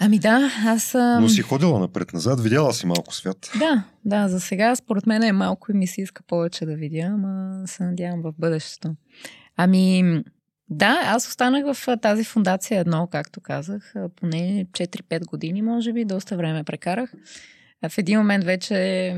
Ами 0.00 0.18
да, 0.18 0.50
аз 0.66 0.82
съм... 0.82 1.22
Но 1.22 1.28
си 1.28 1.42
ходила 1.42 1.80
напред-назад, 1.80 2.40
видяла 2.40 2.72
си 2.72 2.86
малко 2.86 3.14
свят. 3.14 3.50
Да, 3.58 3.84
да, 4.04 4.28
за 4.28 4.40
сега 4.40 4.76
според 4.76 5.06
мен 5.06 5.22
е 5.22 5.32
малко 5.32 5.72
и 5.72 5.74
ми 5.74 5.86
се 5.86 6.02
иска 6.02 6.22
повече 6.22 6.66
да 6.66 6.76
видя, 6.76 7.10
ама 7.14 7.62
се 7.66 7.82
надявам 7.84 8.22
в 8.22 8.32
бъдещето. 8.38 8.94
Ами, 9.56 10.22
да, 10.68 11.00
аз 11.04 11.28
останах 11.28 11.74
в 11.74 11.96
тази 11.96 12.24
фундация 12.24 12.80
едно, 12.80 13.08
както 13.12 13.40
казах, 13.40 13.94
поне 14.16 14.66
4-5 14.72 15.26
години, 15.26 15.62
може 15.62 15.92
би, 15.92 16.04
доста 16.04 16.36
време 16.36 16.64
прекарах. 16.64 17.12
В 17.88 17.98
един 17.98 18.18
момент 18.18 18.44
вече 18.44 19.14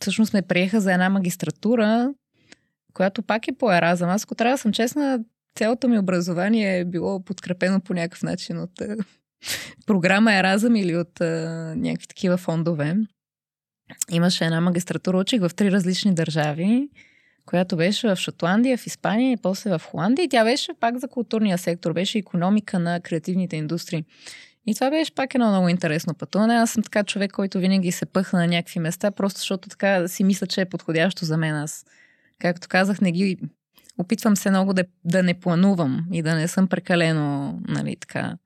всъщност 0.00 0.32
ме 0.32 0.42
приеха 0.42 0.80
за 0.80 0.92
една 0.92 1.08
магистратура, 1.08 2.14
която 2.92 3.22
пак 3.22 3.48
е 3.48 3.52
по 3.52 3.72
еразъм. 3.72 4.10
Аз, 4.10 4.24
ако 4.24 4.34
трябва 4.34 4.54
да 4.54 4.58
съм 4.58 4.72
честна, 4.72 5.20
цялото 5.54 5.88
ми 5.88 5.98
образование 5.98 6.78
е 6.78 6.84
било 6.84 7.24
подкрепено 7.24 7.80
по 7.80 7.94
някакъв 7.94 8.22
начин 8.22 8.58
от 8.58 8.82
програма 9.86 10.34
Еразъм 10.34 10.76
или 10.76 10.96
от 10.96 11.20
а, 11.20 11.24
някакви 11.76 12.06
такива 12.06 12.36
фондове. 12.36 12.96
Имаше 14.10 14.44
една 14.44 14.60
магистратура, 14.60 15.18
учих 15.18 15.40
в 15.40 15.50
три 15.56 15.72
различни 15.72 16.14
държави, 16.14 16.88
която 17.46 17.76
беше 17.76 18.08
в 18.08 18.16
Шотландия, 18.16 18.78
в 18.78 18.86
Испания 18.86 19.32
и 19.32 19.36
после 19.36 19.78
в 19.78 19.82
Холандия. 19.84 20.24
И 20.24 20.28
тя 20.28 20.44
беше 20.44 20.74
пак 20.80 20.98
за 20.98 21.08
културния 21.08 21.58
сектор, 21.58 21.92
беше 21.92 22.18
економика 22.18 22.78
на 22.78 23.00
креативните 23.00 23.56
индустрии. 23.56 24.04
И 24.66 24.74
това 24.74 24.90
беше 24.90 25.14
пак 25.14 25.34
едно 25.34 25.48
много 25.48 25.68
интересно 25.68 26.14
пътуване. 26.14 26.54
Аз 26.54 26.70
съм 26.70 26.82
така 26.82 27.04
човек, 27.04 27.32
който 27.32 27.58
винаги 27.58 27.92
се 27.92 28.06
пъхна 28.06 28.38
на 28.38 28.46
някакви 28.46 28.80
места, 28.80 29.10
просто 29.10 29.38
защото 29.38 29.68
така 29.68 30.08
си 30.08 30.24
мисля, 30.24 30.46
че 30.46 30.60
е 30.60 30.64
подходящо 30.64 31.24
за 31.24 31.36
мен. 31.36 31.54
Аз, 31.54 31.86
както 32.38 32.68
казах, 32.68 33.00
не 33.00 33.12
ги 33.12 33.38
опитвам 33.98 34.36
се 34.36 34.50
много 34.50 34.72
да, 34.72 34.84
да 35.04 35.22
не 35.22 35.34
планувам 35.34 36.06
и 36.12 36.22
да 36.22 36.34
не 36.34 36.48
съм 36.48 36.68
прекалено, 36.68 37.58
нали, 37.68 37.96
така, 37.96 38.36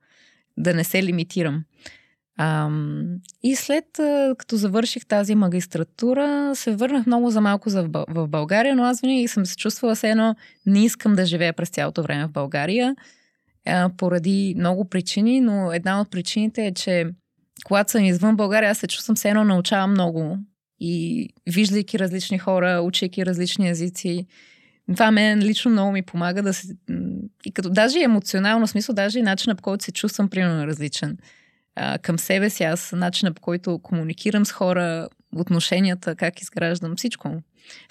да 0.57 0.75
не 0.75 0.85
се 0.85 1.03
лимитирам. 1.03 1.65
Ам, 2.39 3.07
и 3.43 3.57
след 3.57 3.85
като 4.39 4.57
завърших 4.57 5.07
тази 5.07 5.35
магистратура, 5.35 6.53
се 6.55 6.77
върнах 6.77 7.07
много 7.07 7.31
за 7.31 7.41
малко 7.41 7.71
за 7.71 7.83
в, 7.83 8.05
в 8.09 8.29
България, 8.29 8.77
но 8.77 8.83
аз 8.85 9.01
винаги 9.01 9.29
съм 9.29 9.47
се 9.47 9.57
чувствала 9.57 9.95
все 9.95 10.11
едно 10.11 10.35
не 10.67 10.85
искам 10.85 11.15
да 11.15 11.27
живея 11.27 11.53
през 11.53 11.69
цялото 11.69 12.03
време 12.03 12.27
в 12.27 12.33
България, 12.33 12.97
а, 13.67 13.91
поради 13.97 14.55
много 14.59 14.89
причини, 14.89 15.41
но 15.41 15.73
една 15.73 16.01
от 16.01 16.11
причините 16.11 16.67
е, 16.67 16.75
че 16.75 17.07
когато 17.65 17.91
съм 17.91 18.05
извън 18.05 18.37
България, 18.37 18.71
аз 18.71 18.79
се 18.79 18.87
чувствам 18.87 19.17
все 19.17 19.29
едно 19.29 19.45
научавам 19.45 19.91
много 19.91 20.39
и 20.81 21.29
виждайки 21.47 21.99
различни 21.99 22.39
хора, 22.39 22.81
учейки 22.85 23.27
различни 23.27 23.71
езици, 23.71 24.27
това 24.93 25.11
мен 25.11 25.39
лично 25.39 25.71
много 25.71 25.93
ми 25.93 26.03
помага 26.03 26.43
да 26.43 26.55
се... 26.55 26.69
И 27.45 27.53
като 27.53 27.71
даже 27.71 28.01
емоционално 28.01 28.67
смисъл, 28.67 28.95
даже 28.95 29.19
и 29.19 29.23
начинът 29.23 29.59
по 29.59 29.63
който 29.63 29.85
се 29.85 29.93
чувствам, 29.93 30.29
примерно, 30.29 30.63
е 30.63 30.67
различен. 30.67 31.19
А, 31.77 31.99
към 31.99 32.19
себе 32.19 32.51
си, 32.51 32.65
аз 32.65 32.93
начинът 32.93 33.37
по 33.37 33.43
който 33.43 33.79
комуникирам 33.79 34.47
с 34.47 34.53
хора, 34.53 35.09
отношенията, 35.37 36.15
как 36.15 36.41
изграждам, 36.41 36.97
всичко. 36.97 37.43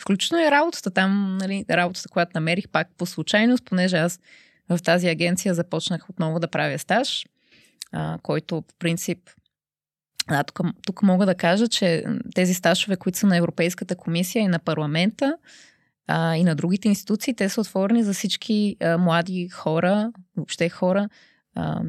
Включително 0.01 0.43
и 0.45 0.51
работата 0.51 0.91
там, 0.91 1.37
нали, 1.37 1.65
работата, 1.69 2.09
която 2.09 2.31
намерих 2.35 2.69
пак 2.69 2.87
по 2.97 3.05
случайност, 3.05 3.65
понеже 3.65 3.97
аз 3.97 4.19
в 4.69 4.79
тази 4.83 5.07
агенция 5.07 5.53
започнах 5.53 6.09
отново 6.09 6.39
да 6.39 6.47
правя 6.47 6.79
стаж, 6.79 7.25
а, 7.91 8.17
който 8.23 8.61
по 8.61 8.73
принцип 8.79 9.19
да, 10.29 10.43
тук, 10.43 10.59
тук 10.85 11.03
мога 11.03 11.25
да 11.25 11.35
кажа, 11.35 11.67
че 11.67 12.03
тези 12.35 12.53
стажове, 12.53 12.95
които 12.95 13.17
са 13.17 13.27
на 13.27 13.37
Европейската 13.37 13.95
комисия 13.95 14.41
и 14.41 14.47
на 14.47 14.59
парламента, 14.59 15.37
а, 16.07 16.35
и 16.35 16.43
на 16.43 16.55
другите 16.55 16.87
институции, 16.87 17.33
те 17.33 17.49
са 17.49 17.61
отворени 17.61 18.03
за 18.03 18.13
всички 18.13 18.75
а, 18.81 18.97
млади 18.97 19.49
хора, 19.49 20.11
въобще 20.37 20.69
хора 20.69 21.09
а, 21.55 21.81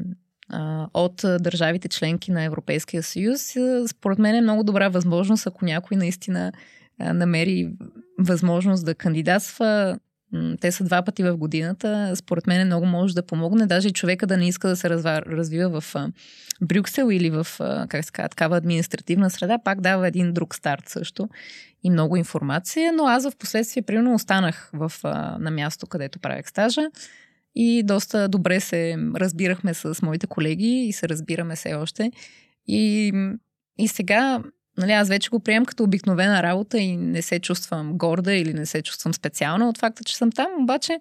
а, 0.49 0.87
от 0.93 1.15
държавите 1.39 1.89
членки 1.89 2.31
на 2.31 2.43
Европейския 2.43 3.03
съюз. 3.03 3.55
Според 3.87 4.19
мен 4.19 4.35
е 4.35 4.41
много 4.41 4.63
добра 4.63 4.89
възможност, 4.89 5.47
ако 5.47 5.65
някой 5.65 5.97
наистина 5.97 6.51
намери 6.99 7.73
възможност 8.19 8.85
да 8.85 8.95
кандидатства. 8.95 9.99
Те 10.61 10.71
са 10.71 10.83
два 10.83 11.01
пъти 11.01 11.23
в 11.23 11.37
годината. 11.37 12.11
Според 12.15 12.47
мен 12.47 12.67
много 12.67 12.85
може 12.85 13.15
да 13.15 13.25
помогне. 13.25 13.65
Даже 13.65 13.87
и 13.87 13.93
човека 13.93 14.27
да 14.27 14.37
не 14.37 14.47
иска 14.47 14.67
да 14.67 14.75
се 14.75 14.89
развива 14.89 15.81
в 15.81 15.95
Брюксел 16.61 17.11
или 17.11 17.29
в 17.29 17.47
как 17.89 18.05
се 18.05 18.11
казва, 18.11 18.29
такава 18.29 18.57
административна 18.57 19.29
среда, 19.29 19.57
пак 19.57 19.81
дава 19.81 20.07
един 20.07 20.33
друг 20.33 20.55
старт 20.55 20.83
също 20.89 21.29
и 21.83 21.89
много 21.89 22.15
информация, 22.15 22.93
но 22.93 23.07
аз 23.07 23.29
в 23.29 23.37
последствие 23.37 23.83
примерно 23.83 24.13
останах 24.13 24.69
в, 24.73 24.91
на 25.39 25.51
място, 25.51 25.87
където 25.87 26.19
правех 26.19 26.49
стажа 26.49 26.81
и 27.55 27.83
доста 27.83 28.27
добре 28.27 28.59
се 28.59 28.95
разбирахме 29.15 29.73
с 29.73 30.01
моите 30.01 30.27
колеги 30.27 30.85
и 30.87 30.93
се 30.93 31.09
разбираме 31.09 31.55
все 31.55 31.73
още. 31.73 32.11
И, 32.67 33.13
и 33.77 33.87
сега, 33.87 34.43
нали, 34.77 34.91
аз 34.91 35.09
вече 35.09 35.29
го 35.29 35.39
приемам 35.39 35.65
като 35.65 35.83
обикновена 35.83 36.43
работа 36.43 36.77
и 36.77 36.97
не 36.97 37.21
се 37.21 37.39
чувствам 37.39 37.97
горда 37.97 38.33
или 38.33 38.53
не 38.53 38.65
се 38.65 38.81
чувствам 38.81 39.13
специална 39.13 39.69
от 39.69 39.77
факта, 39.77 40.03
че 40.03 40.17
съм 40.17 40.31
там, 40.31 40.47
обаче 40.59 40.99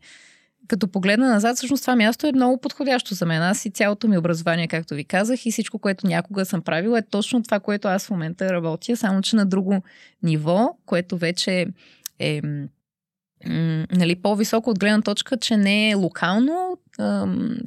като 0.69 0.89
погледна 0.89 1.29
назад, 1.29 1.57
всъщност 1.57 1.83
това 1.83 1.97
място 1.97 2.27
е 2.27 2.33
много 2.33 2.61
подходящо 2.61 3.15
за 3.15 3.27
мен. 3.27 3.43
Аз 3.43 3.65
и 3.65 3.71
цялото 3.71 4.09
ми 4.09 4.19
образование, 4.19 4.69
както 4.69 4.95
ви 4.95 5.05
казах, 5.05 5.47
и 5.47 5.53
всичко, 5.53 5.79
което 5.79 6.07
някога 6.07 6.45
съм 6.45 6.63
правила, 6.63 6.99
е 6.99 7.03
точно 7.03 7.43
това, 7.43 7.61
което 7.61 7.89
аз 7.89 8.07
в 8.07 8.11
момента 8.11 8.53
работя, 8.53 8.97
само 8.97 9.23
че 9.23 9.37
на 9.37 9.47
друго 9.47 9.83
ниво, 10.23 10.77
което 10.87 11.17
вече 11.17 11.67
е 12.19 12.41
нали, 13.93 14.17
по-високо 14.23 14.71
от 14.71 14.79
гледна 14.79 15.03
точка, 15.03 15.37
че 15.37 15.57
не 15.57 15.91
е 15.91 15.95
локално, 15.95 16.79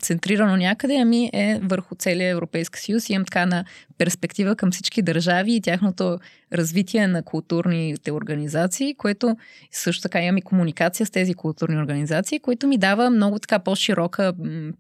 центрирано 0.02 0.56
някъде, 0.56 0.96
ами 0.96 1.30
е 1.34 1.60
върху 1.64 1.96
целия 1.96 2.30
Европейски 2.30 2.80
съюз. 2.80 3.10
Имам 3.10 3.26
така 3.26 3.46
на 3.46 3.66
перспектива 3.98 4.56
към 4.56 4.72
всички 4.72 5.02
държави 5.02 5.56
и 5.56 5.62
тяхното 5.62 6.20
развитие 6.54 7.08
на 7.08 7.24
културните 7.24 8.12
организации, 8.12 8.96
което 8.96 9.38
също 9.72 10.02
така 10.02 10.22
имам 10.22 10.38
и 10.38 10.42
комуникация 10.42 11.06
с 11.06 11.10
тези 11.10 11.34
културни 11.34 11.78
организации, 11.78 12.40
което 12.40 12.68
ми 12.68 12.78
дава 12.78 13.10
много 13.10 13.40
така 13.40 13.60
по-широка 13.60 14.34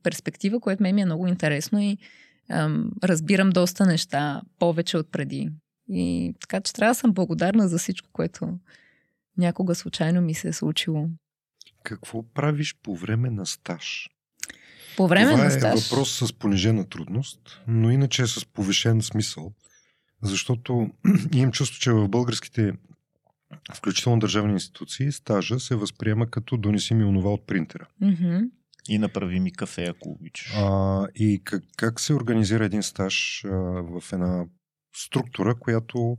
перспектива, 0.03 0.59
което 0.59 0.83
ме 0.83 0.93
ми 0.93 1.01
е 1.01 1.05
много 1.05 1.27
интересно 1.27 1.81
и 1.81 1.97
ам, 2.49 2.91
разбирам 3.03 3.49
доста 3.49 3.85
неща 3.85 4.41
повече 4.59 4.97
от 4.97 5.11
преди. 5.11 5.49
И 5.89 6.33
така 6.41 6.61
че 6.61 6.73
трябва 6.73 6.91
да 6.91 6.99
съм 6.99 7.13
благодарна 7.13 7.67
за 7.67 7.77
всичко, 7.77 8.09
което 8.13 8.59
някога 9.37 9.75
случайно 9.75 10.21
ми 10.21 10.33
се 10.33 10.47
е 10.47 10.53
случило. 10.53 11.07
Какво 11.83 12.23
правиш 12.23 12.75
по 12.83 12.95
време 12.95 13.29
на 13.29 13.45
стаж? 13.45 14.09
По 14.97 15.07
време 15.07 15.31
Това 15.31 15.43
на 15.43 15.47
е 15.47 15.51
стаж. 15.51 15.89
въпрос 15.89 16.17
с 16.17 16.33
понижена 16.33 16.89
трудност, 16.89 17.61
но 17.67 17.91
иначе 17.91 18.21
е 18.21 18.27
с 18.27 18.45
повишен 18.45 19.01
смисъл. 19.01 19.53
Защото 20.23 20.89
имам 21.33 21.51
чувство, 21.51 21.79
че 21.79 21.91
в 21.91 22.07
българските, 22.07 22.73
включително 23.75 24.19
държавни 24.19 24.53
институции, 24.53 25.11
стажа 25.11 25.59
се 25.59 25.75
възприема 25.75 26.29
като 26.29 26.57
донеси 26.57 26.93
ми 26.93 27.03
онова 27.03 27.29
от 27.33 27.47
принтера. 27.47 27.87
И 28.89 28.97
направи 28.97 29.39
ми 29.39 29.51
кафе, 29.51 29.83
ако 29.83 30.09
обичаш. 30.09 30.53
А, 30.55 31.07
и 31.15 31.41
как, 31.43 31.63
как 31.77 31.99
се 31.99 32.13
организира 32.13 32.65
един 32.65 32.83
стаж 32.83 33.45
а, 33.45 33.49
в 33.81 34.03
една 34.13 34.45
структура, 34.95 35.55
която 35.55 36.17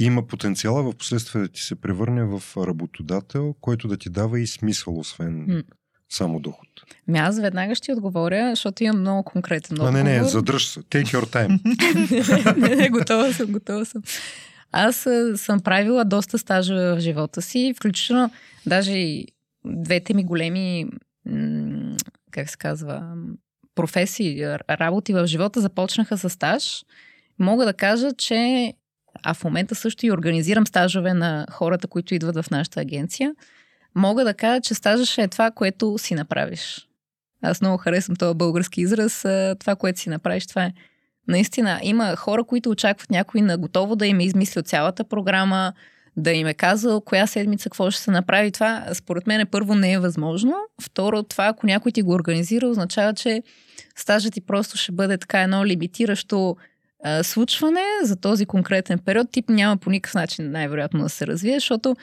има 0.00 0.26
потенциала 0.26 0.82
в 0.82 0.96
последствие 0.96 1.42
да 1.42 1.48
ти 1.48 1.60
се 1.60 1.80
превърне 1.80 2.24
в 2.24 2.42
работодател, 2.56 3.54
който 3.60 3.88
да 3.88 3.96
ти 3.96 4.10
дава 4.10 4.40
и 4.40 4.46
смисъл, 4.46 4.98
освен 4.98 5.44
М. 5.48 5.62
само 6.10 6.40
доход. 6.40 6.68
Ми 7.08 7.18
аз 7.18 7.40
веднага 7.40 7.74
ще 7.74 7.92
отговоря, 7.92 8.50
защото 8.50 8.84
имам 8.84 9.00
много 9.00 9.22
конкретен 9.22 9.76
А, 9.80 9.84
отговор. 9.84 10.04
не, 10.04 10.18
не, 10.18 10.24
задръж 10.24 10.68
се. 10.68 10.80
Take 10.80 11.04
your 11.04 11.24
time. 11.24 12.56
не, 12.68 12.76
не, 12.76 12.88
готова 12.88 13.32
съм, 13.32 13.52
готова 13.52 13.84
съм. 13.84 14.02
Аз 14.72 15.06
а, 15.06 15.38
съм 15.38 15.60
правила 15.60 16.04
доста 16.04 16.38
стажа 16.38 16.74
в 16.74 17.00
живота 17.00 17.42
си, 17.42 17.74
включително 17.76 18.30
даже 18.66 18.92
и 18.92 19.26
двете 19.64 20.14
ми 20.14 20.24
големи, 20.24 20.86
как 22.30 22.50
се 22.50 22.56
казва, 22.56 23.14
професии, 23.74 24.46
работи 24.70 25.12
в 25.12 25.26
живота 25.26 25.60
започнаха 25.60 26.18
с 26.18 26.30
стаж. 26.30 26.84
Мога 27.38 27.64
да 27.64 27.72
кажа, 27.72 28.12
че 28.18 28.72
а 29.22 29.34
в 29.34 29.44
момента 29.44 29.74
също 29.74 30.06
и 30.06 30.12
организирам 30.12 30.66
стажове 30.66 31.14
на 31.14 31.46
хората, 31.50 31.88
които 31.88 32.14
идват 32.14 32.36
в 32.36 32.50
нашата 32.50 32.80
агенция. 32.80 33.34
Мога 33.98 34.24
да 34.24 34.34
кажа, 34.34 34.60
че 34.60 34.74
стажа 34.74 35.22
е 35.22 35.28
това, 35.28 35.50
което 35.50 35.98
си 35.98 36.14
направиш. 36.14 36.88
Аз 37.42 37.60
много 37.60 37.76
харесвам 37.76 38.16
този 38.16 38.38
български 38.38 38.80
израз. 38.80 39.24
Това, 39.58 39.76
което 39.76 40.00
си 40.00 40.08
направиш, 40.10 40.46
това 40.46 40.64
е 40.64 40.72
Наистина, 41.28 41.80
има 41.82 42.16
хора, 42.16 42.44
които 42.44 42.70
очакват 42.70 43.10
някой 43.10 43.40
на 43.40 43.58
готово 43.58 43.96
да 43.96 44.06
им 44.06 44.20
е 44.20 44.24
измислил 44.24 44.62
цялата 44.62 45.04
програма, 45.04 45.72
да 46.16 46.32
им 46.32 46.46
е 46.46 46.54
казал 46.54 47.00
коя 47.00 47.26
седмица 47.26 47.70
какво 47.70 47.90
ще 47.90 48.02
се 48.02 48.10
направи. 48.10 48.50
Това, 48.50 48.86
според 48.92 49.26
мен, 49.26 49.46
първо 49.46 49.74
не 49.74 49.92
е 49.92 49.98
възможно. 49.98 50.54
Второ, 50.82 51.22
това, 51.22 51.46
ако 51.46 51.66
някой 51.66 51.92
ти 51.92 52.02
го 52.02 52.12
организира, 52.12 52.68
означава, 52.68 53.14
че 53.14 53.42
стажът 53.96 54.34
ти 54.34 54.40
просто 54.40 54.76
ще 54.76 54.92
бъде 54.92 55.18
така 55.18 55.42
едно 55.42 55.66
лимитиращо 55.66 56.56
а, 57.04 57.22
случване 57.24 57.84
за 58.02 58.16
този 58.16 58.46
конкретен 58.46 58.98
период. 58.98 59.30
Тип 59.30 59.48
няма 59.48 59.76
по 59.76 59.90
никакъв 59.90 60.14
начин 60.14 60.50
най-вероятно 60.50 61.02
да 61.02 61.08
се 61.08 61.26
развие, 61.26 61.54
защото 61.54 61.96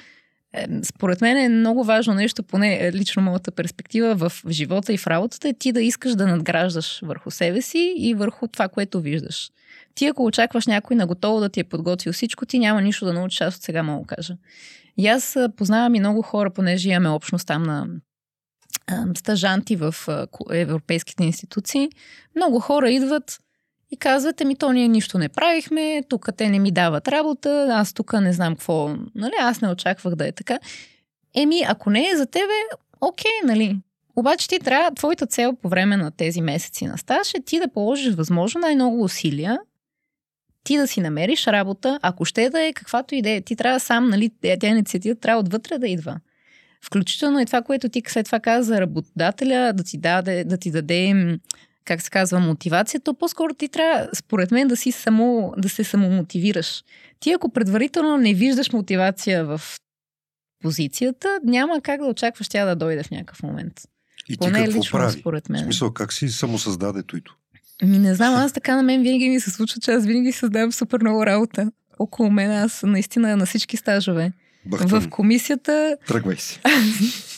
според 0.83 1.21
мен 1.21 1.37
е 1.37 1.49
много 1.49 1.83
важно 1.83 2.13
нещо, 2.13 2.43
поне 2.43 2.77
е, 2.81 2.93
лично 2.93 3.21
моята 3.21 3.51
перспектива 3.51 4.15
в 4.15 4.31
живота 4.49 4.93
и 4.93 4.97
в 4.97 5.07
работата 5.07 5.49
е 5.49 5.53
ти 5.53 5.71
да 5.71 5.81
искаш 5.81 6.15
да 6.15 6.27
надграждаш 6.27 6.99
върху 7.03 7.31
себе 7.31 7.61
си 7.61 7.93
и 7.97 8.13
върху 8.13 8.47
това, 8.47 8.67
което 8.67 9.01
виждаш. 9.01 9.51
Ти 9.95 10.05
ако 10.05 10.25
очакваш 10.25 10.67
някой 10.67 10.95
на 10.95 11.07
готово 11.07 11.39
да 11.39 11.49
ти 11.49 11.59
е 11.59 11.63
подготвил 11.63 12.13
всичко, 12.13 12.45
ти 12.45 12.59
няма 12.59 12.81
нищо 12.81 13.05
да 13.05 13.13
научиш, 13.13 13.41
аз 13.41 13.55
от 13.55 13.63
сега 13.63 13.83
мога 13.83 14.01
да 14.01 14.15
кажа. 14.15 14.37
И 14.97 15.07
аз 15.07 15.37
познавам 15.57 15.95
и 15.95 15.99
много 15.99 16.21
хора, 16.21 16.49
понеже 16.49 16.89
имаме 16.89 17.09
общност 17.09 17.47
там 17.47 17.63
на 17.63 17.87
стажанти 19.17 19.75
в 19.75 19.95
европейските 20.51 21.23
институции. 21.23 21.89
Много 22.35 22.59
хора 22.59 22.91
идват 22.91 23.39
и 23.95 23.97
казват, 23.97 24.41
ами 24.41 24.55
то 24.55 24.71
ние 24.71 24.88
нищо 24.88 25.17
не 25.17 25.29
правихме, 25.29 26.03
тук 26.10 26.29
те 26.38 26.49
не 26.49 26.60
ми 26.60 26.71
дават 26.71 27.08
работа, 27.08 27.67
аз 27.71 27.93
тук 27.93 28.13
не 28.13 28.34
знам 28.34 28.55
какво, 28.55 28.95
нали, 29.15 29.34
аз 29.39 29.62
не 29.62 29.69
очаквах 29.69 30.15
да 30.15 30.27
е 30.27 30.31
така. 30.31 30.60
Еми, 31.36 31.63
ако 31.67 31.89
не 31.89 32.10
е 32.10 32.17
за 32.17 32.25
тебе, 32.25 32.53
окей, 33.01 33.31
нали. 33.45 33.77
Обаче 34.15 34.47
ти 34.47 34.60
трябва, 34.60 34.95
твоята 34.95 35.25
цел 35.25 35.53
по 35.62 35.69
време 35.69 35.97
на 35.97 36.12
тези 36.12 36.41
месеци 36.41 36.86
на 36.86 36.97
стаж 36.97 37.34
е 37.34 37.41
ти 37.45 37.60
да 37.60 37.67
положиш 37.67 38.13
възможно 38.13 38.62
най-много 38.62 39.03
усилия, 39.03 39.60
ти 40.63 40.77
да 40.77 40.88
си 40.88 41.01
намериш 41.01 41.47
работа, 41.47 41.99
ако 42.01 42.25
ще 42.25 42.49
да 42.49 42.62
е 42.62 42.73
каквато 42.73 43.15
идея. 43.15 43.41
Ти 43.41 43.55
трябва 43.55 43.79
сам, 43.79 44.10
нали, 44.10 44.31
тя 44.60 44.67
инициатива 44.67 45.15
трябва 45.15 45.39
отвътре 45.39 45.77
да 45.77 45.88
идва. 45.88 46.19
Включително 46.86 47.39
и 47.39 47.45
това, 47.45 47.62
което 47.62 47.89
ти 47.89 48.03
след 48.08 48.25
това 48.25 48.39
каза 48.39 48.63
за 48.63 48.81
работодателя, 48.81 49.73
да 49.73 49.84
ти 49.84 49.97
даде, 49.97 50.43
да 50.43 50.58
ти 50.58 50.71
даде 50.71 51.38
как 51.86 52.02
се 52.02 52.10
казва, 52.10 52.39
мотивация, 52.39 53.00
то 53.00 53.13
по-скоро 53.13 53.54
ти 53.54 53.67
трябва, 53.67 54.10
според 54.13 54.52
мен, 54.52 54.67
да 54.67 54.78
си 54.78 54.91
само, 54.91 55.54
да 55.58 55.69
се 55.69 55.84
самомотивираш. 55.84 56.84
Ти 57.19 57.32
ако 57.32 57.50
предварително 57.50 58.17
не 58.17 58.34
виждаш 58.34 58.71
мотивация 58.71 59.45
в 59.45 59.62
позицията, 60.63 61.39
няма 61.43 61.82
как 61.82 62.02
да 62.02 62.08
очакваш 62.08 62.48
тя 62.50 62.65
да 62.65 62.76
дойде 62.76 63.04
в 63.04 63.12
някакъв 63.12 63.43
момент. 63.43 63.74
И 64.30 64.34
ти 64.34 64.38
Поне 64.38 64.63
какво 64.63 64.80
лично, 64.80 64.98
прави? 64.98 65.19
според 65.19 65.45
В 65.45 65.50
мен. 65.50 65.63
смисъл, 65.63 65.91
как 65.91 66.13
си 66.13 66.30
самосъздаде 66.30 67.04
туито? 67.04 67.36
Ми 67.84 68.00
не 68.00 68.15
знам, 68.15 68.36
аз 68.36 68.54
така 68.54 68.76
на 68.76 68.84
мен 68.84 69.02
винаги 69.02 69.30
ми 69.30 69.39
се 69.39 69.52
случва, 69.52 69.82
че 69.82 69.91
аз 69.91 70.06
винаги 70.06 70.32
създавам 70.32 70.71
супер 70.71 71.00
много 71.02 71.26
работа. 71.26 71.71
Около 72.00 72.32
мен 72.32 72.52
аз 72.52 72.84
наистина 72.84 73.38
на 73.38 73.45
всички 73.45 73.78
стажове. 73.78 74.32
Бахтам, 74.65 75.02
В 75.02 75.10
комисията 75.10 75.98
тръгвай 76.08 76.36
си. 76.38 76.62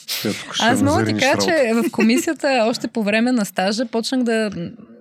Аз 0.59 0.81
мога 0.81 1.05
ти 1.05 1.13
кажа, 1.13 1.37
че 1.37 1.71
в 1.73 1.91
комисията 1.91 2.65
още 2.67 2.87
по 2.87 3.03
време 3.03 3.31
на 3.31 3.45
стажа 3.45 3.85
почнах 3.85 4.23
да 4.23 4.51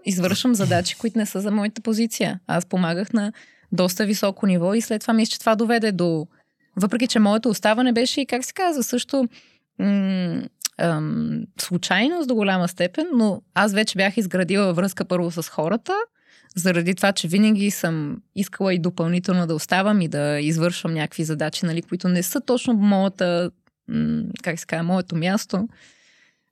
извършвам 0.04 0.54
задачи, 0.54 0.96
които 0.98 1.18
не 1.18 1.26
са 1.26 1.40
за 1.40 1.50
моята 1.50 1.82
позиция. 1.82 2.40
Аз 2.46 2.66
помагах 2.66 3.12
на 3.12 3.32
доста 3.72 4.06
високо 4.06 4.46
ниво 4.46 4.74
и 4.74 4.80
след 4.80 5.00
това 5.00 5.14
мисля, 5.14 5.30
че 5.30 5.40
това 5.40 5.54
доведе 5.54 5.92
до... 5.92 6.26
Въпреки, 6.76 7.06
че 7.06 7.18
моето 7.18 7.48
оставане 7.48 7.92
беше 7.92 8.20
и, 8.20 8.26
как 8.26 8.44
се 8.44 8.52
казва, 8.52 8.82
също 8.82 9.28
м- 9.78 10.42
ам, 10.78 11.42
случайност 11.60 12.28
до 12.28 12.34
голяма 12.34 12.68
степен, 12.68 13.06
но 13.14 13.42
аз 13.54 13.72
вече 13.72 13.96
бях 13.96 14.16
изградила 14.16 14.72
връзка 14.72 15.04
първо 15.04 15.30
с 15.30 15.48
хората, 15.48 15.92
заради 16.56 16.94
това, 16.94 17.12
че 17.12 17.28
винаги 17.28 17.70
съм 17.70 18.16
искала 18.34 18.74
и 18.74 18.78
допълнително 18.78 19.46
да 19.46 19.54
оставам 19.54 20.00
и 20.00 20.08
да 20.08 20.40
извършвам 20.40 20.94
някакви 20.94 21.24
задачи, 21.24 21.66
нали, 21.66 21.82
които 21.82 22.08
не 22.08 22.22
са 22.22 22.40
точно 22.40 22.74
моята, 22.74 23.50
как 24.42 24.60
се 24.60 24.66
казва, 24.66 24.82
моето 24.82 25.16
място. 25.16 25.68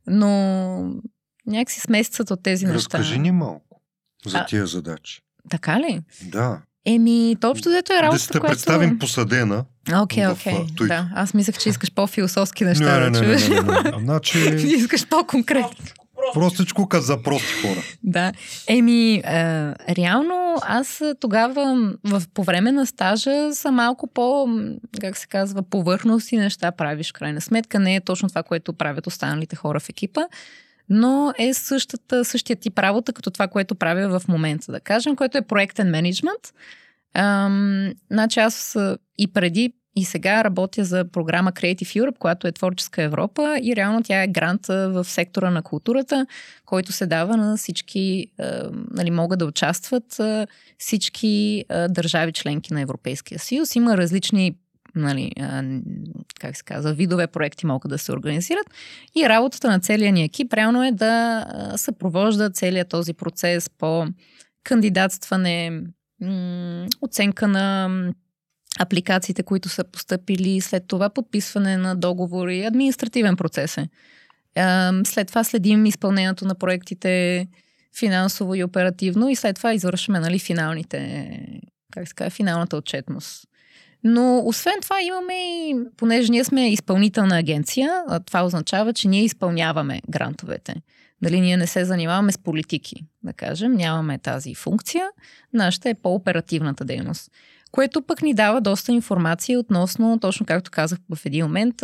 Но 0.06 1.00
някакси 1.46 1.80
смесицата 1.80 2.34
от 2.34 2.42
тези 2.42 2.66
неща. 2.66 2.78
Разкажи 2.78 3.18
ни 3.18 3.30
малко 3.30 3.80
за 4.26 4.38
А- 4.38 4.46
тия 4.46 4.66
задачи. 4.66 5.20
Така 5.50 5.80
ли? 5.80 6.00
Да. 6.22 6.62
Еми, 6.86 7.36
то 7.40 7.50
общо 7.50 7.68
взето 7.68 7.92
е 7.92 7.96
работа, 7.96 8.16
да 8.16 8.18
си 8.18 8.28
те 8.28 8.40
която... 8.40 8.52
представим 8.52 8.98
посадена. 8.98 9.64
Окей, 9.94 10.26
окей. 10.26 10.52
туито. 10.52 10.86
Да, 10.86 11.10
аз 11.14 11.34
мислех, 11.34 11.58
че 11.58 11.68
искаш 11.68 11.92
по-философски 11.92 12.64
Не, 12.64 12.70
неща 12.70 12.98
не, 13.00 13.10
да 13.10 13.10
не, 13.10 13.20
не, 13.20 13.26
чуеш. 13.26 13.48
не, 13.48 13.60
не, 13.60 13.82
не. 13.82 13.98
Значи, 13.98 14.38
искаш 14.78 15.08
по-конкретно. 15.08 15.84
Простичко 16.34 16.88
като 16.88 17.04
за 17.04 17.22
прости 17.22 17.52
хора. 17.62 17.82
Да. 18.02 18.32
Еми, 18.68 19.22
а, 19.24 19.74
реално 19.88 20.56
аз 20.62 21.02
тогава 21.20 21.92
в, 22.04 22.22
по 22.34 22.44
време 22.44 22.72
на 22.72 22.86
стажа 22.86 23.54
са 23.54 23.70
малко 23.70 24.06
по, 24.06 24.48
как 25.00 25.16
се 25.16 25.26
казва, 25.26 25.62
повърхностни 25.62 26.38
неща 26.38 26.72
правиш 26.72 27.12
крайна 27.12 27.40
сметка. 27.40 27.78
Не 27.78 27.96
е 27.96 28.00
точно 28.00 28.28
това, 28.28 28.42
което 28.42 28.72
правят 28.72 29.06
останалите 29.06 29.56
хора 29.56 29.80
в 29.80 29.88
екипа, 29.88 30.22
но 30.88 31.32
е 31.38 31.54
същата, 31.54 32.24
същия 32.24 32.56
тип 32.56 32.78
работа, 32.78 33.12
като 33.12 33.30
това, 33.30 33.48
което 33.48 33.74
правя 33.74 34.20
в 34.20 34.28
момента, 34.28 34.72
да 34.72 34.80
кажем, 34.80 35.16
което 35.16 35.38
е 35.38 35.42
проектен 35.42 35.90
менеджмент. 35.90 36.54
Ам, 37.14 37.92
значи 38.10 38.40
аз 38.40 38.76
а, 38.76 38.98
и 39.18 39.26
преди 39.26 39.72
и 39.96 40.04
сега 40.04 40.44
работя 40.44 40.84
за 40.84 41.04
програма 41.04 41.52
Creative 41.52 42.02
Europe, 42.02 42.18
която 42.18 42.46
е 42.46 42.52
Творческа 42.52 43.02
Европа 43.02 43.58
и 43.62 43.76
реално 43.76 44.02
тя 44.02 44.22
е 44.22 44.28
грант 44.28 44.66
в 44.66 45.04
сектора 45.04 45.50
на 45.50 45.62
културата, 45.62 46.26
който 46.66 46.92
се 46.92 47.06
дава 47.06 47.36
на 47.36 47.56
всички, 47.56 48.26
нали, 48.90 49.10
могат 49.10 49.38
да 49.38 49.46
участват 49.46 50.20
всички 50.78 51.64
държави 51.88 52.32
членки 52.32 52.74
на 52.74 52.80
Европейския 52.80 53.38
съюз. 53.38 53.76
Има 53.76 53.96
различни 53.96 54.56
нали, 54.94 55.32
как 56.40 56.56
се 56.56 56.64
казва, 56.64 56.92
видове 56.92 57.26
проекти 57.26 57.66
могат 57.66 57.90
да 57.90 57.98
се 57.98 58.12
организират 58.12 58.66
и 59.16 59.28
работата 59.28 59.68
на 59.68 59.80
целия 59.80 60.12
ни 60.12 60.24
екип 60.24 60.52
реално 60.52 60.84
е 60.84 60.92
да 60.92 61.46
съпровожда 61.76 62.50
целият 62.50 62.88
този 62.88 63.14
процес 63.14 63.70
по 63.70 64.06
кандидатстване, 64.64 65.82
оценка 67.02 67.48
на 67.48 67.88
апликациите, 68.80 69.42
които 69.42 69.68
са 69.68 69.84
поступили, 69.84 70.60
след 70.60 70.84
това 70.88 71.10
подписване 71.10 71.76
на 71.76 71.96
договори, 71.96 72.64
административен 72.64 73.36
процес 73.36 73.78
е. 73.78 73.88
След 75.04 75.28
това 75.28 75.44
следим 75.44 75.86
изпълнението 75.86 76.44
на 76.44 76.54
проектите 76.54 77.46
финансово 77.98 78.54
и 78.54 78.64
оперативно 78.64 79.28
и 79.28 79.36
след 79.36 79.56
това 79.56 79.74
извършваме 79.74 80.20
нали, 80.20 80.38
финалните, 80.38 81.30
как 81.92 82.08
се 82.08 82.14
казва, 82.14 82.30
финалната 82.30 82.76
отчетност. 82.76 83.48
Но 84.04 84.42
освен 84.44 84.74
това 84.82 85.02
имаме 85.02 85.34
и, 85.34 85.76
понеже 85.96 86.30
ние 86.30 86.44
сме 86.44 86.70
изпълнителна 86.70 87.38
агенция, 87.38 88.04
това 88.26 88.44
означава, 88.44 88.92
че 88.92 89.08
ние 89.08 89.24
изпълняваме 89.24 90.00
грантовете. 90.10 90.74
Дали 91.22 91.40
ние 91.40 91.56
не 91.56 91.66
се 91.66 91.84
занимаваме 91.84 92.32
с 92.32 92.38
политики, 92.38 93.06
да 93.22 93.32
кажем, 93.32 93.72
нямаме 93.72 94.18
тази 94.18 94.54
функция. 94.54 95.06
Нашата 95.52 95.88
е 95.88 95.94
по-оперативната 95.94 96.84
дейност. 96.84 97.30
Което 97.74 98.02
пък 98.02 98.22
ни 98.22 98.34
дава 98.34 98.60
доста 98.60 98.92
информация 98.92 99.60
относно, 99.60 100.18
точно 100.20 100.46
както 100.46 100.70
казах 100.70 100.98
в 101.14 101.26
един 101.26 101.44
момент, 101.44 101.74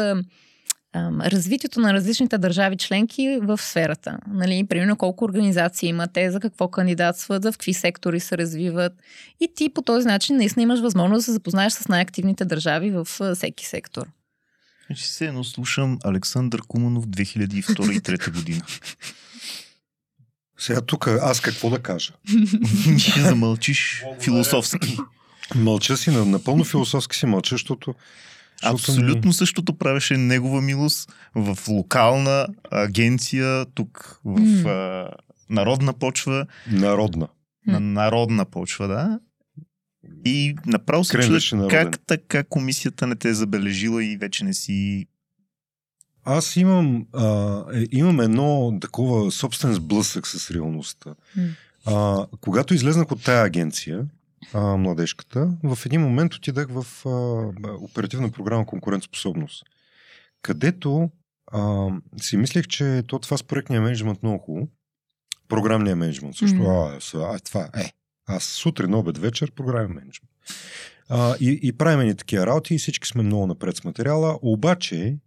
развитието 0.96 1.80
на 1.80 1.92
различните 1.92 2.38
държави 2.38 2.76
членки 2.76 3.38
в 3.42 3.58
сферата. 3.58 4.18
Нали, 4.28 4.66
примерно 4.68 4.96
колко 4.96 5.24
организации 5.24 5.88
има 5.88 6.08
те, 6.08 6.30
за 6.30 6.40
какво 6.40 6.68
кандидатстват, 6.68 7.44
в 7.44 7.52
какви 7.52 7.72
сектори 7.72 8.20
се 8.20 8.38
развиват. 8.38 8.92
И 9.40 9.48
ти 9.56 9.68
по 9.74 9.82
този 9.82 10.06
начин 10.06 10.36
наистина 10.36 10.62
имаш 10.62 10.80
възможност 10.80 11.18
да 11.18 11.22
се 11.22 11.32
запознаеш 11.32 11.72
с 11.72 11.88
най-активните 11.88 12.44
държави 12.44 12.90
в 12.90 13.04
всеки 13.34 13.66
сектор. 13.66 14.06
Значи 14.86 15.08
се 15.08 15.26
едно 15.26 15.44
слушам 15.44 15.98
Александър 16.04 16.60
Куманов 16.68 17.06
2002 17.06 17.92
и 17.92 18.00
2003 18.00 18.34
година. 18.34 18.62
Сега 20.58 20.80
тук 20.80 21.08
аз 21.08 21.40
какво 21.40 21.70
да 21.70 21.78
кажа? 21.78 22.12
Ще 22.98 23.20
замълчиш 23.20 24.04
философски. 24.20 24.98
Мълча 25.54 25.96
си, 25.96 26.10
напълно 26.10 26.64
философски 26.64 27.16
си 27.16 27.26
мълча, 27.26 27.54
защото 27.54 27.94
Абсолютно 28.62 29.32
същото 29.32 29.78
правеше 29.78 30.16
негова 30.16 30.60
милост 30.60 31.12
в 31.34 31.58
локална 31.68 32.46
агенция, 32.70 33.66
тук 33.74 34.20
в 34.24 34.38
mm. 34.38 34.66
а, 34.66 35.10
народна 35.50 35.92
почва. 35.92 36.46
Народна. 36.70 37.28
На 37.66 37.80
народна 37.80 38.44
почва, 38.44 38.88
да. 38.88 39.20
И 40.24 40.56
направо 40.66 41.04
се 41.04 41.40
чудя 41.40 41.68
как 41.68 42.00
така 42.06 42.44
комисията 42.44 43.06
не 43.06 43.16
те 43.16 43.28
е 43.28 43.34
забележила 43.34 44.04
и 44.04 44.16
вече 44.16 44.44
не 44.44 44.54
си 44.54 45.06
аз 46.24 46.56
имам, 46.56 47.06
а, 47.12 47.64
е, 47.74 47.86
имам 47.90 48.20
едно 48.20 48.78
такова 48.80 49.30
собствен 49.30 49.74
сблъсък 49.74 50.26
с 50.26 50.50
реалността. 50.50 51.14
Mm. 51.38 51.50
А, 51.86 52.26
когато 52.40 52.74
излезнах 52.74 53.12
от 53.12 53.24
тая 53.24 53.44
агенция, 53.44 54.04
а, 54.52 54.76
младежката, 54.76 55.58
в 55.62 55.78
един 55.86 56.00
момент 56.00 56.34
отидах 56.34 56.68
в 56.70 57.06
а, 57.06 57.10
оперативна 57.74 58.30
програма 58.30 58.66
конкурентоспособност, 58.66 59.64
където 60.42 61.10
а, 61.52 61.88
си 62.20 62.36
мислех, 62.36 62.66
че 62.66 63.02
то 63.06 63.18
това 63.18 63.36
с 63.36 63.42
проектния 63.42 63.80
менеджмент 63.80 64.22
много 64.22 64.38
хубаво. 64.38 64.68
Програмния 65.48 65.96
менеджмент 65.96 66.36
също. 66.36 66.56
Mm-hmm. 66.56 67.14
А, 67.14 67.34
а, 67.34 67.38
това 67.38 67.68
е. 67.76 67.92
Аз 68.26 68.44
сутрин, 68.44 68.94
обед, 68.94 69.18
вечер 69.18 69.52
програмен 69.52 69.92
менеджмент. 69.92 70.30
А, 71.08 71.36
и, 71.40 71.60
и 71.62 71.72
правим 71.72 72.06
ни 72.06 72.16
такива 72.16 72.46
работи 72.46 72.74
и 72.74 72.78
всички 72.78 73.08
сме 73.08 73.22
много 73.22 73.46
напред 73.46 73.76
с 73.76 73.84
материала, 73.84 74.38
обаче 74.42 75.18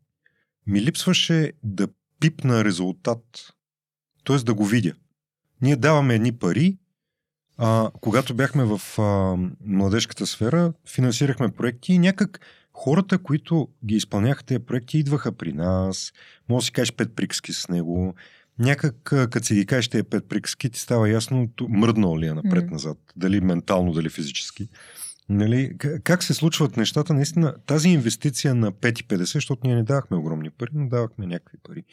ми 0.67 0.81
липсваше 0.81 1.53
да 1.63 1.87
пипна 2.19 2.65
резултат, 2.65 3.23
т.е. 4.23 4.37
да 4.37 4.53
го 4.53 4.65
видя. 4.65 4.93
Ние 5.61 5.75
даваме 5.75 6.15
едни 6.15 6.31
пари, 6.31 6.77
а, 7.57 7.91
когато 8.01 8.33
бяхме 8.33 8.63
в 8.63 9.01
а, 9.01 9.37
младежката 9.65 10.25
сфера, 10.27 10.73
финансирахме 10.87 11.49
проекти 11.49 11.93
и 11.93 11.99
някак 11.99 12.39
хората, 12.73 13.17
които 13.17 13.67
ги 13.85 13.95
изпълняха 13.95 14.43
тези 14.43 14.59
проекти, 14.59 14.97
идваха 14.97 15.31
при 15.31 15.53
нас, 15.53 16.13
може 16.49 16.63
да 16.63 16.65
си 16.65 16.71
кажеш 16.71 16.93
пет 16.93 17.15
приказки 17.15 17.53
с 17.53 17.69
него, 17.69 18.15
някак, 18.59 18.95
като 19.03 19.43
си 19.43 19.55
ги 19.55 19.65
кажеш 19.65 19.87
тези 19.87 20.03
пет 20.03 20.29
приказки, 20.29 20.69
ти 20.69 20.79
става 20.79 21.09
ясно 21.09 21.49
мръднал 21.69 22.19
ли 22.19 22.27
е 22.27 22.33
напред-назад, 22.33 22.97
mm. 22.97 23.11
дали 23.15 23.41
ментално, 23.41 23.91
дали 23.91 24.09
физически. 24.09 24.69
Нали, 25.29 25.77
как 26.03 26.23
се 26.23 26.33
случват 26.33 26.77
нещата? 26.77 27.13
Наистина, 27.13 27.55
тази 27.65 27.89
инвестиция 27.89 28.55
на 28.55 28.71
5,50, 28.71 29.23
защото 29.23 29.67
ние 29.67 29.75
не 29.75 29.83
давахме 29.83 30.17
огромни 30.17 30.49
пари, 30.49 30.69
но 30.73 30.87
давахме 30.87 31.25
някакви 31.25 31.57
пари, 31.63 31.83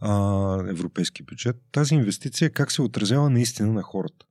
а, 0.00 0.68
европейски 0.68 1.22
бюджет, 1.22 1.56
тази 1.72 1.94
инвестиция 1.94 2.50
как 2.50 2.72
се 2.72 2.82
отразява 2.82 3.30
наистина 3.30 3.72
на 3.72 3.82
хората? 3.82 4.26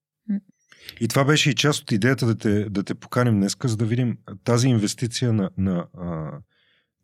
И 1.00 1.08
това 1.08 1.24
беше 1.26 1.50
и 1.50 1.56
част 1.56 1.82
от 1.82 1.92
идеята 1.92 2.26
да 2.26 2.36
те, 2.36 2.70
да 2.70 2.84
те 2.84 2.96
поканим 2.96 3.40
днес, 3.40 3.56
за 3.64 3.78
да 3.78 3.86
видим 3.86 4.18
тази 4.44 4.68
инвестиция 4.68 5.34
на, 5.34 5.50
на, 5.58 5.88
а, 5.98 6.32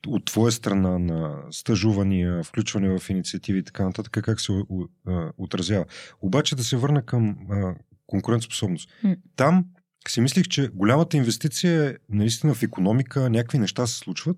от 0.07 0.25
твоя 0.25 0.51
страна 0.51 0.99
на 0.99 1.43
стъжувания, 1.51 2.43
включване 2.43 2.99
в 2.99 3.09
инициативи 3.09 3.59
и 3.59 3.63
така 3.63 3.83
нататък, 3.83 4.23
как 4.23 4.41
се 4.41 4.51
у, 4.51 4.87
а, 5.07 5.31
отразява. 5.37 5.85
Обаче 6.21 6.55
да 6.55 6.63
се 6.63 6.77
върна 6.77 7.05
към 7.05 7.37
а, 7.51 7.75
конкурентоспособност. 8.07 8.89
Mm. 9.03 9.17
Там 9.35 9.65
си 10.07 10.21
мислих, 10.21 10.47
че 10.47 10.67
голямата 10.67 11.17
инвестиция 11.17 11.89
е 11.89 11.95
наистина 12.09 12.53
в 12.53 12.63
економика, 12.63 13.29
някакви 13.29 13.57
неща 13.57 13.87
се 13.87 13.97
случват 13.97 14.37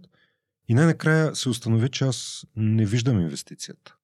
и 0.68 0.74
най-накрая 0.74 1.36
се 1.36 1.50
установи, 1.50 1.90
че 1.90 2.04
аз 2.04 2.46
не 2.56 2.86
виждам 2.86 3.22
инвестицията. 3.22 3.96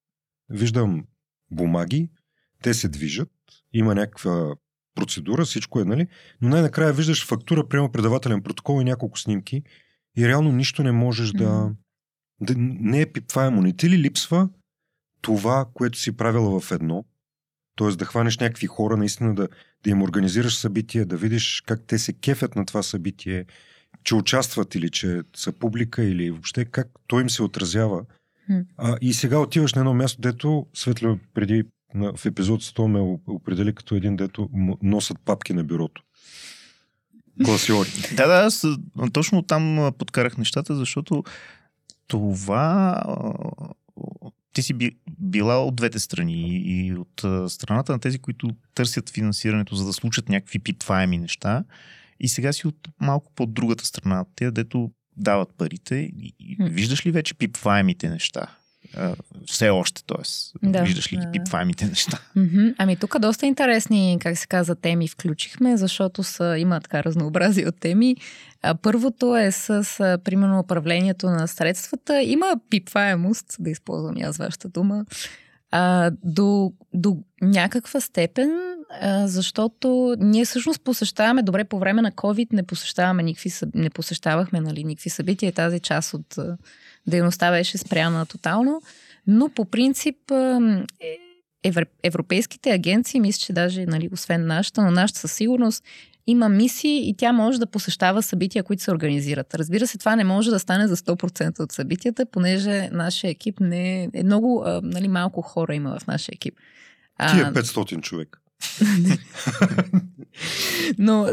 Виждам 0.50 1.06
бумаги, 1.52 2.10
те 2.62 2.74
се 2.74 2.88
движат, 2.88 3.32
има 3.74 3.96
някаква 3.96 4.56
процедура, 4.98 5.46
всичко 5.46 5.80
е, 5.80 5.86
нали? 5.86 6.08
Но 6.42 6.50
най-накрая 6.50 6.94
виждаш 6.94 7.26
фактура, 7.26 7.68
приема 7.68 7.92
предавателен 7.92 8.42
протокол 8.42 8.82
и 8.82 8.84
няколко 8.84 9.20
снимки 9.20 9.64
и 10.18 10.28
реално 10.28 10.52
нищо 10.52 10.84
не 10.84 10.92
можеш 10.92 11.32
да... 11.32 11.72
да 12.42 12.54
не 12.58 13.02
е 13.02 13.12
пипваемо. 13.12 13.62
Не 13.62 13.74
ти 13.74 13.90
ли 13.90 13.98
липсва 13.98 14.50
това, 15.22 15.66
което 15.74 15.98
си 15.98 16.18
правила 16.18 16.60
в 16.60 16.72
едно? 16.72 17.06
т.е. 17.78 17.88
да 17.88 18.06
хванеш 18.06 18.38
някакви 18.38 18.68
хора, 18.68 18.98
наистина 18.98 19.36
да, 19.36 19.48
да 19.84 19.90
им 19.90 20.02
организираш 20.02 20.56
събитие, 20.56 21.06
да 21.06 21.18
видиш 21.18 21.64
как 21.66 21.82
те 21.88 22.00
се 22.00 22.14
кефят 22.14 22.56
на 22.56 22.66
това 22.66 22.84
събитие, 22.84 23.46
че 24.04 24.16
участват 24.16 24.76
или 24.76 24.90
че 24.90 25.22
са 25.36 25.52
публика 25.52 26.04
или 26.04 26.32
въобще 26.32 26.66
как 26.66 26.88
той 27.08 27.22
им 27.22 27.30
се 27.30 27.44
отразява. 27.44 28.06
А, 28.78 28.98
и 29.02 29.14
сега 29.14 29.40
отиваш 29.40 29.74
на 29.74 29.82
едно 29.82 29.94
място, 29.94 30.22
дето 30.22 30.68
Светло 30.74 31.20
преди 31.34 31.64
в 31.96 32.26
епизод 32.26 32.64
100 32.64 32.88
ме 32.88 33.20
определи 33.28 33.76
като 33.76 33.96
един, 33.96 34.16
дето 34.16 34.50
носят 34.84 35.18
папки 35.26 35.54
на 35.54 35.64
бюрото. 35.64 36.04
Класиори. 37.46 37.90
да, 38.16 38.28
да, 38.28 38.34
аз 38.34 38.66
точно 39.14 39.44
там 39.44 39.92
подкарах 39.98 40.38
нещата, 40.38 40.76
защото 40.76 41.24
това 42.08 43.04
ти 44.54 44.64
си 44.64 44.74
би, 44.74 44.98
била 45.20 45.64
от 45.64 45.76
двете 45.76 46.00
страни 46.00 46.62
и 46.66 46.94
от 46.94 47.52
страната 47.52 47.92
на 47.92 48.00
тези, 48.00 48.20
които 48.20 48.50
търсят 48.76 49.10
финансирането, 49.10 49.76
за 49.76 49.86
да 49.86 49.94
случат 49.94 50.30
някакви 50.30 50.60
питваеми 50.60 51.18
неща. 51.18 51.64
И 52.20 52.28
сега 52.28 52.54
си 52.54 52.68
от 52.68 52.88
малко 53.02 53.32
по 53.36 53.46
другата 53.46 53.86
страна, 53.86 54.26
те, 54.36 54.52
дето 54.52 54.92
дават 55.18 55.50
парите. 55.58 55.96
И, 55.96 56.36
и 56.40 56.58
виждаш 56.60 57.06
ли 57.06 57.12
вече 57.12 57.34
пипваемите 57.34 58.10
неща? 58.10 58.57
Все 59.46 59.70
още, 59.70 60.04
т.е. 60.04 60.22
Да, 60.70 60.84
виждаш 60.84 61.14
ли 61.14 61.18
ги 61.18 61.28
пипваемите 61.34 61.86
неща. 61.90 62.20
Mm-hmm. 62.38 62.76
Ами 62.78 62.96
тук 62.96 63.20
доста 63.20 63.46
интересни, 63.46 64.18
как 64.22 64.38
се 64.38 64.48
казва, 64.48 64.76
теми 64.76 65.08
включихме, 65.08 65.78
защото 65.78 66.24
са, 66.24 66.56
има 66.58 66.82
така 66.82 67.04
разнообразие 67.04 67.68
от 67.68 67.80
теми. 67.80 68.16
А, 68.62 68.76
първото 68.76 69.38
е 69.38 69.52
с, 69.52 69.84
с, 69.84 70.20
примерно, 70.24 70.60
управлението 70.60 71.30
на 71.30 71.48
средствата. 71.48 72.22
Има 72.22 72.60
пипваемост, 72.70 73.56
да 73.60 73.70
използвам 73.70 74.16
аз 74.24 74.38
вашата 74.38 74.70
дума, 74.70 75.06
а, 75.72 76.12
до, 76.24 76.74
до 76.94 77.18
някаква 77.42 78.00
степен, 78.00 78.52
а, 79.02 79.28
защото 79.28 80.16
ние 80.20 80.46
всъщност 80.46 80.82
посещаваме, 80.82 81.44
добре, 81.44 81.64
по 81.64 81.80
време 81.80 82.02
на 82.02 82.12
COVID 82.12 82.48
не 82.54 82.64
посещаваме 82.64 83.24
никакви, 83.24 83.52
не 83.74 83.90
посещавахме 83.90 84.62
нали, 84.62 84.84
никакви 84.84 85.10
събития. 85.10 85.52
Тази 85.52 85.80
част 85.80 86.14
от 86.14 86.36
дейността 87.08 87.52
беше 87.52 87.78
спряна 87.78 88.26
тотално, 88.26 88.82
но 89.28 89.50
по 89.50 89.66
принцип 89.66 90.32
е, 91.64 91.72
европейските 92.04 92.72
агенции, 92.72 93.20
мисля, 93.20 93.40
че 93.40 93.54
даже, 93.54 93.86
нали, 93.86 94.10
освен 94.14 94.48
нашата, 94.48 94.82
но 94.82 94.92
нашата 94.92 95.20
със 95.20 95.32
сигурност 95.32 95.84
има 96.28 96.50
мисии 96.50 97.10
и 97.10 97.14
тя 97.18 97.32
може 97.32 97.60
да 97.60 97.66
посещава 97.66 98.24
събития, 98.24 98.64
които 98.64 98.84
се 98.84 98.92
организират. 98.92 99.56
Разбира 99.56 99.88
се, 99.88 99.98
това 99.98 100.16
не 100.16 100.24
може 100.24 100.50
да 100.50 100.60
стане 100.60 100.88
за 100.88 100.98
100% 100.98 101.60
от 101.60 101.72
събитията, 101.72 102.26
понеже 102.26 102.90
нашия 102.92 103.32
екип 103.32 103.60
не 103.60 104.04
е, 104.04 104.10
е 104.14 104.24
много, 104.24 104.66
нали, 104.84 105.08
малко 105.08 105.42
хора 105.42 105.76
има 105.76 106.00
в 106.00 106.08
нашия 106.08 106.34
екип. 106.34 106.56
Ти 107.20 107.40
е 107.40 107.44
500 107.44 108.02
човек. 108.02 108.42
Но 110.98 111.28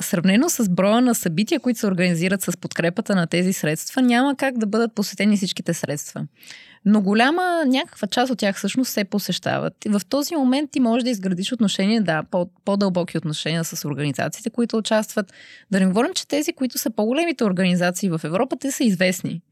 сравнено 0.00 0.48
с 0.48 0.68
броя 0.68 1.00
на 1.00 1.14
събития, 1.14 1.60
които 1.60 1.80
се 1.80 1.86
организират 1.86 2.42
с 2.42 2.56
подкрепата 2.56 3.14
на 3.14 3.26
тези 3.26 3.52
средства, 3.52 4.02
няма 4.02 4.36
как 4.36 4.58
да 4.58 4.66
бъдат 4.66 4.94
посетени 4.94 5.36
всичките 5.36 5.74
средства. 5.74 6.26
Но 6.84 7.00
голяма 7.00 7.64
някаква 7.66 8.08
част 8.08 8.32
от 8.32 8.38
тях 8.38 8.56
всъщност 8.56 8.92
се 8.92 9.04
посещават. 9.04 9.84
И 9.84 9.88
в 9.88 10.00
този 10.08 10.36
момент 10.36 10.70
ти 10.70 10.80
можеш 10.80 11.04
да 11.04 11.10
изградиш 11.10 11.52
отношения, 11.52 12.02
да, 12.02 12.22
по- 12.30 12.50
по-дълбоки 12.64 13.18
отношения 13.18 13.64
с 13.64 13.88
организациите, 13.88 14.50
които 14.50 14.76
участват. 14.76 15.32
Да 15.70 15.80
не 15.80 15.86
говорим, 15.86 16.14
че 16.14 16.28
тези, 16.28 16.52
които 16.52 16.78
са 16.78 16.90
по-големите 16.90 17.44
организации 17.44 18.10
в 18.10 18.20
Европа, 18.24 18.56
те 18.60 18.70
са 18.70 18.84
известни. 18.84 19.42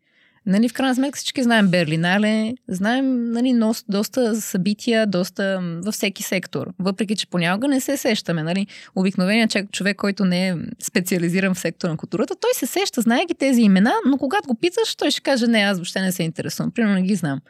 Нали, 0.47 0.69
в 0.69 0.73
крайна 0.73 0.95
сметка 0.95 1.17
всички 1.17 1.43
знаем 1.43 1.69
Берлинале, 1.69 2.55
знаем 2.69 3.31
нали, 3.31 3.61
доста 3.89 4.41
събития, 4.41 5.07
доста 5.07 5.61
във 5.85 5.95
всеки 5.95 6.23
сектор. 6.23 6.73
Въпреки, 6.79 7.17
че 7.17 7.27
понякога 7.27 7.69
не 7.69 7.81
се 7.81 7.97
сещаме. 7.97 8.43
Нали. 8.43 8.67
Обикновеният 8.95 9.73
човек, 9.73 9.97
който 9.97 10.25
не 10.25 10.49
е 10.49 10.57
специализиран 10.83 11.55
в 11.55 11.59
сектора 11.59 11.91
на 11.91 11.97
културата, 11.97 12.35
той 12.41 12.51
се 12.55 12.67
сеща, 12.67 13.01
знае 13.01 13.25
ги 13.25 13.35
тези 13.35 13.63
имена, 13.63 13.93
но 14.07 14.19
когато 14.19 14.49
го 14.49 14.55
питаш, 14.55 14.95
той 14.95 15.11
ще 15.11 15.21
каже, 15.21 15.47
не, 15.47 15.59
аз 15.59 15.77
въобще 15.77 16.01
не 16.01 16.13
се 16.13 16.23
интересувам. 16.23 16.71
Примерно 16.71 16.95
не 16.95 17.03
ги 17.03 17.15
знам. 17.15 17.41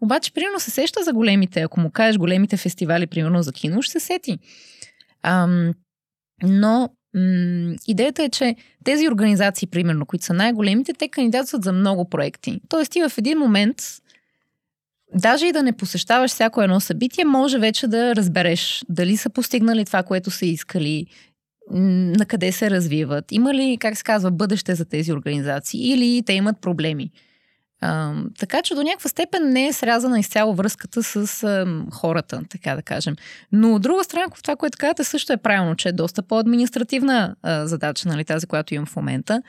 Обаче, 0.00 0.32
примерно 0.32 0.60
се 0.60 0.70
сеща 0.70 1.04
за 1.04 1.12
големите. 1.12 1.60
Ако 1.60 1.80
му 1.80 1.90
кажеш 1.90 2.18
големите 2.18 2.56
фестивали, 2.56 3.06
примерно 3.06 3.42
за 3.42 3.52
кино, 3.52 3.82
ще 3.82 3.92
се 3.92 4.06
сети. 4.06 4.38
Ам, 5.22 5.74
но 6.42 6.88
идеята 7.86 8.22
е, 8.22 8.28
че 8.28 8.56
тези 8.84 9.08
организации, 9.08 9.68
примерно, 9.68 10.06
които 10.06 10.24
са 10.24 10.34
най-големите, 10.34 10.92
те 10.92 11.08
кандидатстват 11.08 11.64
за 11.64 11.72
много 11.72 12.10
проекти. 12.10 12.60
Тоест 12.68 12.92
ти 12.92 13.02
в 13.08 13.18
един 13.18 13.38
момент, 13.38 13.76
даже 15.14 15.46
и 15.46 15.52
да 15.52 15.62
не 15.62 15.72
посещаваш 15.72 16.30
всяко 16.30 16.62
едно 16.62 16.80
събитие, 16.80 17.24
може 17.24 17.58
вече 17.58 17.86
да 17.86 18.16
разбереш 18.16 18.84
дали 18.88 19.16
са 19.16 19.30
постигнали 19.30 19.84
това, 19.84 20.02
което 20.02 20.30
са 20.30 20.46
искали, 20.46 21.06
на 21.70 22.26
къде 22.26 22.52
се 22.52 22.70
развиват, 22.70 23.32
има 23.32 23.54
ли, 23.54 23.76
как 23.80 23.96
се 23.96 24.02
казва, 24.02 24.30
бъдеще 24.30 24.74
за 24.74 24.84
тези 24.84 25.12
организации 25.12 25.92
или 25.92 26.22
те 26.26 26.32
имат 26.32 26.60
проблеми. 26.60 27.10
Така 28.38 28.62
че 28.62 28.74
до 28.74 28.82
някаква 28.82 29.08
степен 29.08 29.52
не 29.52 29.66
е 29.66 29.72
срязана 29.72 30.20
изцяло 30.20 30.54
връзката 30.54 31.02
с 31.02 31.44
а, 31.44 31.66
хората, 31.92 32.40
така 32.50 32.76
да 32.76 32.82
кажем. 32.82 33.16
Но 33.52 33.74
от 33.74 33.82
друга 33.82 34.04
страна, 34.04 34.26
това, 34.42 34.56
което 34.56 34.78
казвате, 34.78 35.04
също 35.04 35.32
е 35.32 35.36
правилно, 35.36 35.76
че 35.76 35.88
е 35.88 35.92
доста 35.92 36.22
по-административна 36.22 37.36
а, 37.42 37.66
задача, 37.66 38.08
нали, 38.08 38.24
тази, 38.24 38.46
която 38.46 38.74
имам 38.74 38.86
в 38.86 38.96
момента. 38.96 39.42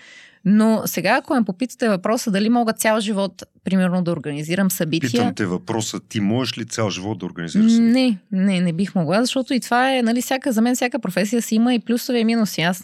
Но 0.46 0.82
сега, 0.86 1.18
ако 1.18 1.34
ме 1.34 1.44
попитате 1.44 1.90
въпроса 1.90 2.32
дали 2.32 2.50
мога 2.50 2.74
цял 2.74 3.00
живот, 3.00 3.44
примерно, 3.64 4.04
да 4.04 4.12
организирам 4.12 4.72
събития... 4.72 5.10
Питам 5.10 5.36
те 5.36 5.46
въпроса, 5.46 6.00
ти 6.00 6.20
можеш 6.20 6.58
ли 6.58 6.66
цял 6.66 6.90
живот 6.90 7.20
да 7.20 7.26
организираш 7.26 7.72
събития? 7.72 7.94
Не, 7.94 8.18
не, 8.32 8.62
не 8.62 8.74
бих 8.74 8.96
могла, 8.96 9.22
защото 9.22 9.54
и 9.54 9.60
това 9.60 9.98
е, 9.98 10.02
нали, 10.02 10.22
всяка, 10.22 10.52
за 10.52 10.62
мен 10.62 10.76
всяка 10.76 11.00
професия 11.00 11.42
си 11.42 11.56
има 11.56 11.74
и 11.74 11.80
плюсове 11.80 12.20
и 12.20 12.26
минуси. 12.26 12.62
Аз 12.62 12.78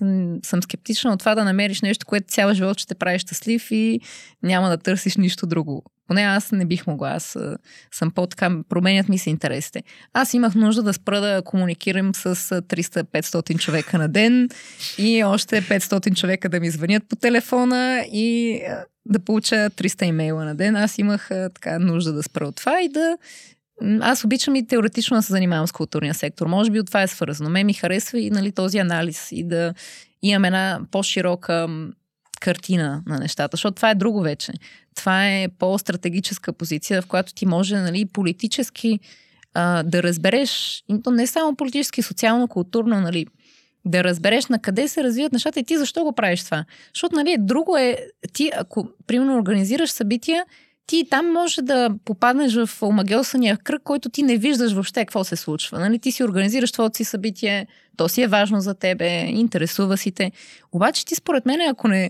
съм 0.43 0.63
скептична 0.63 1.13
от 1.13 1.19
това 1.19 1.35
да 1.35 1.43
намериш 1.43 1.81
нещо, 1.81 2.05
което 2.05 2.27
цял 2.27 2.53
живот 2.53 2.79
ще 2.79 2.87
те 2.87 2.95
прави 2.95 3.19
щастлив 3.19 3.71
и 3.71 3.99
няма 4.43 4.69
да 4.69 4.77
търсиш 4.77 5.17
нищо 5.17 5.47
друго. 5.47 5.83
Поне 6.07 6.21
аз 6.21 6.51
не 6.51 6.65
бих 6.65 6.87
могла. 6.87 7.09
Аз 7.09 7.37
съм 7.91 8.11
по-така, 8.11 8.51
променят 8.69 9.09
ми 9.09 9.17
се 9.17 9.29
интересите. 9.29 9.83
Аз 10.13 10.33
имах 10.33 10.55
нужда 10.55 10.83
да 10.83 10.93
спра 10.93 11.21
да 11.21 11.41
комуникирам 11.45 12.15
с 12.15 12.35
300-500 12.35 13.59
човека 13.59 13.97
на 13.97 14.09
ден 14.09 14.49
и 14.97 15.23
още 15.23 15.61
500 15.61 16.15
човека 16.15 16.49
да 16.49 16.59
ми 16.59 16.69
звънят 16.69 17.03
по 17.09 17.15
телефона 17.15 18.05
и 18.11 18.61
да 19.05 19.19
получа 19.19 19.55
300 19.55 20.05
имейла 20.05 20.45
на 20.45 20.55
ден. 20.55 20.75
Аз 20.75 20.97
имах 20.97 21.29
така 21.29 21.79
нужда 21.79 22.13
да 22.13 22.23
спра 22.23 22.47
от 22.47 22.55
това 22.55 22.81
и 22.81 22.89
да 22.89 23.17
аз 24.01 24.23
обичам 24.23 24.55
и 24.55 24.67
теоретично 24.67 25.17
да 25.17 25.23
се 25.23 25.33
занимавам 25.33 25.67
с 25.67 25.71
културния 25.71 26.13
сектор. 26.13 26.47
Може 26.47 26.71
би 26.71 26.79
от 26.79 26.87
това 26.87 27.01
е 27.01 27.07
свързано. 27.07 27.49
Ме 27.49 27.63
ми 27.63 27.73
харесва 27.73 28.19
и 28.19 28.29
нали, 28.29 28.51
този 28.51 28.77
анализ 28.77 29.27
и 29.31 29.43
да 29.43 29.73
имам 30.21 30.45
една 30.45 30.79
по-широка 30.91 31.67
картина 32.39 33.03
на 33.05 33.19
нещата, 33.19 33.57
защото 33.57 33.75
това 33.75 33.89
е 33.89 33.95
друго 33.95 34.21
вече. 34.21 34.53
Това 34.95 35.27
е 35.27 35.47
по-стратегическа 35.59 36.53
позиция, 36.53 37.01
в 37.01 37.07
която 37.07 37.33
ти 37.33 37.45
може 37.45 37.77
нали, 37.77 38.05
политически 38.05 38.99
а, 39.53 39.83
да 39.83 40.03
разбереш, 40.03 40.83
и 40.89 41.01
то 41.03 41.11
не 41.11 41.27
само 41.27 41.55
политически, 41.55 42.01
социално, 42.01 42.47
културно, 42.47 43.01
нали, 43.01 43.25
да 43.85 44.03
разбереш 44.03 44.45
на 44.45 44.59
къде 44.59 44.87
се 44.87 45.03
развиват 45.03 45.33
нещата 45.33 45.59
и 45.59 45.63
ти 45.63 45.77
защо 45.77 46.03
го 46.03 46.13
правиш 46.13 46.43
това. 46.43 46.65
Защото, 46.93 47.15
нали, 47.15 47.35
друго 47.39 47.77
е, 47.77 47.97
ти, 48.33 48.51
ако, 48.57 48.89
примерно, 49.07 49.37
организираш 49.37 49.89
събития, 49.89 50.45
ти 50.87 51.07
там 51.09 51.31
може 51.33 51.61
да 51.61 51.89
попаднеш 52.05 52.55
в 52.55 52.69
омагиосания 52.81 53.57
кръг, 53.57 53.81
който 53.83 54.09
ти 54.09 54.23
не 54.23 54.37
виждаш 54.37 54.73
въобще 54.73 54.99
какво 54.99 55.23
се 55.23 55.35
случва. 55.35 55.79
Нали? 55.79 55.99
Ти 55.99 56.11
си 56.11 56.23
организираш 56.23 56.71
твоето 56.71 56.97
си 56.97 57.03
събитие, 57.03 57.67
то 57.97 58.09
си 58.09 58.21
е 58.21 58.27
важно 58.27 58.61
за 58.61 58.73
тебе, 58.73 59.07
интересува 59.19 59.97
си 59.97 60.11
те. 60.11 60.31
Обаче 60.71 61.05
ти 61.05 61.15
според 61.15 61.45
мен, 61.45 61.61
ако 61.61 61.87
не, 61.87 62.09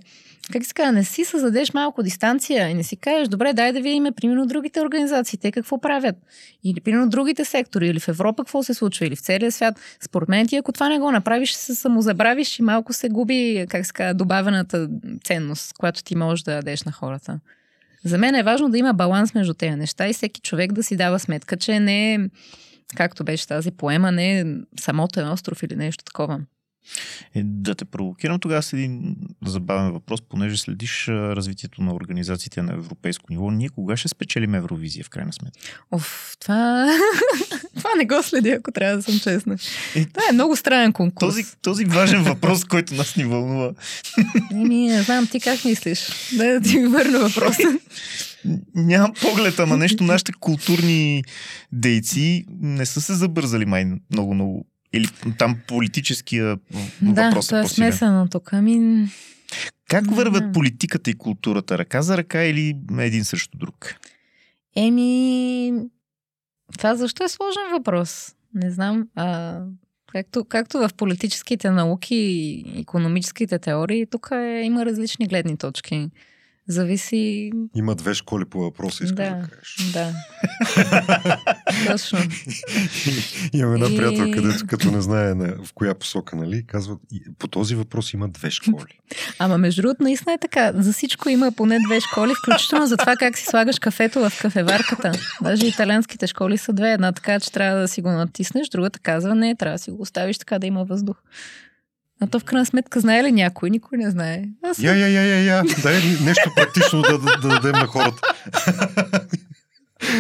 как 0.51 0.65
се 0.65 0.73
казва, 0.73 0.91
не 0.91 1.03
си 1.03 1.25
създадеш 1.25 1.73
малко 1.73 2.03
дистанция 2.03 2.69
и 2.69 2.73
не 2.73 2.83
си 2.83 2.95
кажеш, 2.95 3.27
добре, 3.27 3.53
дай 3.53 3.73
да 3.73 3.81
видим, 3.81 4.07
примерно, 4.15 4.45
другите 4.45 4.81
организации, 4.81 5.39
те 5.39 5.51
какво 5.51 5.81
правят. 5.81 6.15
Или, 6.63 6.81
примерно, 6.81 7.09
другите 7.09 7.45
сектори, 7.45 7.87
или 7.87 7.99
в 7.99 8.07
Европа 8.07 8.43
какво 8.43 8.63
се 8.63 8.73
случва, 8.73 9.05
или 9.05 9.15
в 9.15 9.21
целия 9.21 9.51
свят. 9.51 9.79
Според 10.01 10.29
мен, 10.29 10.47
ти 10.47 10.55
ако 10.55 10.71
това 10.71 10.89
не 10.89 10.99
го 10.99 11.11
направиш, 11.11 11.53
се 11.53 11.75
самозабравиш 11.75 12.59
и 12.59 12.61
малко 12.61 12.93
се 12.93 13.09
губи, 13.09 13.65
как 13.69 13.85
се 13.85 13.93
казва, 13.93 14.13
добавената 14.13 14.89
ценност, 15.23 15.73
която 15.73 16.03
ти 16.03 16.15
можеш 16.15 16.43
да 16.43 16.51
дадеш 16.51 16.83
на 16.83 16.91
хората. 16.91 17.39
За 18.03 18.17
мен 18.17 18.35
е 18.35 18.43
важно 18.43 18.69
да 18.69 18.77
има 18.77 18.93
баланс 18.93 19.33
между 19.33 19.53
тези 19.53 19.75
неща 19.75 20.07
и 20.07 20.13
всеки 20.13 20.41
човек 20.41 20.73
да 20.73 20.83
си 20.83 20.95
дава 20.95 21.19
сметка, 21.19 21.57
че 21.57 21.79
не 21.79 22.13
е, 22.13 22.19
както 22.95 23.23
беше 23.23 23.47
тази 23.47 23.71
поема, 23.71 24.11
не 24.11 24.39
е 24.39 24.45
самотен 24.79 25.29
остров 25.29 25.63
или 25.63 25.75
нещо 25.75 26.03
такова. 26.03 26.39
Е, 27.35 27.43
да 27.43 27.75
те 27.75 27.85
провокирам 27.85 28.39
тогава 28.39 28.63
с 28.63 28.73
един 28.73 29.15
забавен 29.45 29.91
въпрос, 29.91 30.21
понеже 30.21 30.57
следиш 30.57 31.07
развитието 31.07 31.81
на 31.81 31.93
организациите 31.93 32.61
на 32.61 32.73
европейско 32.73 33.25
ниво. 33.29 33.51
Ние 33.51 33.69
кога 33.69 33.97
ще 33.97 34.07
спечелим 34.07 34.55
Евровизия, 34.55 35.03
в 35.03 35.09
крайна 35.09 35.33
сметка? 35.33 35.59
Оф, 35.91 36.35
това... 36.39 36.87
това 37.77 37.89
не 37.97 38.05
го 38.05 38.23
следи, 38.23 38.49
ако 38.49 38.71
трябва 38.71 38.97
да 38.97 39.03
съм 39.03 39.19
честна. 39.19 39.57
Е, 39.95 40.05
това 40.05 40.23
е 40.29 40.33
много 40.33 40.55
странен 40.55 40.93
конкурс. 40.93 41.27
Този, 41.27 41.43
този 41.61 41.85
важен 41.85 42.23
въпрос, 42.23 42.65
който 42.65 42.93
нас 42.93 43.15
ни 43.15 43.23
вълнува. 43.23 43.71
Еми, 44.51 44.87
не 44.87 45.01
знам, 45.01 45.27
ти 45.27 45.39
как 45.39 45.65
мислиш? 45.65 46.07
Да, 46.33 46.45
да 46.45 46.61
ти 46.61 46.79
върна 46.79 47.19
въпроса. 47.19 47.79
Нямам 48.75 49.13
поглед, 49.21 49.59
ама 49.59 49.77
нещо 49.77 50.03
нашите 50.03 50.31
културни 50.39 51.23
дейци 51.71 52.45
не 52.61 52.85
са 52.85 53.01
се 53.01 53.13
забързали 53.13 53.65
май 53.65 53.85
много-много 54.11 54.65
или 54.93 55.07
там 55.37 55.57
политическия 55.67 56.57
да, 57.01 57.25
въпрос 57.25 57.51
е 57.51 57.59
е 57.59 57.67
смесено 57.67 58.27
тук. 58.27 58.53
Ами... 58.53 59.07
Как 59.89 60.15
върват 60.15 60.53
политиката 60.53 61.09
и 61.09 61.13
културата? 61.13 61.77
Ръка 61.77 62.01
за 62.01 62.17
ръка 62.17 62.43
или 62.43 62.75
един 62.99 63.25
срещу 63.25 63.57
друг? 63.57 63.95
Еми... 64.75 65.73
Това 66.77 66.95
защо 66.95 67.23
е 67.23 67.29
сложен 67.29 67.71
въпрос? 67.71 68.35
Не 68.53 68.71
знам. 68.71 69.07
А, 69.15 69.59
както, 70.11 70.45
както 70.45 70.77
в 70.77 70.89
политическите 70.97 71.69
науки 71.71 72.15
и 72.15 72.65
економическите 72.81 73.59
теории, 73.59 74.05
тук 74.05 74.29
е, 74.31 74.61
има 74.63 74.85
различни 74.85 75.27
гледни 75.27 75.57
точки. 75.57 76.09
Зависи... 76.67 77.51
Има 77.75 77.95
две 77.95 78.13
школи 78.13 78.45
по 78.45 78.59
въпроса, 78.59 79.03
искаш 79.03 79.29
да, 79.29 79.35
да 79.35 79.47
кажеш. 79.49 79.91
Да. 79.93 80.13
Точно. 81.91 82.19
Имам 83.53 83.73
една 83.73 83.87
и... 83.87 83.97
приятел, 83.97 84.31
където 84.31 84.67
като 84.67 84.91
не 84.91 85.01
знае 85.01 85.33
на, 85.33 85.55
в 85.65 85.73
коя 85.73 85.93
посока, 85.93 86.35
нали, 86.35 86.63
казват, 86.67 86.99
по 87.39 87.47
този 87.47 87.75
въпрос 87.75 88.13
има 88.13 88.27
две 88.27 88.51
школи. 88.51 88.99
Ама 89.39 89.57
между 89.57 89.81
другото, 89.81 90.03
наистина 90.03 90.33
е 90.33 90.37
така. 90.37 90.71
За 90.75 90.93
всичко 90.93 91.29
има 91.29 91.51
поне 91.51 91.79
две 91.87 91.99
школи, 91.99 92.33
включително 92.43 92.87
за 92.87 92.97
това 92.97 93.15
как 93.15 93.37
си 93.37 93.45
слагаш 93.45 93.79
кафето 93.79 94.29
в 94.29 94.41
кафеварката. 94.41 95.11
Даже 95.41 95.65
италианските 95.65 96.27
школи 96.27 96.57
са 96.57 96.73
две. 96.73 96.91
Една 96.91 97.11
така, 97.11 97.39
че 97.39 97.51
трябва 97.51 97.81
да 97.81 97.87
си 97.87 98.01
го 98.01 98.09
натиснеш, 98.09 98.69
другата 98.69 98.99
казва, 98.99 99.35
не, 99.35 99.55
трябва 99.55 99.75
да 99.75 99.83
си 99.83 99.91
го 99.91 100.01
оставиш 100.01 100.37
така 100.37 100.59
да 100.59 100.67
има 100.67 100.85
въздух. 100.85 101.17
А 102.21 102.27
то 102.27 102.39
в 102.39 102.43
крайна 102.43 102.65
сметка 102.65 102.99
знае 102.99 103.23
ли 103.23 103.31
някой? 103.31 103.69
Никой 103.69 103.97
не 103.97 104.11
знае. 104.11 104.43
Аз... 104.63 104.79
Я, 104.79 104.95
я, 104.95 105.07
я, 105.07 105.23
я, 105.23 105.43
я. 105.43 105.63
Дай 105.83 106.01
нещо 106.21 106.51
практично 106.55 107.01
да, 107.01 107.17
да, 107.17 107.37
да 107.41 107.47
дадем 107.47 107.71
на 107.71 107.87
хората. 107.87 108.21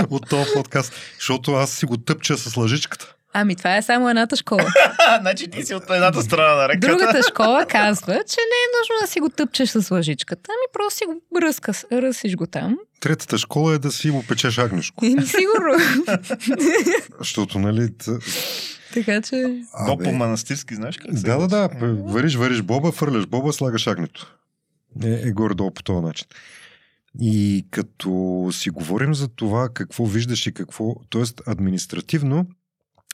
От 0.09 0.29
този 0.29 0.51
подкаст. 0.53 0.93
Защото 1.15 1.53
аз 1.53 1.71
си 1.71 1.85
го 1.85 1.97
тъпча 1.97 2.37
с 2.37 2.57
лъжичката. 2.57 3.13
Ами 3.33 3.55
това 3.55 3.77
е 3.77 3.81
само 3.81 4.09
едната 4.09 4.35
школа. 4.35 4.65
значи 5.21 5.47
ти 5.47 5.63
си 5.63 5.75
от 5.75 5.83
едната 5.89 6.21
страна 6.21 6.55
на 6.55 6.69
ръката. 6.69 6.87
Другата 6.87 7.21
школа 7.29 7.65
казва, 7.65 8.13
че 8.13 8.37
не 8.39 8.57
е 8.63 8.71
нужно 8.79 8.95
да 9.01 9.07
си 9.07 9.19
го 9.19 9.29
тъпчеш 9.29 9.69
с 9.69 9.91
лъжичката, 9.91 10.49
ами 10.49 10.73
просто 10.73 10.97
си 10.97 11.05
го 11.05 11.41
ръска, 11.41 11.73
ръсиш 11.91 12.35
го 12.35 12.47
там. 12.47 12.77
Третата 12.99 13.37
школа 13.37 13.73
е 13.73 13.77
да 13.77 13.91
си 13.91 14.11
му 14.11 14.23
печеш 14.27 14.57
агнешко. 14.57 15.05
Сигурно. 15.05 15.73
Защото, 17.19 17.59
нали, 17.59 17.89
така 18.93 19.21
че... 19.21 19.61
Боб 19.85 20.03
по 20.03 20.11
манастирски, 20.11 20.75
знаеш 20.75 20.97
как 20.97 21.17
се 21.17 21.25
Да, 21.25 21.37
да, 21.37 21.47
да. 21.47 21.69
Вариш, 21.93 22.35
вариш 22.35 22.61
боба, 22.61 22.91
фърляш 22.91 23.25
боба, 23.25 23.53
слагаш 23.53 23.87
агнето. 23.87 24.37
Е, 25.03 25.27
е 25.27 25.31
горе-долу 25.31 25.71
по 25.71 25.83
този 25.83 26.05
начин. 26.05 26.27
И 27.19 27.65
като 27.71 28.49
си 28.51 28.69
говорим 28.69 29.15
за 29.15 29.27
това 29.27 29.69
какво 29.69 30.05
виждаш 30.05 30.47
и 30.47 30.53
какво, 30.53 30.95
т.е. 31.09 31.51
административно, 31.51 32.45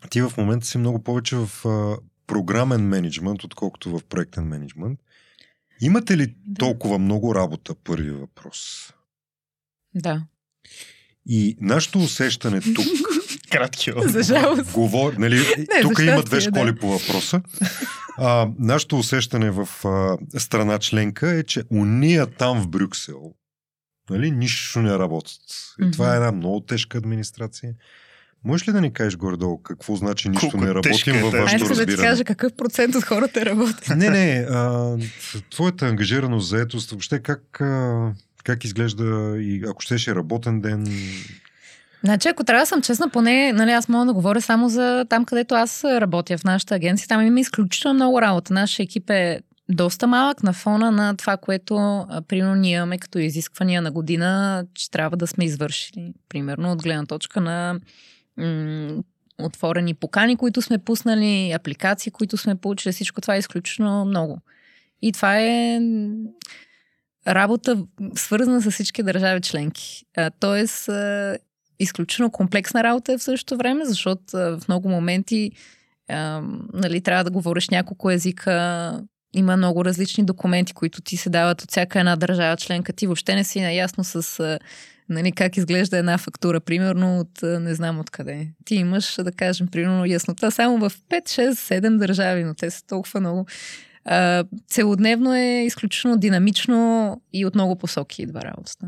ти 0.09 0.21
в 0.21 0.34
момента 0.38 0.65
си 0.65 0.78
много 0.78 1.03
повече 1.03 1.36
в 1.36 1.49
а, 1.65 1.97
програмен 2.28 2.88
менеджмент, 2.88 3.43
отколкото 3.43 3.97
в 3.97 4.03
проектен 4.03 4.43
менеджмент. 4.43 4.99
Имате 5.82 6.17
ли 6.17 6.28
да. 6.28 6.59
толкова 6.59 6.99
много 6.99 7.36
работа? 7.36 7.76
Първи 7.76 8.11
въпрос. 8.11 8.93
Да. 9.95 10.24
И 11.26 11.57
нашето 11.61 11.99
усещане 11.99 12.61
тук 12.61 12.86
Кратки 13.54 13.91
За 14.06 14.24
жалост. 14.24 14.72
Говор, 14.72 15.14
нали, 15.14 15.36
Не, 15.58 15.82
тук 15.82 15.99
има 15.99 16.24
две 16.24 16.41
школи 16.41 16.72
да. 16.72 16.76
по 16.76 16.88
въпроса. 16.88 17.41
А, 18.18 18.47
нашето 18.60 18.97
усещане 18.97 19.51
в 19.51 19.68
а, 19.86 20.18
страна 20.39 20.80
членка 20.80 21.32
е, 21.32 21.43
че 21.43 21.64
уния 21.72 22.28
там 22.28 22.62
в 22.62 22.68
Брюксел, 22.68 23.34
нали, 24.10 24.32
нищо 24.32 24.82
не 24.82 24.97
работят. 24.99 25.41
И 25.82 25.91
това 25.91 26.14
е 26.14 26.16
една 26.16 26.32
много 26.32 26.60
тежка 26.60 26.97
администрация. 26.97 27.74
Можеш 28.45 28.68
ли 28.68 28.72
да 28.72 28.82
ни 28.82 28.93
кажеш 28.93 29.18
горе-долу 29.18 29.62
какво 29.64 29.95
значи 29.95 30.30
нищо 30.30 30.49
Колко 30.49 30.66
не 30.66 30.74
работим 30.74 31.16
е 31.16 31.22
във 31.22 31.32
вашето 31.32 31.64
Айде 31.64 31.66
сега 31.66 31.76
да 31.76 31.86
ти 31.86 31.91
разбиране? 31.91 32.10
кажа 32.10 32.24
какъв 32.24 32.56
процент 32.58 32.95
от 32.95 33.04
хората 33.04 33.45
работят. 33.45 33.97
Не, 33.97 34.10
не. 34.10 34.47
А, 34.49 34.97
твоята 35.49 35.86
ангажираност, 35.86 36.47
заетост, 36.49 36.91
въобще 36.91 37.20
как, 37.20 37.62
а, 37.62 38.12
как 38.43 38.64
изглежда 38.64 39.36
и 39.39 39.64
ако 39.68 39.82
щеше 39.82 40.16
работен 40.16 40.62
ден? 40.62 40.88
Значи, 42.04 42.28
ако 42.28 42.43
трябва 42.43 42.62
да 42.62 42.66
съм 42.66 42.82
честна, 42.82 43.10
поне 43.10 43.54
нали, 43.54 43.72
аз 43.72 43.89
мога 43.89 44.06
да 44.06 44.14
говоря 44.14 44.41
само 44.41 44.70
за 44.70 45.06
там, 45.10 45.26
където 45.26 45.56
аз 45.56 45.84
работя 45.84 46.38
в 46.38 46.43
нашата 46.43 46.76
агенция. 46.76 47.08
Там 47.08 47.22
има 47.22 47.39
изключително 47.39 47.95
много 47.95 48.22
работа. 48.22 48.54
Нашия 48.54 48.84
екип 48.84 49.10
е 49.10 49.41
доста 49.70 50.08
малък 50.08 50.43
на 50.43 50.54
фона 50.54 50.91
на 50.91 51.18
това, 51.18 51.38
което 51.38 52.06
примерно 52.28 52.56
ние 52.56 52.76
имаме 52.76 52.97
като 52.97 53.20
изисквания 53.20 53.82
на 53.82 53.91
година, 53.91 54.66
че 54.74 54.91
трябва 54.91 55.18
да 55.18 55.28
сме 55.28 55.45
извършили. 55.45 56.14
Примерно 56.30 56.72
от 56.72 56.84
гледна 56.84 57.06
точка 57.06 57.41
на 57.41 57.80
м- 58.38 59.04
отворени 59.41 59.93
покани, 59.93 60.36
които 60.36 60.62
сме 60.62 60.78
пуснали, 60.78 61.51
апликации, 61.51 62.12
които 62.12 62.38
сме 62.38 62.56
получили. 62.56 62.93
Всичко 62.93 63.22
това 63.22 63.36
е 63.36 63.39
изключително 63.39 64.06
много. 64.06 64.39
И 65.01 65.12
това 65.12 65.39
е 65.39 65.80
работа 67.28 67.84
свързана 68.16 68.62
с 68.62 68.72
всички 68.72 69.04
държави 69.04 69.41
членки. 69.41 70.04
Тоест, 70.39 70.89
изключително 71.84 72.32
комплексна 72.32 72.84
работа 72.84 73.14
е 73.14 73.18
в 73.18 73.24
същото 73.24 73.58
време, 73.58 73.86
защото 73.86 74.24
в 74.34 74.62
много 74.68 74.90
моменти 74.90 75.52
а, 76.10 76.42
нали, 76.74 77.02
трябва 77.02 77.24
да 77.24 77.32
говориш 77.32 77.70
няколко 77.70 78.12
езика, 78.12 79.02
има 79.34 79.58
много 79.58 79.86
различни 79.86 80.26
документи, 80.26 80.74
които 80.74 81.02
ти 81.02 81.18
се 81.18 81.30
дават 81.30 81.62
от 81.62 81.72
всяка 81.72 82.00
една 82.00 82.16
държава 82.16 82.58
членка. 82.58 82.94
Ти 82.94 83.08
въобще 83.08 83.36
не 83.36 83.44
си 83.44 83.62
наясно 83.62 84.04
с 84.04 84.60
нали, 85.10 85.32
как 85.32 85.58
изглежда 85.58 85.98
една 85.98 86.18
фактура, 86.18 86.60
примерно 86.60 87.20
от 87.20 87.42
не 87.42 87.76
знам 87.76 88.00
откъде. 88.00 88.48
Ти 88.66 88.76
имаш, 88.76 89.16
да 89.20 89.32
кажем, 89.32 89.68
примерно 89.68 90.06
яснота 90.06 90.52
само 90.52 90.78
в 90.78 90.90
5, 90.90 91.24
6, 91.24 91.52
7 91.52 91.98
държави, 91.98 92.44
но 92.44 92.54
те 92.54 92.70
са 92.70 92.86
толкова 92.86 93.20
много. 93.20 93.46
А, 94.06 94.44
целодневно 94.68 95.36
е 95.36 95.64
изключително 95.66 96.18
динамично 96.18 97.22
и 97.34 97.46
от 97.46 97.56
много 97.56 97.76
посоки 97.76 98.22
идва 98.22 98.42
работата. 98.42 98.88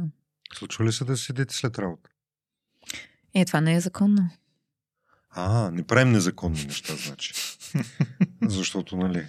Случва 0.53 0.85
ли 0.85 0.91
се 0.91 1.05
да 1.05 1.17
седите 1.17 1.55
след 1.55 1.79
работа? 1.79 2.09
Е, 3.35 3.45
това 3.45 3.61
не 3.61 3.75
е 3.75 3.79
законно. 3.79 4.29
А, 5.29 5.71
не 5.71 5.83
правим 5.83 6.11
незаконни 6.11 6.63
неща, 6.63 6.93
значи. 6.95 7.33
Защото, 8.41 8.97
нали... 8.97 9.25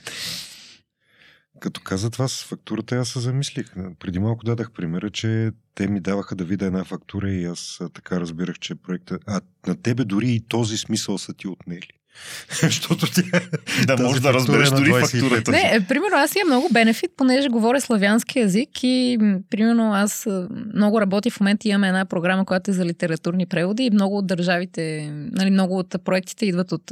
Като 1.61 1.81
каза 1.81 2.11
това 2.11 2.29
с 2.29 2.45
фактурата, 2.45 2.97
аз 2.97 3.09
се 3.09 3.21
замислих. 3.21 3.75
Преди 3.99 4.19
малко 4.19 4.45
дадах 4.45 4.71
примера, 4.73 5.11
че 5.11 5.51
те 5.75 5.89
ми 5.89 6.01
даваха 6.01 6.37
да 6.37 6.45
видя 6.45 6.67
една 6.67 6.85
фактура 6.85 7.31
и 7.31 7.45
аз 7.45 7.81
така 7.95 8.21
разбирах, 8.21 8.59
че 8.59 8.75
проекта... 8.75 9.19
А 9.27 9.41
на 9.67 9.83
тебе 9.83 10.05
дори 10.05 10.31
и 10.31 10.41
този 10.41 10.77
смисъл 10.77 11.19
са 11.19 11.35
ти 11.35 11.49
отнели. 11.49 11.91
Защото 12.61 13.07
тя... 13.13 13.41
Да 13.87 14.03
можеш 14.03 14.23
да 14.23 14.33
разбереш 14.33 14.69
е 14.69 14.71
дори 14.71 14.91
25. 14.91 15.01
фактурата. 15.01 15.51
Не, 15.51 15.71
е, 15.73 15.81
примерно 15.81 16.17
аз 16.17 16.37
имам 16.37 16.49
много 16.49 16.69
бенефит, 16.73 17.11
понеже 17.17 17.49
говоря 17.49 17.81
славянски 17.81 18.39
язик 18.39 18.69
и 18.83 19.19
примерно 19.51 19.93
аз 19.95 20.27
а, 20.27 20.49
много 20.75 21.01
работя 21.01 21.31
в 21.31 21.41
момента 21.41 21.69
имаме 21.69 21.89
една 21.89 22.05
програма, 22.05 22.45
която 22.45 22.71
е 22.71 22.75
за 22.75 22.85
литературни 22.85 23.47
преводи 23.47 23.83
и 23.83 23.91
много 23.91 24.19
от 24.19 24.27
държавите, 24.27 25.11
нали, 25.13 25.51
много 25.51 25.79
от 25.79 25.95
проектите 26.05 26.47
идват 26.47 26.73
от 26.73 26.91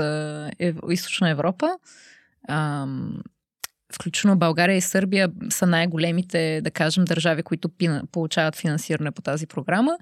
Ев... 0.59 0.77
Източна 0.91 1.31
Европа. 1.31 1.71
Ам, 2.49 3.23
включително 3.95 4.39
България 4.39 4.77
и 4.77 4.81
Сърбия 4.81 5.29
са 5.51 5.67
най-големите, 5.67 6.61
да 6.65 6.71
кажем, 6.71 7.05
държави, 7.05 7.43
които 7.43 7.69
пина, 7.69 8.03
получават 8.13 8.57
финансиране 8.57 9.11
по 9.11 9.23
тази 9.23 9.47
програма. 9.47 9.99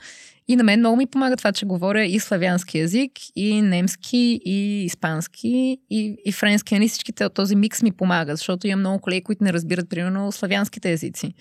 И 0.48 0.56
на 0.56 0.62
мен 0.62 0.78
много 0.78 0.96
ми 0.96 1.06
помага 1.06 1.36
това, 1.36 1.52
че 1.52 1.66
говоря 1.66 2.04
и 2.04 2.18
славянски 2.18 2.78
язик, 2.78 3.12
и 3.36 3.62
немски, 3.62 4.40
и 4.44 4.84
испански, 4.84 5.78
и, 5.90 6.16
и 6.24 6.32
френски. 6.32 6.74
Нали 6.74 6.88
всичките 6.88 7.24
от 7.24 7.34
този 7.34 7.56
микс 7.56 7.82
ми 7.82 7.92
помага, 7.92 8.36
защото 8.36 8.66
има 8.66 8.76
много 8.76 8.98
колеги, 8.98 9.24
които 9.24 9.44
не 9.44 9.52
разбират, 9.52 9.88
примерно, 9.88 10.32
славянските 10.32 10.92
езици. 10.92 11.34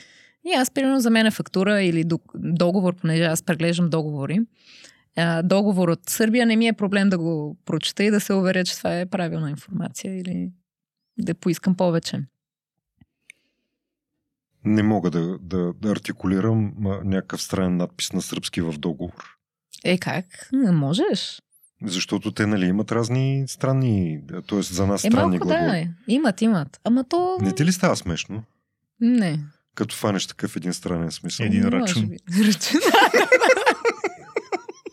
И 0.45 0.53
аз, 0.57 0.71
примерно, 0.71 0.99
за 0.99 1.09
мен 1.09 1.25
е 1.25 1.31
фактура 1.31 1.81
или 1.81 2.03
дог- 2.03 2.31
договор, 2.35 2.95
понеже 2.95 3.23
аз 3.23 3.43
преглеждам 3.43 3.89
договори. 3.89 4.39
Договор 5.43 5.89
от 5.89 5.99
Сърбия 6.09 6.45
не 6.45 6.55
ми 6.55 6.67
е 6.67 6.73
проблем 6.73 7.09
да 7.09 7.17
го 7.17 7.57
прочета 7.65 8.03
и 8.03 8.11
да 8.11 8.19
се 8.19 8.33
уверя, 8.33 8.63
че 8.63 8.77
това 8.77 8.99
е 8.99 9.05
правилна 9.05 9.49
информация 9.49 10.19
или 10.19 10.49
да 11.19 11.35
поискам 11.35 11.75
повече. 11.75 12.19
Не 14.65 14.83
мога 14.83 15.11
да, 15.11 15.37
да, 15.41 15.73
да 15.81 15.91
артикулирам 15.91 16.73
някакъв 17.03 17.41
странен 17.41 17.77
надпис 17.77 18.13
на 18.13 18.21
сръбски 18.21 18.61
в 18.61 18.71
договор. 18.77 19.35
Е, 19.83 19.97
как? 19.97 20.25
Не 20.53 20.71
можеш. 20.71 21.41
Защото 21.85 22.31
те, 22.31 22.45
нали, 22.47 22.65
имат 22.65 22.91
разни 22.91 23.43
странни, 23.47 24.19
т.е. 24.49 24.61
за 24.61 24.87
нас 24.87 25.03
Е, 25.03 25.07
странни 25.07 25.37
малко 25.37 25.47
глаголи. 25.47 25.69
да, 25.69 25.77
е. 25.77 25.87
имат, 26.07 26.41
имат. 26.41 26.79
Ама 26.83 27.03
то... 27.03 27.37
Не 27.41 27.55
ти 27.55 27.65
ли 27.65 27.71
става 27.71 27.95
смешно? 27.95 28.43
Не. 28.99 29.39
Като 29.75 29.95
фанеш 29.95 30.27
такъв 30.27 30.55
един 30.55 30.73
странен 30.73 31.11
смисъл. 31.11 31.45
Един 31.45 31.63
рачун. 31.63 32.09
Рачун. 32.39 32.79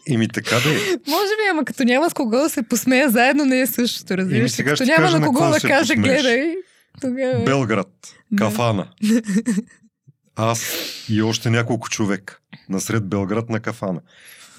Ими 0.06 0.28
така 0.28 0.50
да 0.54 0.70
е. 0.70 0.74
Може 1.08 1.28
би, 1.28 1.48
ама 1.50 1.64
като 1.64 1.84
няма 1.84 2.10
с 2.10 2.14
кого 2.14 2.36
да 2.36 2.48
се 2.48 2.62
посмея 2.62 3.10
заедно, 3.10 3.44
не 3.44 3.60
е 3.60 3.66
същото, 3.66 4.16
разбираш. 4.16 4.56
Като 4.56 4.84
няма 4.84 5.10
на 5.10 5.26
кого 5.26 5.50
да 5.50 5.60
каже, 5.60 5.94
гледай. 5.94 6.56
Тогава... 7.00 7.44
Белград, 7.44 8.14
Да. 8.32 8.44
кафана. 8.44 8.90
Аз 10.36 10.72
и 11.08 11.22
още 11.22 11.50
няколко 11.50 11.88
човек 11.88 12.42
насред 12.68 13.08
Белград 13.08 13.48
на 13.48 13.60
кафана. 13.60 14.00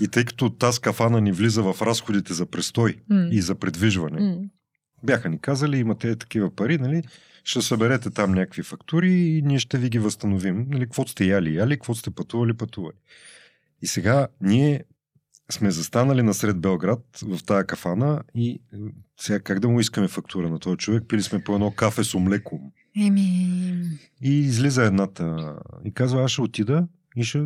И 0.01 0.07
тъй 0.07 0.25
като 0.25 0.49
тази 0.49 0.79
кафана 0.81 1.21
ни 1.21 1.31
влиза 1.31 1.63
в 1.63 1.81
разходите 1.81 2.33
за 2.33 2.45
престой 2.45 2.95
М. 3.09 3.27
и 3.31 3.41
за 3.41 3.55
предвижване, 3.55 4.21
М. 4.21 4.37
бяха 5.03 5.29
ни 5.29 5.39
казали, 5.39 5.77
имате 5.77 6.15
такива 6.15 6.55
пари, 6.55 6.77
нали? 6.77 7.03
Ще 7.43 7.61
съберете 7.61 8.09
там 8.09 8.31
някакви 8.31 8.63
фактури 8.63 9.11
и 9.11 9.41
ние 9.41 9.59
ще 9.59 9.77
ви 9.77 9.89
ги 9.89 9.99
възстановим. 9.99 10.65
Нали, 10.69 10.83
какво 10.83 11.07
сте 11.07 11.25
яли, 11.25 11.55
яли, 11.55 11.75
какво 11.75 11.95
сте 11.95 12.11
пътували, 12.11 12.53
пътували. 12.53 12.95
И 13.81 13.87
сега 13.87 14.27
ние 14.41 14.83
сме 15.51 15.71
застанали 15.71 16.21
насред 16.21 16.59
Белград 16.59 17.03
в 17.21 17.43
тая 17.45 17.65
кафана 17.65 18.23
и 18.35 18.61
сега 19.19 19.39
как 19.39 19.59
да 19.59 19.69
му 19.69 19.79
искаме 19.79 20.07
фактура 20.07 20.49
на 20.49 20.59
този 20.59 20.77
човек? 20.77 21.03
Пили 21.07 21.23
сме 21.23 21.43
по 21.43 21.53
едно 21.53 21.71
кафе 21.71 22.03
с 22.03 22.15
омлеко. 22.15 22.71
Еми... 22.97 23.81
И 24.21 24.39
излиза 24.39 24.83
едната 24.83 25.55
и 25.85 25.93
казва, 25.93 26.23
аз 26.23 26.31
ще 26.31 26.41
отида 26.41 26.87
и 27.15 27.23
ще 27.23 27.39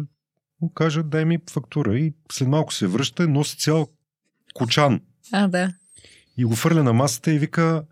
му 0.62 0.70
кажа, 0.74 1.04
дай 1.04 1.26
ми 1.26 1.40
фактура. 1.52 2.00
И 2.00 2.14
след 2.32 2.48
малко 2.48 2.74
се 2.74 2.88
връща, 2.88 3.28
носи 3.28 3.58
цял 3.58 3.88
кочан 4.54 5.02
А, 5.32 5.48
да. 5.48 5.74
и 6.38 6.46
го 6.46 6.56
фърля 6.56 6.84
на 6.84 6.94
масата 6.94 7.34
и 7.34 7.40
вика, 7.40 7.84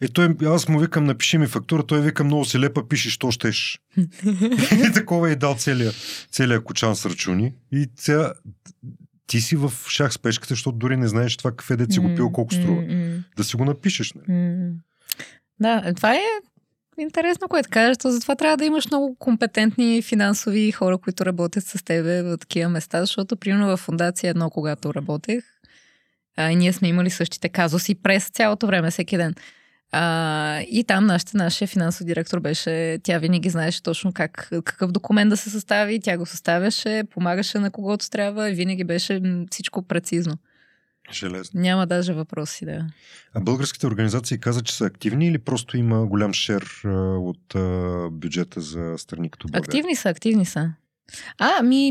е, 0.00 0.08
той, 0.08 0.36
аз 0.46 0.68
му 0.68 0.78
викам, 0.78 1.04
напиши 1.04 1.38
ми 1.38 1.46
фактура, 1.46 1.86
той 1.86 2.00
вика, 2.00 2.24
много 2.24 2.44
си 2.44 2.58
лепа, 2.58 2.88
пишеш, 2.88 3.12
що 3.12 3.30
щеш. 3.30 3.80
и 3.96 4.92
такова 4.94 5.30
е 5.30 5.36
дал 5.36 5.54
целия, 5.54 5.92
целия 6.30 6.64
кочан 6.64 6.96
с 6.96 7.06
ръчуни. 7.06 7.54
И 7.72 7.88
ця... 7.96 8.32
ти 9.30 9.40
си 9.40 9.56
в 9.56 9.72
шах 9.88 10.12
с 10.12 10.18
пешката, 10.18 10.54
защото 10.54 10.78
дори 10.78 10.96
не 10.96 11.08
знаеш 11.08 11.36
това 11.36 11.52
кафе, 11.52 11.76
дет 11.76 11.92
си 11.92 11.98
го 11.98 12.14
пил, 12.14 12.32
колко 12.32 12.54
струва. 12.54 12.82
Да 13.36 13.44
си 13.44 13.56
го 13.56 13.64
напишеш. 13.64 14.12
Нали? 14.12 14.72
Да, 15.60 15.82
е, 15.84 15.94
това 15.94 16.14
е 16.14 16.20
интересно, 16.98 17.48
което 17.48 17.68
кажеш. 17.72 17.96
То 17.98 18.10
затова 18.10 18.36
трябва 18.36 18.56
да 18.56 18.64
имаш 18.64 18.86
много 18.90 19.16
компетентни 19.18 20.02
финансови 20.02 20.72
хора, 20.72 20.98
които 20.98 21.26
работят 21.26 21.64
с 21.64 21.84
тебе 21.84 22.22
в 22.22 22.38
такива 22.38 22.70
места, 22.70 23.00
защото 23.00 23.36
примерно 23.36 23.66
в 23.66 23.76
фундация 23.76 24.30
едно, 24.30 24.50
когато 24.50 24.94
работех, 24.94 25.44
а, 26.36 26.50
и 26.50 26.56
ние 26.56 26.72
сме 26.72 26.88
имали 26.88 27.10
същите 27.10 27.48
казуси 27.48 27.94
през 27.94 28.30
цялото 28.30 28.66
време, 28.66 28.90
всеки 28.90 29.16
ден. 29.16 29.34
А, 29.92 30.60
и 30.60 30.84
там 30.84 31.06
нашата, 31.06 31.36
нашия 31.36 31.68
финансов 31.68 32.06
директор 32.06 32.40
беше, 32.40 32.98
тя 33.02 33.18
винаги 33.18 33.50
знаеше 33.50 33.82
точно 33.82 34.12
как, 34.12 34.48
какъв 34.64 34.92
документ 34.92 35.30
да 35.30 35.36
се 35.36 35.50
състави, 35.50 36.00
тя 36.00 36.18
го 36.18 36.26
съставяше, 36.26 37.02
помагаше 37.10 37.58
на 37.58 37.70
когото 37.70 38.10
трябва 38.10 38.50
и 38.50 38.54
винаги 38.54 38.84
беше 38.84 39.20
всичко 39.50 39.82
прецизно. 39.82 40.34
Железно. 41.12 41.60
Няма 41.60 41.86
даже 41.86 42.12
въпроси, 42.12 42.64
да. 42.64 42.86
А 43.34 43.40
българските 43.40 43.86
организации 43.86 44.38
казват, 44.38 44.66
че 44.66 44.74
са 44.74 44.84
активни 44.84 45.26
или 45.26 45.38
просто 45.38 45.76
има 45.76 46.06
голям 46.06 46.32
шер 46.32 46.82
от 47.18 47.54
бюджета 48.12 48.60
за 48.60 48.94
страни 48.98 49.30
като 49.30 49.48
България? 49.48 49.68
Активни 49.68 49.96
са, 49.96 50.08
активни 50.08 50.46
са. 50.46 50.72
А, 51.38 51.62
ми, 51.62 51.90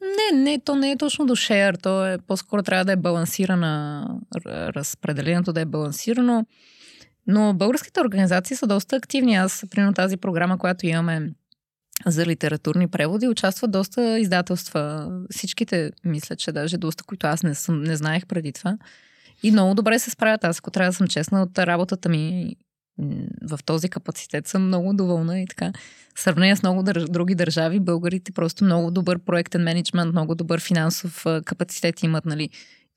не, 0.00 0.38
не, 0.38 0.60
то 0.60 0.74
не 0.74 0.90
е 0.90 0.96
точно 0.96 1.26
до 1.26 1.34
шеър, 1.34 1.74
то 1.74 2.06
е 2.06 2.18
по-скоро 2.18 2.62
трябва 2.62 2.84
да 2.84 2.92
е 2.92 2.96
балансирана, 2.96 4.06
разпределението 4.46 5.52
да 5.52 5.60
е 5.60 5.64
балансирано. 5.64 6.46
Но 7.26 7.54
българските 7.54 8.00
организации 8.00 8.56
са 8.56 8.66
доста 8.66 8.96
активни. 8.96 9.34
Аз, 9.34 9.64
примерно 9.70 9.94
тази 9.94 10.16
програма, 10.16 10.58
която 10.58 10.86
имаме 10.86 11.30
за 12.06 12.26
литературни 12.26 12.88
преводи, 12.88 13.28
участват 13.28 13.70
доста 13.70 14.18
издателства. 14.18 15.12
Всичките, 15.30 15.90
мисля, 16.04 16.36
че 16.36 16.52
даже 16.52 16.78
доста, 16.78 17.04
които 17.04 17.26
аз 17.26 17.42
не, 17.42 17.54
съм, 17.54 17.82
не 17.82 17.96
знаех 17.96 18.26
преди 18.26 18.52
това. 18.52 18.78
И 19.42 19.50
много 19.50 19.74
добре 19.74 19.98
се 19.98 20.10
справят. 20.10 20.44
Аз, 20.44 20.58
ако 20.58 20.70
трябва 20.70 20.90
да 20.90 20.96
съм 20.96 21.08
честна, 21.08 21.42
от 21.42 21.58
работата 21.58 22.08
ми 22.08 22.56
в 23.42 23.58
този 23.64 23.88
капацитет 23.88 24.46
съм 24.46 24.66
много 24.66 24.92
доволна 24.94 25.40
и 25.40 25.46
така. 25.46 25.72
В 26.14 26.20
сравнение 26.20 26.56
с 26.56 26.62
много 26.62 26.82
дър... 26.82 27.06
други 27.08 27.34
държави, 27.34 27.80
българите 27.80 28.32
просто 28.32 28.64
много 28.64 28.90
добър 28.90 29.18
проектен 29.18 29.62
менеджмент, 29.62 30.12
много 30.12 30.34
добър 30.34 30.60
финансов 30.60 31.24
капацитет 31.44 32.02
имат, 32.02 32.24
нали, 32.24 32.50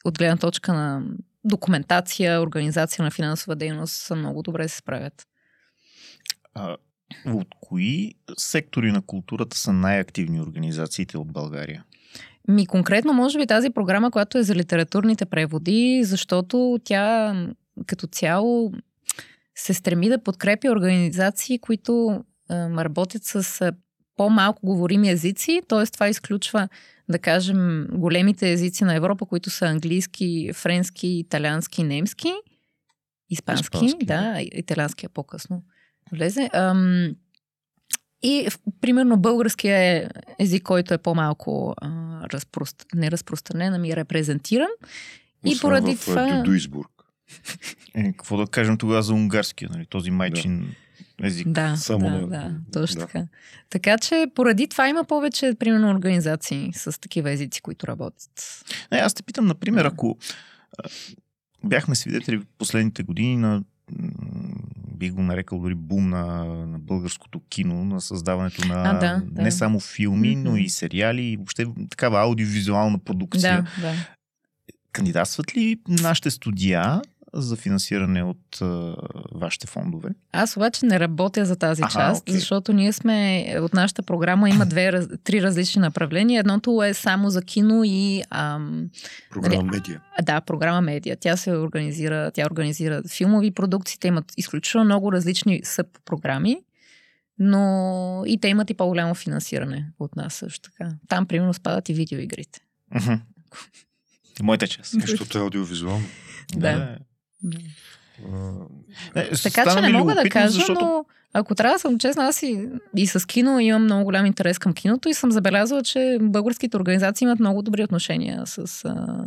от 0.05 0.17
гледна 0.17 0.37
точка 0.37 0.73
на 0.73 1.03
документация, 1.43 2.41
организация 2.41 3.03
на 3.03 3.11
финансова 3.11 3.55
дейност, 3.55 3.95
са 3.95 4.15
много 4.15 4.41
добре 4.41 4.67
се 4.67 4.77
справят. 4.77 5.27
А, 6.55 6.77
от 7.25 7.47
кои 7.61 8.13
сектори 8.37 8.91
на 8.91 9.01
културата 9.01 9.57
са 9.57 9.73
най-активни 9.73 10.41
организациите 10.41 11.17
от 11.17 11.33
България? 11.33 11.83
Ми 12.47 12.65
конкретно, 12.65 13.13
може 13.13 13.39
би 13.39 13.47
тази 13.47 13.69
програма, 13.69 14.11
която 14.11 14.37
е 14.37 14.43
за 14.43 14.55
литературните 14.55 15.25
преводи, 15.25 16.01
защото 16.03 16.79
тя 16.83 17.35
като 17.85 18.07
цяло 18.07 18.73
се 19.55 19.73
стреми 19.73 20.09
да 20.09 20.23
подкрепи 20.23 20.69
организации, 20.69 21.59
които 21.59 22.23
е, 22.51 22.55
работят 22.55 23.23
с 23.23 23.71
по-малко 24.17 24.65
говорими 24.65 25.09
езици, 25.09 25.61
т.е. 25.67 25.85
това 25.85 26.09
изключва, 26.09 26.67
да 27.09 27.19
кажем, 27.19 27.87
големите 27.91 28.51
езици 28.51 28.83
на 28.83 28.95
Европа, 28.95 29.25
които 29.25 29.49
са 29.49 29.65
английски, 29.65 30.51
френски, 30.53 31.07
италиански, 31.07 31.83
немски, 31.83 32.33
испански, 33.29 33.65
испански 33.65 34.05
да, 34.05 34.37
италианския 34.41 35.09
по-късно 35.09 35.63
влезе. 36.11 36.49
Ам, 36.53 37.15
и, 38.23 38.47
примерно, 38.81 39.17
българския 39.17 39.77
е 39.77 40.07
език, 40.39 40.63
който 40.63 40.93
е 40.93 40.97
по-малко 40.97 41.73
а, 41.81 41.89
разпрост... 42.33 42.85
не 42.95 43.11
разпространен, 43.11 43.73
ами 43.73 43.95
репрезентиран. 43.95 44.67
Освен 45.45 45.57
и 45.57 45.59
поради 45.61 45.95
в 45.95 46.05
това... 46.05 46.37
Дюдуизбург. 46.37 46.89
Е, 47.95 48.03
какво 48.03 48.37
да 48.37 48.47
кажем 48.47 48.77
тогава 48.77 49.03
за 49.03 49.13
унгарския, 49.13 49.69
нали? 49.73 49.85
този 49.85 50.11
майчин 50.11 50.59
да. 50.59 50.82
Език? 51.23 51.47
Да, 51.47 51.75
Само 51.75 52.05
да, 52.05 52.11
на- 52.11 52.27
да, 52.27 52.51
точно 52.73 52.99
да. 52.99 53.05
така. 53.07 53.23
Така 53.69 53.97
че 53.97 54.25
поради 54.35 54.67
това 54.67 54.89
има 54.89 55.03
повече, 55.03 55.53
примерно, 55.59 55.89
организации 55.89 56.71
с 56.73 56.99
такива 56.99 57.31
езици, 57.31 57.61
които 57.61 57.87
работят. 57.87 58.63
Не, 58.91 58.97
аз 58.97 59.13
те 59.13 59.23
питам, 59.23 59.45
например, 59.45 59.81
Да. 59.81 59.87
ако 59.87 60.17
бяхме 61.63 61.95
свидетели 61.95 62.37
в 62.37 62.45
последните 62.57 63.03
години 63.03 63.37
на 63.37 63.63
бих 64.89 65.11
го 65.11 65.21
нарекал 65.21 65.59
дори 65.59 65.75
бум 65.75 66.09
на, 66.09 66.25
на 66.65 66.79
българското 66.79 67.41
кино, 67.41 67.85
на 67.85 68.01
създаването 68.01 68.67
на 68.67 68.73
А, 68.75 68.93
да, 68.93 69.21
да. 69.25 69.41
не 69.41 69.51
само 69.51 69.79
филми, 69.79 70.35
но 70.35 70.57
и 70.57 70.69
сериали, 70.69 71.21
и 71.23 71.37
въобще 71.37 71.65
такава 71.89 72.19
аудиовизуална 72.19 72.99
продукция. 72.99 73.67
Да, 73.77 73.81
да. 73.81 73.93
Кандидатстват 74.91 75.57
ли 75.57 75.79
нашите 75.89 76.31
студия 76.31 77.01
за 77.33 77.55
финансиране 77.55 78.23
от 78.23 78.61
а, 78.61 78.95
вашите 79.31 79.67
фондове? 79.67 80.09
Аз 80.31 80.57
обаче 80.57 80.85
не 80.85 80.99
работя 80.99 81.45
за 81.45 81.55
тази 81.55 81.81
Аха, 81.83 81.91
част, 81.93 82.21
окей. 82.21 82.35
защото 82.35 82.73
ние 82.73 82.93
сме, 82.93 83.45
от 83.59 83.73
нашата 83.73 84.03
програма 84.03 84.49
има 84.49 84.65
две, 84.65 85.07
три 85.23 85.41
различни 85.41 85.81
направления. 85.81 86.39
Едното 86.39 86.83
е 86.83 86.93
само 86.93 87.29
за 87.29 87.41
кино 87.41 87.81
и 87.85 88.23
ам, 88.29 88.89
Програма 89.31 89.63
Медиа. 89.63 90.01
А, 90.17 90.21
Да, 90.21 90.41
програма 90.41 90.81
Медиа. 90.81 91.15
Тя 91.19 91.37
се 91.37 91.51
организира, 91.51 92.31
тя 92.33 92.45
организира 92.45 93.01
филмови 93.09 93.51
продукции, 93.51 93.99
те 93.99 94.07
имат 94.07 94.33
изключително 94.37 94.85
много 94.85 95.11
различни 95.11 95.61
съб-програми, 95.63 96.57
но 97.39 98.23
и 98.27 98.39
те 98.39 98.47
имат 98.47 98.69
и 98.69 98.73
по-голямо 98.73 99.15
финансиране 99.15 99.91
от 99.99 100.15
нас 100.15 100.33
също 100.33 100.69
така. 100.71 100.91
Там, 101.07 101.25
примерно, 101.25 101.53
спадат 101.53 101.89
и 101.89 101.93
видеоигрите. 101.93 102.59
Моята 104.41 104.67
част. 104.67 105.01
Защото 105.01 105.37
е 105.37 105.41
аудиовизуално. 105.41 106.05
Да. 106.55 106.97
Не, 109.15 109.29
Така 109.43 109.75
че 109.75 109.81
не 109.81 109.89
мога 109.89 110.15
да 110.15 110.29
кажа, 110.29 110.49
защото... 110.49 110.85
но 110.85 111.05
ако 111.33 111.55
трябва 111.55 111.75
да 111.75 111.79
съм 111.79 111.99
честна, 111.99 112.25
аз 112.25 112.43
и, 112.43 112.67
и 112.97 113.07
с 113.07 113.27
кино 113.27 113.59
имам 113.59 113.83
много 113.83 114.03
голям 114.03 114.25
интерес 114.25 114.59
към 114.59 114.73
киното 114.73 115.09
и 115.09 115.13
съм 115.13 115.31
забелязала, 115.31 115.83
че 115.83 116.17
българските 116.21 116.77
организации 116.77 117.25
имат 117.25 117.39
много 117.39 117.61
добри 117.61 117.83
отношения 117.83 118.41
с... 118.45 118.85
А, 118.85 119.25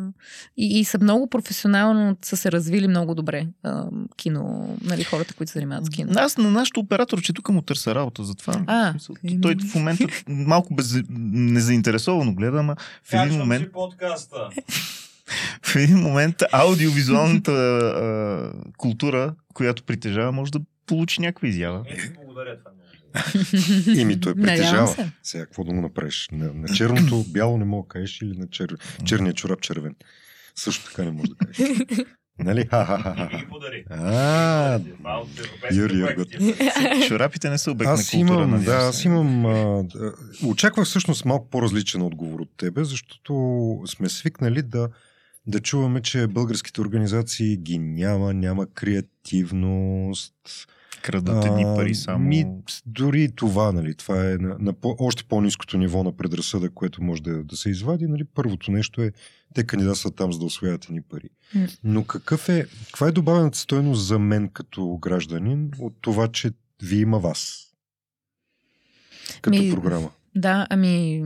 и, 0.57 0.81
и 0.81 0.85
са 0.85 0.99
много 1.03 1.27
професионално, 1.27 2.17
са 2.23 2.37
се 2.37 2.53
развили 2.53 2.89
много 2.89 3.15
добре 3.15 3.47
а, 3.63 3.85
кино, 4.17 4.77
нали, 4.83 5.05
хората, 5.05 5.35
които 5.35 5.53
се 5.53 5.59
занимават 5.59 5.87
с 5.87 5.91
кино. 5.91 6.13
Аз 6.17 6.37
на 6.37 6.51
нашото 6.51 6.81
оператор, 6.81 7.21
че 7.23 7.33
тук 7.33 7.49
му 7.49 7.63
търся 7.63 7.95
работа, 7.95 8.25
затова. 8.25 8.65
А, 8.67 8.95
еми. 9.25 9.41
той 9.41 9.57
в 9.71 9.75
момента 9.75 10.07
малко 10.29 10.75
без, 10.75 11.03
незаинтересовано 11.09 12.35
гледа, 12.35 12.59
ама 12.59 12.77
в 13.03 13.13
един 13.13 13.25
Качвам 13.25 13.39
момент, 13.39 13.65
си 13.65 13.73
подкаста. 13.73 14.49
В 15.63 15.77
един 15.77 15.99
момент 15.99 16.37
аудиовизуалната 16.53 17.53
а, 17.53 18.73
култура, 18.77 19.35
която 19.55 19.83
притежава, 19.83 20.33
може 20.33 20.53
да 20.53 20.61
получи 20.87 21.21
някаква 21.21 21.49
изява. 21.49 21.85
Ето, 21.89 22.11
благодаря 22.15 22.59
това. 22.59 22.71
много. 22.71 24.01
Ими 24.01 24.21
той 24.21 24.35
притежава. 24.35 24.87
се. 24.87 25.11
Сега, 25.23 25.45
какво 25.45 25.65
да 25.65 25.73
му 25.73 25.81
направиш? 25.81 26.29
На, 26.33 26.53
на 26.55 26.69
черното 26.69 27.25
бяло 27.29 27.59
не 27.59 27.65
мога 27.65 27.83
да 27.83 27.89
кажеш 27.89 28.23
или 28.23 28.39
на 28.39 28.49
чер... 28.49 28.69
черния 29.05 29.33
чорап 29.33 29.61
червен. 29.61 29.95
Също 30.55 30.85
така 30.85 31.05
не 31.05 31.11
може 31.11 31.31
да 31.31 31.37
кажеш. 31.37 31.77
Нали? 32.39 32.61
И. 32.61 32.67
А, 32.71 34.81
Ергот. 35.73 36.29
проекти. 36.31 37.09
Чорапите 37.09 37.51
не 37.51 37.59
са 37.59 37.71
обект 37.71 37.89
Аз 37.91 38.13
на 38.13 38.19
култура. 38.19 38.43
имам, 38.43 38.65
да, 38.65 38.75
аз 38.75 39.05
имам. 39.05 39.47
А, 39.47 39.85
очаквах 40.47 40.87
всъщност 40.87 41.25
малко 41.25 41.51
по-различен 41.51 42.03
отговор 42.03 42.41
от 42.41 42.49
тебе, 42.57 42.85
защото 42.85 43.33
сме 43.87 44.09
свикнали 44.09 44.63
да, 44.63 44.89
да 45.47 45.61
чуваме, 45.61 46.03
че 46.03 46.27
българските 46.27 46.81
организации 46.81 47.57
ги 47.57 47.79
няма, 47.79 48.35
няма 48.35 48.67
креативност. 48.67 50.35
Крадат 51.03 51.45
едни 51.45 51.65
пари 51.65 51.95
само. 51.95 52.25
Ми, 52.25 52.47
дори 52.87 53.33
това, 53.37 53.73
нали, 53.73 53.95
това 53.95 54.31
е 54.31 54.37
на, 54.37 54.57
на 54.59 54.73
по, 54.73 54.97
още 54.99 55.25
по-низкото 55.25 55.79
ниво 55.79 56.05
на 56.05 56.13
предразсъдък, 56.13 56.73
което 56.75 57.03
може 57.03 57.23
да, 57.23 57.45
да 57.45 57.57
се 57.57 57.71
извади. 57.71 58.07
Нали, 58.07 58.25
първото 58.25 58.71
нещо 58.71 59.03
е, 59.03 59.13
те 59.55 59.65
кандидатстват 59.65 60.17
там, 60.17 60.33
за 60.33 60.39
да 60.39 60.45
освоят 60.45 60.85
едни 60.85 61.03
пари. 61.03 61.29
Но 61.85 62.05
какъв 62.05 62.49
е, 62.49 62.67
каква 62.87 63.09
е 63.09 63.13
добавената 63.13 63.59
стойност 63.59 64.07
за 64.07 64.19
мен 64.19 64.49
като 64.49 64.99
гражданин 65.03 65.71
от 65.79 65.95
това, 66.01 66.29
че 66.29 66.51
ви 66.83 66.97
има 66.97 67.19
вас? 67.19 67.67
Като 69.43 69.59
Ми, 69.59 69.71
програма. 69.71 70.11
Да, 70.35 70.67
ами... 70.71 71.23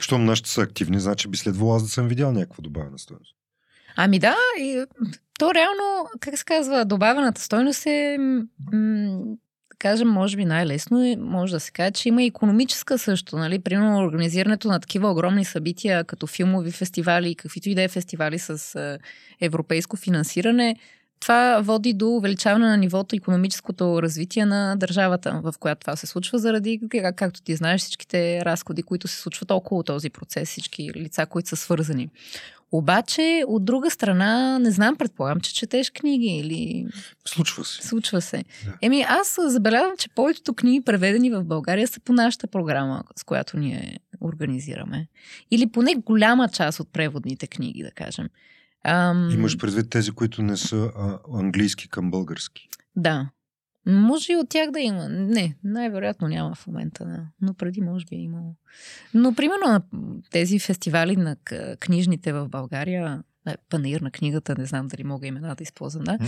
Щом 0.00 0.24
нашите 0.24 0.50
са 0.50 0.62
активни, 0.62 1.00
значи 1.00 1.28
би 1.28 1.36
следвало 1.36 1.74
аз 1.74 1.82
да 1.82 1.88
съм 1.88 2.08
видял 2.08 2.32
някаква 2.32 2.62
добавена 2.62 2.98
стойност. 2.98 3.34
Ами 3.96 4.18
да, 4.18 4.36
и, 4.60 4.84
то 5.38 5.54
реално, 5.54 6.08
как 6.20 6.38
се 6.38 6.44
казва, 6.44 6.84
добавената 6.84 7.40
стойност 7.40 7.86
е, 7.86 8.16
м, 8.72 9.18
кажем, 9.78 10.08
може 10.08 10.36
би 10.36 10.44
най-лесно 10.44 11.04
е, 11.04 11.16
може 11.16 11.52
да 11.52 11.60
се 11.60 11.70
каже, 11.72 11.90
че 11.90 12.08
има 12.08 12.22
економическа 12.22 12.98
също, 12.98 13.36
нали? 13.36 13.58
Примерно 13.58 13.98
организирането 13.98 14.68
на 14.68 14.80
такива 14.80 15.10
огромни 15.10 15.44
събития, 15.44 16.04
като 16.04 16.26
филмови 16.26 16.70
фестивали, 16.70 17.34
каквито 17.34 17.68
и 17.68 17.74
да 17.74 17.82
е 17.82 17.88
фестивали 17.88 18.38
с 18.38 18.74
е, 18.74 18.98
европейско 19.40 19.96
финансиране, 19.96 20.76
това 21.20 21.60
води 21.62 21.92
до 21.92 22.08
увеличаване 22.08 22.66
на 22.66 22.76
нивото 22.76 23.16
економическото 23.16 24.02
развитие 24.02 24.46
на 24.46 24.76
държавата, 24.76 25.40
в 25.42 25.54
която 25.60 25.80
това 25.80 25.96
се 25.96 26.06
случва, 26.06 26.38
заради, 26.38 26.80
как- 26.88 27.14
както 27.16 27.42
ти 27.42 27.56
знаеш, 27.56 27.80
всичките 27.80 28.44
разходи, 28.44 28.82
които 28.82 29.08
се 29.08 29.16
случват 29.16 29.50
около 29.50 29.82
този 29.82 30.10
процес, 30.10 30.48
всички 30.50 30.90
лица, 30.96 31.26
които 31.26 31.48
са 31.48 31.56
свързани. 31.56 32.08
Обаче, 32.72 33.44
от 33.46 33.64
друга 33.64 33.90
страна, 33.90 34.58
не 34.58 34.70
знам, 34.70 34.96
предполагам, 34.96 35.40
че 35.40 35.54
четеш 35.54 35.90
книги 35.90 36.26
или 36.26 36.86
Случва 37.24 37.64
се. 37.64 37.88
случва 37.88 38.20
се. 38.20 38.44
Да. 38.64 38.72
Еми, 38.82 39.04
аз 39.08 39.38
забелязвам, 39.46 39.96
че 39.98 40.08
повечето 40.08 40.54
книги, 40.54 40.84
преведени 40.84 41.30
в 41.30 41.44
България, 41.44 41.88
са 41.88 42.00
по 42.00 42.12
нашата 42.12 42.46
програма, 42.46 43.04
с 43.16 43.24
която 43.24 43.56
ние 43.56 43.98
организираме. 44.20 45.06
Или 45.50 45.66
поне 45.66 45.94
голяма 45.94 46.48
част 46.48 46.80
от 46.80 46.92
преводните 46.92 47.46
книги, 47.46 47.82
да 47.82 47.90
кажем. 47.90 48.28
Ам, 48.84 49.30
Имаш 49.30 49.58
предвид 49.58 49.90
тези, 49.90 50.10
които 50.10 50.42
не 50.42 50.56
са 50.56 50.90
а, 50.96 51.18
английски 51.38 51.88
към 51.88 52.10
български. 52.10 52.68
Да. 52.96 53.30
Може 53.86 54.32
и 54.32 54.36
от 54.36 54.48
тях 54.48 54.70
да 54.70 54.80
има. 54.80 55.08
Не, 55.08 55.56
най-вероятно 55.64 56.28
няма 56.28 56.54
в 56.54 56.66
момента, 56.66 57.04
да. 57.04 57.26
но 57.40 57.54
преди 57.54 57.80
може 57.80 58.04
би 58.04 58.16
е 58.16 58.18
имало. 58.18 58.54
Но 59.14 59.34
примерно 59.34 59.66
на 59.66 59.82
тези 60.30 60.58
фестивали 60.58 61.16
на 61.16 61.36
книжните 61.80 62.32
в 62.32 62.48
България, 62.48 63.22
е, 63.48 63.54
панаир 63.70 64.00
на 64.00 64.10
книгата, 64.10 64.54
не 64.58 64.66
знам 64.66 64.88
дали 64.88 65.04
мога 65.04 65.26
имена 65.26 65.54
да 65.54 65.62
използвам, 65.62 66.04
да. 66.04 66.18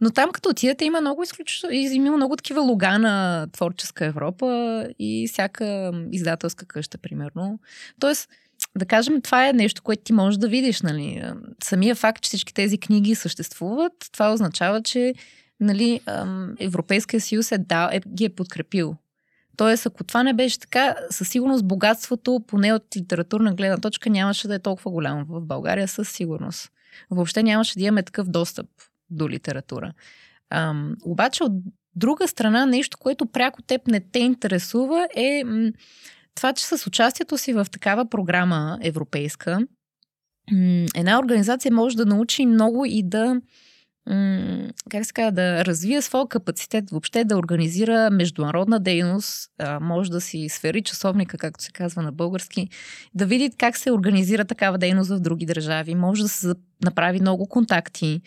Но 0.00 0.10
там 0.10 0.30
като 0.30 0.48
отидете 0.48 0.84
има 0.84 1.00
много 1.00 1.22
изключително, 1.22 1.74
има 1.74 2.16
много 2.16 2.36
такива 2.36 2.60
лога 2.60 2.98
на 2.98 3.46
творческа 3.52 4.04
Европа 4.04 4.86
и 4.98 5.28
всяка 5.32 5.92
издателска 6.12 6.66
къща, 6.66 6.98
примерно. 6.98 7.58
Тоест, 8.00 8.28
да 8.78 8.86
кажем, 8.86 9.20
това 9.20 9.48
е 9.48 9.52
нещо, 9.52 9.82
което 9.82 10.02
ти 10.02 10.12
можеш 10.12 10.38
да 10.38 10.48
видиш, 10.48 10.82
нали. 10.82 11.22
Самия 11.64 11.94
факт, 11.94 12.22
че 12.22 12.28
всички 12.28 12.54
тези 12.54 12.78
книги 12.78 13.14
съществуват, 13.14 13.92
това 14.12 14.32
означава, 14.32 14.82
че 14.82 15.14
нали, 15.60 16.00
Европейския 16.60 17.20
съюз 17.20 17.52
е, 17.52 17.58
дал, 17.58 17.88
е, 17.92 18.00
ги 18.08 18.24
е 18.24 18.34
подкрепил. 18.34 18.96
Тоест, 19.56 19.86
ако 19.86 20.04
това 20.04 20.22
не 20.22 20.34
беше 20.34 20.60
така, 20.60 20.94
със 21.10 21.28
сигурност 21.28 21.64
богатството, 21.64 22.40
поне 22.46 22.72
от 22.72 22.96
литературна 22.96 23.54
гледна 23.54 23.76
точка, 23.76 24.10
нямаше 24.10 24.48
да 24.48 24.54
е 24.54 24.58
толкова 24.58 24.90
голямо 24.90 25.24
в 25.28 25.40
България, 25.40 25.88
със 25.88 26.08
сигурност. 26.08 26.70
Въобще 27.10 27.42
нямаше 27.42 27.78
да 27.78 27.84
имаме 27.84 28.02
такъв 28.02 28.28
достъп 28.28 28.66
до 29.10 29.28
литература. 29.28 29.92
Ам, 30.50 30.96
обаче 31.04 31.44
от 31.44 31.52
друга 31.96 32.28
страна, 32.28 32.66
нещо, 32.66 32.98
което 32.98 33.26
пряко 33.26 33.62
теб 33.62 33.86
не 33.86 34.00
те 34.00 34.18
интересува 34.18 35.08
е 35.16 35.42
това, 36.34 36.52
че 36.52 36.64
с 36.64 36.86
участието 36.86 37.38
си 37.38 37.52
в 37.52 37.66
такава 37.72 38.08
програма 38.08 38.78
европейска, 38.82 39.58
една 40.94 41.18
организация 41.18 41.72
може 41.72 41.96
да 41.96 42.06
научи 42.06 42.46
много 42.46 42.84
и 42.84 43.02
да 43.02 43.40
как 44.90 45.06
се 45.06 45.12
казва, 45.12 45.32
да 45.32 45.64
развие 45.64 46.02
своя 46.02 46.28
капацитет, 46.28 46.90
въобще 46.90 47.24
да 47.24 47.36
организира 47.36 48.10
международна 48.10 48.80
дейност, 48.80 49.50
може 49.80 50.10
да 50.10 50.20
си 50.20 50.48
сфери 50.48 50.82
часовника, 50.82 51.38
както 51.38 51.64
се 51.64 51.72
казва 51.72 52.02
на 52.02 52.12
български, 52.12 52.68
да 53.14 53.26
види 53.26 53.50
как 53.58 53.76
се 53.76 53.92
организира 53.92 54.44
такава 54.44 54.78
дейност 54.78 55.10
в 55.10 55.20
други 55.20 55.46
държави, 55.46 55.94
може 55.94 56.22
да 56.22 56.28
се 56.28 56.52
направи 56.84 57.20
много 57.20 57.48
контакти. 57.48 58.20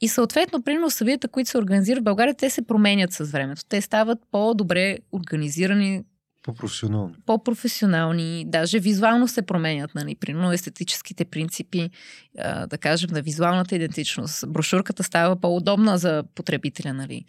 И 0.00 0.08
съответно, 0.08 0.62
примерно, 0.62 0.90
събитията, 0.90 1.28
които 1.28 1.50
се 1.50 1.58
организират 1.58 2.00
в 2.00 2.04
България, 2.04 2.34
те 2.34 2.50
се 2.50 2.66
променят 2.66 3.12
с 3.12 3.24
времето. 3.24 3.62
Те 3.68 3.80
стават 3.80 4.18
по-добре 4.30 4.98
организирани, 5.12 6.04
По-професионално. 6.42 7.14
по-професионални, 7.26 8.44
даже 8.48 8.78
визуално 8.78 9.28
се 9.28 9.42
променят, 9.42 9.94
нали, 9.94 10.14
примерно 10.14 10.52
естетическите 10.52 11.24
принципи, 11.24 11.90
а, 12.38 12.66
да 12.66 12.78
кажем, 12.78 13.10
на 13.12 13.22
визуалната 13.22 13.76
идентичност. 13.76 14.44
Брошурката 14.48 15.02
става 15.02 15.40
по-удобна 15.40 15.98
за 15.98 16.24
потребителя, 16.34 16.94
нали. 16.94 17.24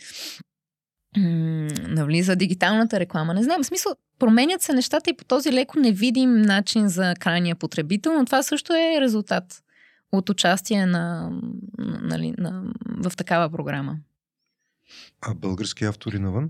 Навлиза 1.88 2.36
дигиталната 2.36 3.00
реклама. 3.00 3.34
Не 3.34 3.44
знам, 3.44 3.64
в 3.64 3.66
смисъл, 3.66 3.96
променят 4.20 4.62
се 4.62 4.74
нещата 4.74 5.10
и 5.10 5.18
по 5.18 5.26
този 5.26 5.54
леко 5.54 5.80
невидим 5.80 6.42
начин 6.42 6.90
за 6.90 7.14
крайния 7.20 7.56
потребител, 7.56 8.14
но 8.14 8.26
това 8.26 8.44
също 8.44 8.74
е 8.74 9.02
резултат 9.02 9.64
от 10.12 10.30
участие 10.30 10.86
на, 10.86 11.32
нали, 12.02 12.34
на, 12.38 12.64
в 12.86 13.16
такава 13.18 13.50
програма. 13.50 13.98
А 15.22 15.34
български 15.36 15.86
автори 15.86 16.20
навън? 16.20 16.50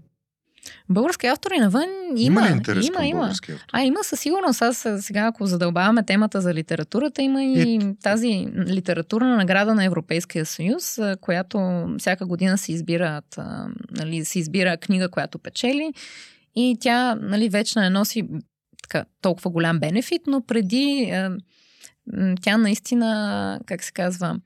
Български 0.89 1.28
автори 1.28 1.60
навън 1.60 1.89
има. 2.16 2.47
ли 2.47 2.51
интерес 2.51 2.88
има, 2.88 2.97
към 2.97 3.05
има. 3.05 3.20
български 3.20 3.51
автори? 3.51 3.70
А, 3.72 3.82
има 3.82 4.03
със 4.03 4.20
сигурност. 4.20 4.62
Аз 4.62 4.88
сега, 4.99 5.26
ако 5.26 5.45
задълбаваме 5.45 6.05
темата 6.05 6.41
за 6.41 6.53
литературата, 6.53 7.22
има 7.22 7.43
и 7.43 7.80
тази 8.03 8.47
литературна 8.68 9.38
награда 9.38 9.76
на 9.76 9.86
Европейския 9.86 10.45
съюз, 10.45 10.99
която 11.22 11.88
всяка 11.97 12.26
година 12.26 12.57
се 12.57 12.72
избира, 12.72 13.22
нали, 13.91 14.26
се 14.26 14.39
избира 14.39 14.78
книга, 14.78 15.10
която 15.10 15.39
печели. 15.39 15.93
И 16.55 16.78
тя 16.80 17.16
нали, 17.16 17.49
вече 17.49 17.80
не 17.80 17.89
носи 17.89 18.24
така, 18.84 19.05
толкова 19.22 19.51
голям 19.51 19.80
бенефит, 19.80 20.22
но 20.28 20.41
преди 20.41 21.14
тя 22.41 22.57
наистина, 22.57 23.60
как 23.66 23.84
се 23.84 23.91
казва, 23.91 24.39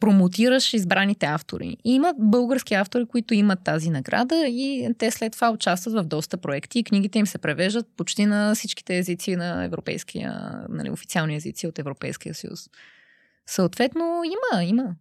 промотираш 0.00 0.74
избраните 0.74 1.26
автори. 1.26 1.76
И 1.84 1.94
има 1.94 2.14
български 2.18 2.74
автори, 2.74 3.06
които 3.06 3.34
имат 3.34 3.64
тази 3.64 3.90
награда 3.90 4.44
и 4.46 4.88
те 4.98 5.10
след 5.10 5.32
това 5.32 5.50
участват 5.50 5.94
в 5.94 6.04
доста 6.04 6.36
проекти 6.36 6.78
и 6.78 6.84
книгите 6.84 7.18
им 7.18 7.26
се 7.26 7.38
превеждат 7.38 7.86
почти 7.96 8.26
на 8.26 8.54
всичките 8.54 8.98
езици 8.98 9.36
на 9.36 9.64
европейския, 9.64 10.64
нали, 10.68 10.90
официални 10.90 11.36
езици 11.36 11.66
от 11.66 11.78
Европейския 11.78 12.34
съюз. 12.34 12.70
Съответно, 13.46 14.22
има, 14.24 14.64
има. 14.64 14.94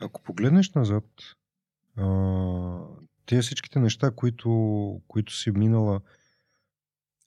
Ако 0.00 0.22
погледнеш 0.22 0.70
назад, 0.70 1.04
а, 1.96 2.78
тези 3.26 3.42
всичките 3.42 3.78
неща, 3.78 4.10
които, 4.10 5.00
които 5.08 5.36
си 5.36 5.50
минала, 5.50 6.00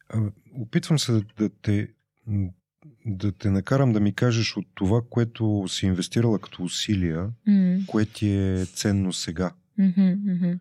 а, 0.09 0.19
опитвам 0.55 0.99
се 0.99 1.11
да, 1.11 1.21
да 1.37 1.49
те 1.61 1.87
да 3.05 3.31
те 3.31 3.49
накарам 3.49 3.93
да 3.93 3.99
ми 3.99 4.13
кажеш 4.13 4.57
от 4.57 4.65
това, 4.73 5.01
което 5.09 5.65
си 5.67 5.85
инвестирала 5.85 6.39
като 6.39 6.63
усилия, 6.63 7.29
М, 7.47 7.77
кое 7.87 8.05
ти 8.05 8.29
е 8.29 8.65
ценно 8.65 9.13
сега, 9.13 9.51
мгм. 9.77 10.53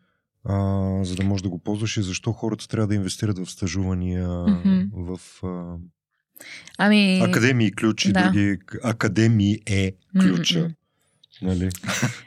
а, 0.45 1.05
за 1.05 1.17
да 1.17 1.25
можеш 1.25 1.43
да 1.43 1.49
го 1.49 1.59
ползваш 1.59 1.97
и 1.97 2.03
защо 2.03 2.33
хората 2.33 2.69
трябва 2.69 2.87
да 2.87 2.95
инвестират 2.95 3.39
в 3.39 3.51
стажувания, 3.51 4.29
Мгм. 4.29 4.83
в 4.93 5.21
а, 5.43 5.77
Ами... 6.79 7.21
академии 7.23 7.73
ключ 7.73 8.05
и 8.05 8.13
да. 8.13 8.23
други 8.23 8.59
академии 8.85 9.59
е 9.67 9.93
ключа. 10.21 10.61
М-м-м. 10.61 10.75
Нали? 11.43 11.71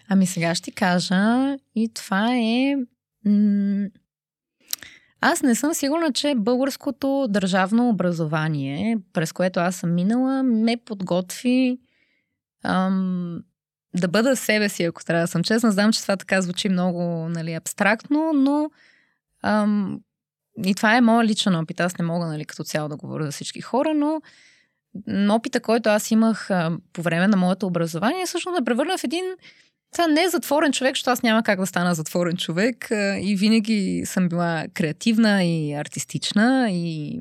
Ами 0.10 0.28
сега 0.28 0.56
ще 0.56 0.64
ти 0.64 0.72
кажа 0.72 1.58
и 1.76 1.90
това 1.94 2.36
е... 2.36 2.76
М- 3.26 3.88
аз 5.22 5.42
не 5.42 5.56
съм 5.56 5.74
сигурна, 5.74 6.14
че 6.14 6.36
българското 6.36 7.28
държавно 7.30 7.90
образование, 7.90 8.98
през 9.14 9.32
което 9.32 9.60
аз 9.60 9.76
съм 9.76 9.94
минала, 9.94 10.44
ме 10.44 10.78
подготви 10.78 11.80
ам, 12.64 13.40
да 13.96 14.08
бъда 14.08 14.36
себе 14.36 14.70
си, 14.70 14.84
ако 14.84 15.06
трябва 15.06 15.24
да 15.24 15.28
съм 15.28 15.44
честна. 15.44 15.72
Знам, 15.72 15.92
че 15.92 16.02
това 16.02 16.18
така 16.18 16.42
звучи 16.42 16.70
много 16.70 17.02
нали, 17.30 17.54
абстрактно, 17.54 18.34
но 18.34 18.70
ам, 19.44 20.00
и 20.66 20.76
това 20.76 20.96
е 20.96 21.02
моят 21.02 21.30
личен 21.30 21.56
опит. 21.56 21.80
Аз 21.80 21.98
не 21.98 22.06
мога 22.06 22.26
нали, 22.26 22.46
като 22.46 22.64
цяло 22.64 22.90
да 22.90 22.98
говоря 22.98 23.26
за 23.26 23.32
всички 23.32 23.62
хора, 23.62 23.94
но 25.08 25.36
опита, 25.36 25.60
който 25.60 25.90
аз 25.90 26.12
имах 26.12 26.52
а, 26.52 26.78
по 26.94 27.02
време 27.02 27.28
на 27.28 27.38
моето 27.38 27.68
образование, 27.68 28.26
всъщност 28.26 28.58
да 28.58 28.66
превърна 28.66 28.98
в 28.98 29.04
един 29.04 29.26
това 29.92 30.08
не 30.08 30.24
е 30.24 30.30
затворен 30.30 30.72
човек, 30.72 30.96
защото 30.96 31.12
аз 31.12 31.24
няма 31.24 31.44
как 31.44 31.60
да 31.60 31.66
стана 31.66 31.96
затворен 31.96 32.38
човек 32.38 32.88
и 33.22 33.36
винаги 33.40 34.04
съм 34.06 34.30
била 34.30 34.66
креативна 34.74 35.44
и 35.44 35.74
артистична 35.74 36.68
и 36.72 37.20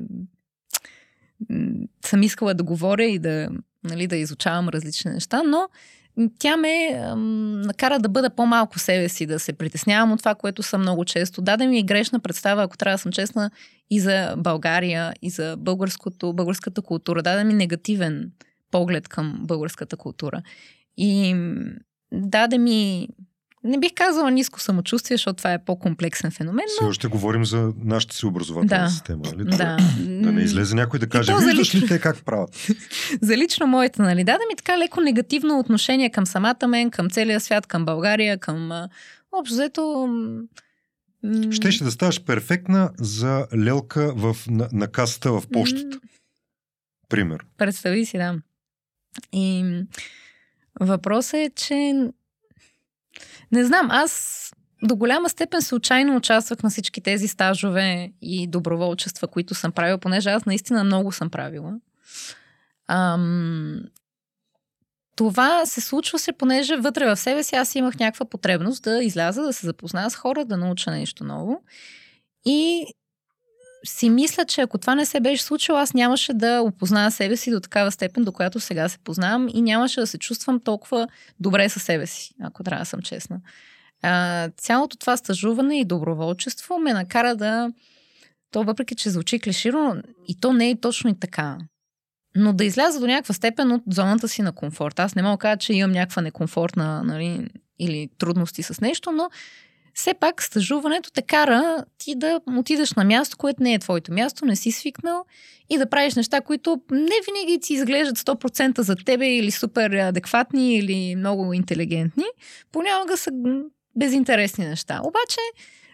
съм 2.05 2.23
искала 2.23 2.53
да 2.53 2.63
говоря 2.63 3.05
и 3.05 3.19
да, 3.19 3.49
нали, 3.83 4.07
да 4.07 4.15
изучавам 4.15 4.69
различни 4.69 5.11
неща, 5.11 5.43
но 5.43 5.69
тя 6.39 6.57
ме 6.57 7.01
ам, 7.03 7.61
накара 7.61 7.99
да 7.99 8.09
бъда 8.09 8.29
по-малко 8.29 8.79
себе 8.79 9.09
си, 9.09 9.25
да 9.25 9.39
се 9.39 9.53
притеснявам 9.53 10.11
от 10.11 10.19
това, 10.19 10.35
което 10.35 10.63
съм 10.63 10.81
много 10.81 11.05
често. 11.05 11.41
Даде 11.41 11.67
ми 11.67 11.79
и 11.79 11.83
грешна 11.83 12.19
представа, 12.19 12.63
ако 12.63 12.77
трябва 12.77 12.93
да 12.93 13.01
съм 13.01 13.11
честна, 13.11 13.51
и 13.89 13.99
за 13.99 14.35
България, 14.37 15.13
и 15.21 15.29
за 15.29 15.55
българската 15.57 16.81
култура. 16.81 17.23
Даде 17.23 17.43
ми 17.43 17.53
негативен 17.53 18.31
поглед 18.71 19.07
към 19.07 19.39
българската 19.41 19.97
култура. 19.97 20.41
И 20.97 21.35
даде 22.11 22.57
ми, 22.57 23.07
не 23.63 23.79
бих 23.79 23.93
казала 23.93 24.31
ниско 24.31 24.59
самочувствие, 24.59 25.17
защото 25.17 25.37
това 25.37 25.53
е 25.53 25.65
по-комплексен 25.65 26.31
феномен, 26.31 26.65
Все 26.67 26.83
но 26.83 26.89
още 26.89 27.07
говорим 27.07 27.45
за 27.45 27.73
нашата 27.83 28.15
си 28.15 28.25
образователна 28.25 28.83
Да. 28.83 28.89
система. 28.89 29.21
Нали? 29.25 29.43
да. 29.57 29.77
Да 29.99 30.31
не 30.31 30.41
излезе 30.41 30.75
някой 30.75 30.99
да 30.99 31.09
каже, 31.09 31.33
виждаш 31.35 31.75
ли 31.75 31.79
лично. 31.79 31.87
те 31.87 31.99
как 31.99 32.25
правят? 32.25 32.67
за 33.21 33.37
лично 33.37 33.67
моите, 33.67 34.01
нали? 34.01 34.23
Даде 34.23 34.43
ми 34.49 34.55
така 34.55 34.77
леко 34.77 35.01
негативно 35.01 35.59
отношение 35.59 36.09
към 36.09 36.25
самата 36.25 36.67
мен, 36.67 36.91
към 36.91 37.09
целия 37.09 37.39
свят, 37.39 37.67
към 37.67 37.85
България, 37.85 38.37
към 38.37 38.71
общо 39.31 39.53
взето... 39.53 40.07
м, 40.07 40.41
да 41.81 41.91
ставаш 41.91 42.23
перфектна 42.23 42.89
за 42.97 43.47
лелка 43.57 44.13
в, 44.15 44.35
на, 44.47 44.69
на 44.71 44.87
касата 44.87 45.31
в 45.31 45.43
почтата. 45.53 45.99
Пример. 47.09 47.45
Представи 47.57 48.05
си, 48.05 48.17
да. 48.17 48.35
И 49.33 49.63
въпросът 50.79 51.33
е, 51.33 51.51
че 51.55 51.93
не 53.51 53.65
знам, 53.65 53.87
аз 53.91 54.53
до 54.83 54.95
голяма 54.95 55.29
степен 55.29 55.61
случайно 55.61 56.15
участвах 56.15 56.63
на 56.63 56.69
всички 56.69 57.01
тези 57.01 57.27
стажове 57.27 58.11
и 58.21 58.47
доброволчества, 58.47 59.27
които 59.27 59.55
съм 59.55 59.71
правила, 59.71 59.97
понеже 59.97 60.29
аз 60.29 60.45
наистина 60.45 60.83
много 60.83 61.11
съм 61.11 61.29
правила. 61.29 61.73
Ам, 62.87 63.81
това 65.15 65.65
се 65.65 65.81
случва 65.81 66.19
се, 66.19 66.31
понеже 66.31 66.77
вътре 66.77 67.05
в 67.05 67.17
себе 67.17 67.43
си 67.43 67.55
аз 67.55 67.75
имах 67.75 67.99
някаква 67.99 68.25
потребност 68.25 68.83
да 68.83 69.03
изляза, 69.03 69.41
да 69.41 69.53
се 69.53 69.65
запозная 69.65 70.09
с 70.09 70.15
хора, 70.15 70.45
да 70.45 70.57
науча 70.57 70.91
нещо 70.91 71.23
ново. 71.23 71.63
И 72.45 72.85
си 73.85 74.09
мисля, 74.09 74.45
че 74.45 74.61
ако 74.61 74.77
това 74.77 74.95
не 74.95 75.05
се 75.05 75.19
беше 75.19 75.43
случило, 75.43 75.77
аз 75.77 75.93
нямаше 75.93 76.33
да 76.33 76.61
опозная 76.61 77.11
себе 77.11 77.37
си 77.37 77.51
до 77.51 77.59
такава 77.59 77.91
степен, 77.91 78.23
до 78.23 78.31
която 78.31 78.59
сега 78.59 78.89
се 78.89 78.97
познавам 78.97 79.47
и 79.53 79.61
нямаше 79.61 79.99
да 79.99 80.07
се 80.07 80.17
чувствам 80.17 80.59
толкова 80.59 81.07
добре 81.39 81.69
със 81.69 81.83
себе 81.83 82.07
си, 82.07 82.33
ако 82.41 82.63
трябва 82.63 82.81
да 82.81 82.85
съм 82.85 83.01
честна. 83.01 83.39
А, 84.01 84.49
цялото 84.57 84.97
това 84.97 85.17
стажуване 85.17 85.79
и 85.79 85.85
доброволчество 85.85 86.79
ме 86.79 86.93
накара 86.93 87.35
да... 87.35 87.71
То 88.51 88.63
въпреки, 88.63 88.95
че 88.95 89.09
звучи 89.09 89.39
клиширано, 89.39 90.01
и 90.27 90.39
то 90.39 90.53
не 90.53 90.69
е 90.69 90.79
точно 90.79 91.09
и 91.09 91.19
така. 91.19 91.57
Но 92.35 92.53
да 92.53 92.65
изляза 92.65 92.99
до 92.99 93.07
някаква 93.07 93.33
степен 93.33 93.71
от 93.71 93.81
зоната 93.89 94.27
си 94.27 94.41
на 94.41 94.51
комфорт. 94.51 94.99
Аз 94.99 95.15
не 95.15 95.21
мога 95.21 95.37
да 95.37 95.41
кажа, 95.41 95.57
че 95.57 95.73
имам 95.73 95.91
някаква 95.91 96.21
некомфортна 96.21 97.03
нали, 97.03 97.47
или 97.79 98.09
трудности 98.17 98.63
с 98.63 98.81
нещо, 98.81 99.11
но 99.11 99.29
все 99.99 100.13
пак 100.13 100.43
стажуването 100.43 101.11
те 101.11 101.21
кара 101.21 101.85
ти 101.97 102.15
да 102.15 102.41
отидеш 102.57 102.93
на 102.93 103.03
място, 103.03 103.37
което 103.37 103.63
не 103.63 103.73
е 103.73 103.79
твоето 103.79 104.13
място, 104.13 104.45
не 104.45 104.55
си 104.55 104.71
свикнал 104.71 105.25
и 105.69 105.77
да 105.77 105.89
правиш 105.89 106.15
неща, 106.15 106.41
които 106.41 106.81
не 106.91 107.15
винаги 107.25 107.59
ти 107.61 107.73
изглеждат 107.73 108.17
100% 108.17 108.81
за 108.81 108.95
тебе 108.95 109.27
или 109.27 109.51
супер 109.51 109.91
адекватни 109.91 110.75
или 110.75 111.15
много 111.15 111.53
интелигентни. 111.53 112.23
Понякога 112.71 113.17
са 113.17 113.31
м, 113.31 113.61
безинтересни 113.95 114.65
неща. 114.65 115.01
Обаче 115.03 115.39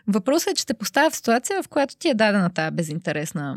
въпросът 0.08 0.51
е, 0.51 0.56
че 0.56 0.66
те 0.66 0.74
поставя 0.74 1.10
в 1.10 1.16
ситуация, 1.16 1.64
в 1.64 1.68
която 1.68 1.95
ти 1.95 2.10
е 2.10 2.14
дадена 2.14 2.49
тази 2.53 2.76
безинтересна 2.76 3.56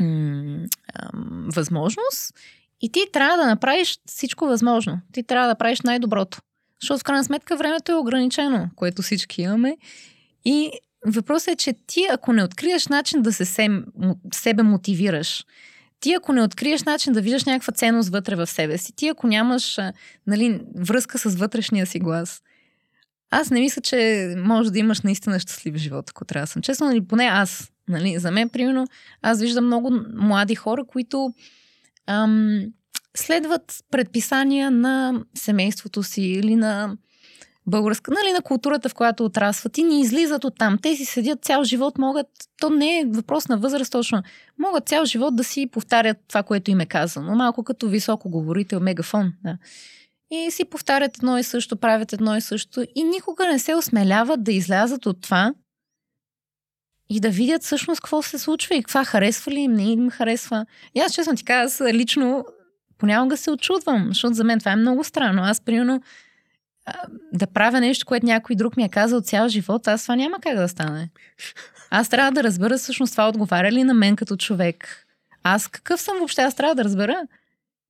м- 0.00 0.66
ам, 1.12 1.48
възможност 1.54 2.34
и 2.80 2.92
ти 2.92 3.00
трябва 3.12 3.36
да 3.36 3.46
направиш 3.46 3.98
всичко 4.06 4.46
възможно. 4.46 5.00
Ти 5.12 5.22
трябва 5.22 5.48
да 5.48 5.54
правиш 5.54 5.80
най-доброто. 5.80 6.38
Защото 6.82 7.00
в 7.00 7.04
крайна 7.04 7.24
сметка 7.24 7.56
времето 7.56 7.92
е 7.92 7.94
ограничено, 7.94 8.68
което 8.76 9.02
всички 9.02 9.42
имаме. 9.42 9.76
И 10.44 10.70
въпросът 11.06 11.48
е, 11.48 11.56
че 11.56 11.74
ти 11.86 12.06
ако 12.12 12.32
не 12.32 12.44
откриеш 12.44 12.88
начин 12.88 13.22
да 13.22 13.32
се 13.32 13.44
сем, 13.44 13.84
себе 14.34 14.62
мотивираш, 14.62 15.44
ти 16.00 16.14
ако 16.14 16.32
не 16.32 16.42
откриеш 16.42 16.82
начин 16.82 17.12
да 17.12 17.20
виждаш 17.20 17.44
някаква 17.44 17.72
ценност 17.72 18.08
вътре 18.08 18.36
в 18.36 18.46
себе 18.46 18.78
си, 18.78 18.92
ти 18.96 19.08
ако 19.08 19.26
нямаш 19.26 19.78
нали, 20.26 20.60
връзка 20.76 21.18
с 21.18 21.36
вътрешния 21.36 21.86
си 21.86 21.98
глас, 21.98 22.42
аз 23.30 23.50
не 23.50 23.60
мисля, 23.60 23.82
че 23.82 24.34
може 24.38 24.70
да 24.70 24.78
имаш 24.78 25.00
наистина 25.00 25.40
щастлив 25.40 25.76
живот, 25.76 26.10
ако 26.10 26.24
трябва 26.24 26.42
да 26.44 26.50
съм 26.50 26.62
честна, 26.62 26.92
или 26.92 27.04
поне 27.04 27.24
аз. 27.24 27.70
Нали, 27.88 28.18
за 28.18 28.30
мен, 28.30 28.48
примерно, 28.48 28.86
аз 29.22 29.40
виждам 29.40 29.66
много 29.66 29.90
млади 30.14 30.54
хора, 30.54 30.84
които 30.84 31.34
ам, 32.06 32.64
следват 33.16 33.84
предписания 33.90 34.70
на 34.70 35.24
семейството 35.34 36.02
си 36.02 36.22
или 36.22 36.56
на 36.56 36.96
българска, 37.66 38.10
нали, 38.10 38.32
на 38.32 38.42
културата, 38.42 38.88
в 38.88 38.94
която 38.94 39.24
отрасват 39.24 39.78
и 39.78 39.82
ни 39.82 40.00
излизат 40.00 40.44
от 40.44 40.58
там. 40.58 40.78
Те 40.82 40.96
си 40.96 41.04
седят 41.04 41.44
цял 41.44 41.64
живот, 41.64 41.98
могат, 41.98 42.26
то 42.60 42.70
не 42.70 42.98
е 42.98 43.04
въпрос 43.06 43.48
на 43.48 43.58
възраст 43.58 43.92
точно, 43.92 44.22
могат 44.58 44.88
цял 44.88 45.04
живот 45.04 45.36
да 45.36 45.44
си 45.44 45.68
повтарят 45.72 46.16
това, 46.28 46.42
което 46.42 46.70
им 46.70 46.80
е 46.80 46.86
казано. 46.86 47.34
Малко 47.34 47.64
като 47.64 47.88
високо 47.88 48.30
говорител, 48.30 48.80
мегафон. 48.80 49.32
Да. 49.44 49.56
И 50.30 50.50
си 50.50 50.64
повтарят 50.64 51.16
едно 51.16 51.38
и 51.38 51.42
също, 51.42 51.76
правят 51.76 52.12
едно 52.12 52.36
и 52.36 52.40
също 52.40 52.86
и 52.94 53.04
никога 53.04 53.48
не 53.48 53.58
се 53.58 53.74
осмеляват 53.74 54.44
да 54.44 54.52
излязат 54.52 55.06
от 55.06 55.20
това 55.20 55.54
и 57.10 57.20
да 57.20 57.30
видят 57.30 57.62
всъщност 57.62 58.00
какво 58.00 58.22
се 58.22 58.38
случва 58.38 58.74
и 58.74 58.82
каква 58.82 59.04
харесва 59.04 59.52
ли 59.52 59.60
им, 59.60 59.72
не 59.72 59.92
им 59.92 60.10
харесва. 60.10 60.66
И 60.94 61.00
аз 61.00 61.12
честно 61.12 61.34
ти 61.34 61.44
кажа, 61.44 61.64
аз 61.64 61.80
лично 61.92 62.44
понякога 63.00 63.36
се 63.36 63.50
очудвам, 63.50 64.06
защото 64.08 64.34
за 64.34 64.44
мен 64.44 64.58
това 64.58 64.72
е 64.72 64.76
много 64.76 65.04
странно. 65.04 65.42
Аз, 65.42 65.60
примерно, 65.60 66.02
да 67.32 67.46
правя 67.46 67.80
нещо, 67.80 68.06
което 68.06 68.26
някой 68.26 68.56
друг 68.56 68.76
ми 68.76 68.84
е 68.84 68.88
казал 68.88 69.20
цял 69.20 69.48
живот, 69.48 69.88
аз 69.88 70.02
това 70.02 70.16
няма 70.16 70.36
как 70.40 70.56
да 70.56 70.68
стане. 70.68 71.10
Аз 71.90 72.08
трябва 72.08 72.32
да 72.32 72.42
разбера 72.42 72.78
всъщност 72.78 73.12
това 73.12 73.28
отговаря 73.28 73.72
ли 73.72 73.84
на 73.84 73.94
мен 73.94 74.16
като 74.16 74.36
човек. 74.36 75.06
Аз 75.42 75.68
какъв 75.68 76.00
съм 76.00 76.18
въобще, 76.18 76.42
аз 76.42 76.54
трябва 76.54 76.74
да 76.74 76.84
разбера. 76.84 77.22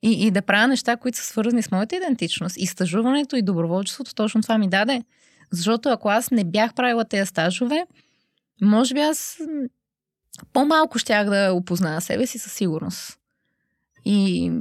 И, 0.02 0.26
и 0.26 0.30
да 0.30 0.42
правя 0.42 0.68
неща, 0.68 0.96
които 0.96 1.18
са 1.18 1.24
свързани 1.24 1.62
с 1.62 1.70
моята 1.70 1.96
идентичност. 1.96 2.56
И 2.56 2.66
стажуването 2.66 3.36
и 3.36 3.42
доброволчеството 3.42 4.14
точно 4.14 4.42
това 4.42 4.58
ми 4.58 4.68
даде. 4.68 5.02
Защото 5.50 5.88
ако 5.88 6.08
аз 6.08 6.30
не 6.30 6.44
бях 6.44 6.74
правила 6.74 7.04
тези 7.04 7.26
стажове, 7.26 7.86
може 8.62 8.94
би 8.94 9.00
аз 9.00 9.38
по-малко 10.52 10.98
щях 10.98 11.30
да 11.30 11.52
опозная 11.52 12.00
себе 12.00 12.26
си 12.26 12.38
със 12.38 12.52
сигурност. 12.52 13.18
И 14.04 14.52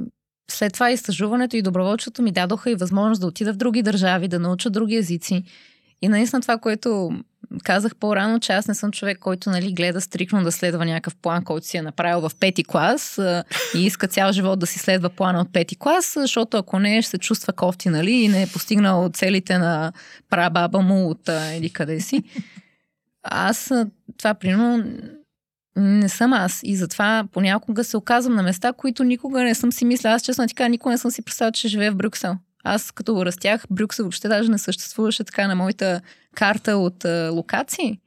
след 0.52 0.72
това 0.72 0.90
и 0.90 0.96
стажуването 0.96 1.56
и 1.56 1.62
доброволчеството 1.62 2.22
ми 2.22 2.32
дадоха 2.32 2.70
и 2.70 2.74
възможност 2.74 3.20
да 3.20 3.26
отида 3.26 3.52
в 3.52 3.56
други 3.56 3.82
държави, 3.82 4.28
да 4.28 4.38
науча 4.38 4.70
други 4.70 4.96
езици. 4.96 5.44
И 6.02 6.08
наистина 6.08 6.42
това, 6.42 6.58
което 6.58 7.10
казах 7.64 7.96
по-рано, 7.96 8.40
че 8.40 8.52
аз 8.52 8.68
не 8.68 8.74
съм 8.74 8.92
човек, 8.92 9.18
който 9.18 9.50
нали, 9.50 9.72
гледа 9.72 10.00
стрикно 10.00 10.42
да 10.42 10.52
следва 10.52 10.84
някакъв 10.84 11.16
план, 11.16 11.44
който 11.44 11.66
си 11.66 11.76
е 11.76 11.82
направил 11.82 12.28
в 12.28 12.32
пети 12.40 12.64
клас 12.64 13.18
а, 13.18 13.44
и 13.76 13.86
иска 13.86 14.08
цял 14.08 14.32
живот 14.32 14.58
да 14.58 14.66
си 14.66 14.78
следва 14.78 15.10
плана 15.10 15.40
от 15.40 15.52
пети 15.52 15.76
клас, 15.76 16.12
защото 16.16 16.56
ако 16.56 16.78
не, 16.78 17.02
ще 17.02 17.10
се 17.10 17.18
чувства 17.18 17.52
кофти, 17.52 17.88
нали, 17.88 18.12
и 18.12 18.28
не 18.28 18.42
е 18.42 18.46
постигнал 18.46 19.10
целите 19.12 19.58
на 19.58 19.92
прабаба 20.30 20.80
му 20.80 21.10
от 21.10 21.28
а, 21.28 21.54
или 21.54 21.70
къде 21.70 22.00
си. 22.00 22.22
Аз 23.22 23.72
това, 24.18 24.34
примерно, 24.34 24.84
не 25.76 26.08
съм 26.08 26.32
аз. 26.32 26.60
И 26.62 26.76
затова 26.76 27.24
понякога 27.32 27.84
се 27.84 27.96
оказвам 27.96 28.34
на 28.34 28.42
места, 28.42 28.72
които 28.72 29.04
никога 29.04 29.42
не 29.42 29.54
съм 29.54 29.72
си 29.72 29.84
мисля. 29.84 30.08
Аз 30.10 30.22
честно 30.22 30.48
така 30.48 30.68
никога 30.68 30.90
не 30.90 30.98
съм 30.98 31.10
си 31.10 31.22
представила, 31.22 31.52
че 31.52 31.68
живея 31.68 31.92
в 31.92 31.96
Брюксел. 31.96 32.36
Аз 32.64 32.90
като 32.90 33.26
растях, 33.26 33.64
Брюксел 33.70 34.04
въобще 34.04 34.28
даже 34.28 34.50
не 34.50 34.58
съществуваше 34.58 35.24
така 35.24 35.48
на 35.48 35.54
моята 35.54 36.00
карта 36.34 36.76
от 36.76 37.04
а, 37.04 37.30
локации. 37.30 37.98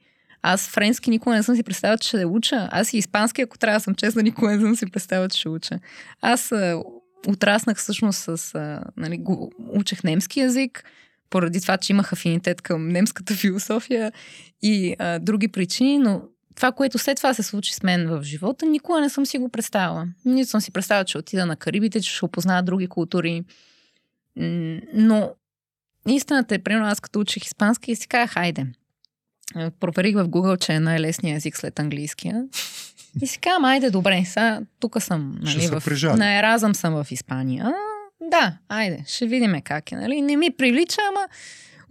Аз 0.42 0.68
френски 0.68 1.10
никога 1.10 1.36
не 1.36 1.42
съм 1.42 1.56
си 1.56 1.62
представила, 1.62 1.98
че 1.98 2.08
ще 2.08 2.24
уча. 2.24 2.68
Аз 2.72 2.92
и 2.92 2.98
испански, 2.98 3.42
ако 3.42 3.58
трябва 3.58 3.80
съм 3.80 3.94
честна, 3.94 4.22
никога 4.22 4.50
не 4.50 4.60
съм 4.60 4.76
си 4.76 4.90
представила, 4.90 5.28
че 5.28 5.38
ще 5.38 5.48
уча. 5.48 5.78
Аз 6.20 6.52
а, 6.52 6.82
отраснах 7.28 7.76
всъщност 7.76 8.18
с... 8.18 8.54
А, 8.54 8.80
нали, 8.96 9.18
го, 9.18 9.52
учех 9.72 10.04
немски 10.04 10.40
язик, 10.40 10.84
поради 11.30 11.60
това, 11.60 11.76
че 11.76 11.92
имах 11.92 12.12
афинитет 12.12 12.62
към 12.62 12.88
немската 12.88 13.34
философия 13.34 14.12
и 14.62 14.96
а, 14.98 15.18
други 15.18 15.48
причини, 15.48 15.98
но 15.98 16.22
това, 16.54 16.72
което 16.72 16.98
след 16.98 17.16
това 17.16 17.34
се 17.34 17.42
случи 17.42 17.74
с 17.74 17.82
мен 17.82 18.08
в 18.08 18.22
живота, 18.22 18.66
никога 18.66 19.00
не 19.00 19.10
съм 19.10 19.26
си 19.26 19.38
го 19.38 19.48
представила. 19.48 20.06
Нито 20.24 20.50
съм 20.50 20.60
си 20.60 20.70
представила, 20.70 21.04
че 21.04 21.18
отида 21.18 21.46
на 21.46 21.56
Карибите, 21.56 22.00
че 22.00 22.14
ще 22.14 22.24
опозная 22.24 22.62
други 22.62 22.86
култури. 22.86 23.44
Но 24.94 25.30
истината 26.08 26.54
е, 26.54 26.58
примерно 26.58 26.86
аз 26.86 27.00
като 27.00 27.20
учих 27.20 27.44
испански 27.44 27.92
и 27.92 27.96
си 27.96 28.08
казах, 28.08 28.30
хайде. 28.30 28.66
Проверих 29.80 30.16
в 30.16 30.28
Google, 30.28 30.58
че 30.58 30.72
е 30.72 30.80
най-лесният 30.80 31.36
език 31.36 31.56
след 31.56 31.78
английския. 31.78 32.44
И 33.22 33.26
си 33.26 33.38
казвам, 33.38 33.64
айде, 33.64 33.90
добре, 33.90 34.24
сега 34.26 34.60
тук 34.80 35.02
съм, 35.02 35.38
нали, 35.40 35.66
в, 35.66 36.16
на 36.16 36.38
Еразъм 36.38 36.74
съм 36.74 37.04
в 37.04 37.12
Испания. 37.12 37.74
Да, 38.20 38.56
айде, 38.68 39.04
ще 39.06 39.26
видим 39.26 39.60
как 39.64 39.92
е, 39.92 39.96
нали. 39.96 40.22
Не 40.22 40.36
ми 40.36 40.50
прилича, 40.50 41.00
ама 41.08 41.28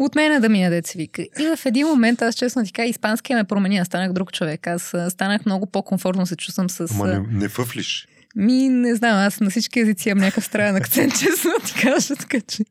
от 0.05 0.15
мене 0.15 0.39
да 0.39 0.49
ми 0.49 0.63
яде 0.63 0.81
вика. 0.95 1.21
И 1.21 1.55
в 1.55 1.65
един 1.65 1.87
момент, 1.87 2.21
аз 2.21 2.35
честно 2.35 2.63
ти 2.63 2.73
кажа, 2.73 2.89
испанския 2.89 3.37
ме 3.37 3.43
промени, 3.43 3.77
аз 3.77 3.87
станах 3.87 4.13
друг 4.13 4.31
човек. 4.31 4.67
Аз 4.67 4.95
станах 5.09 5.45
много 5.45 5.65
по-комфортно 5.65 6.25
се 6.25 6.35
чувствам 6.35 6.69
с... 6.69 6.87
Ама 6.91 7.07
не, 7.07 7.19
не 7.31 7.49
фъфлиш. 7.49 8.07
Ми, 8.35 8.69
не 8.69 8.95
знам, 8.95 9.15
аз 9.15 9.39
на 9.39 9.49
всички 9.49 9.79
езици 9.79 10.09
имам 10.09 10.23
някакъв 10.23 10.45
странен 10.45 10.75
акцент, 10.75 11.13
честно 11.19 11.51
ти 11.65 11.73
кажа, 11.73 12.15
така 12.15 12.41
че... 12.41 12.63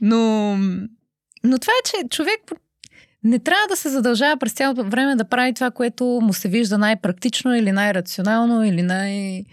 Но, 0.00 0.56
но 1.44 1.58
това 1.58 1.72
е, 1.72 1.88
че 1.90 2.08
човек 2.08 2.40
не 3.24 3.38
трябва 3.38 3.66
да 3.68 3.76
се 3.76 3.88
задължава 3.88 4.36
през 4.36 4.52
цялото 4.52 4.84
време 4.84 5.16
да 5.16 5.24
прави 5.24 5.54
това, 5.54 5.70
което 5.70 6.04
му 6.04 6.32
се 6.32 6.48
вижда 6.48 6.78
най-практично 6.78 7.56
или 7.56 7.72
най-рационално 7.72 8.64
или 8.64 8.82
най- 8.82 9.44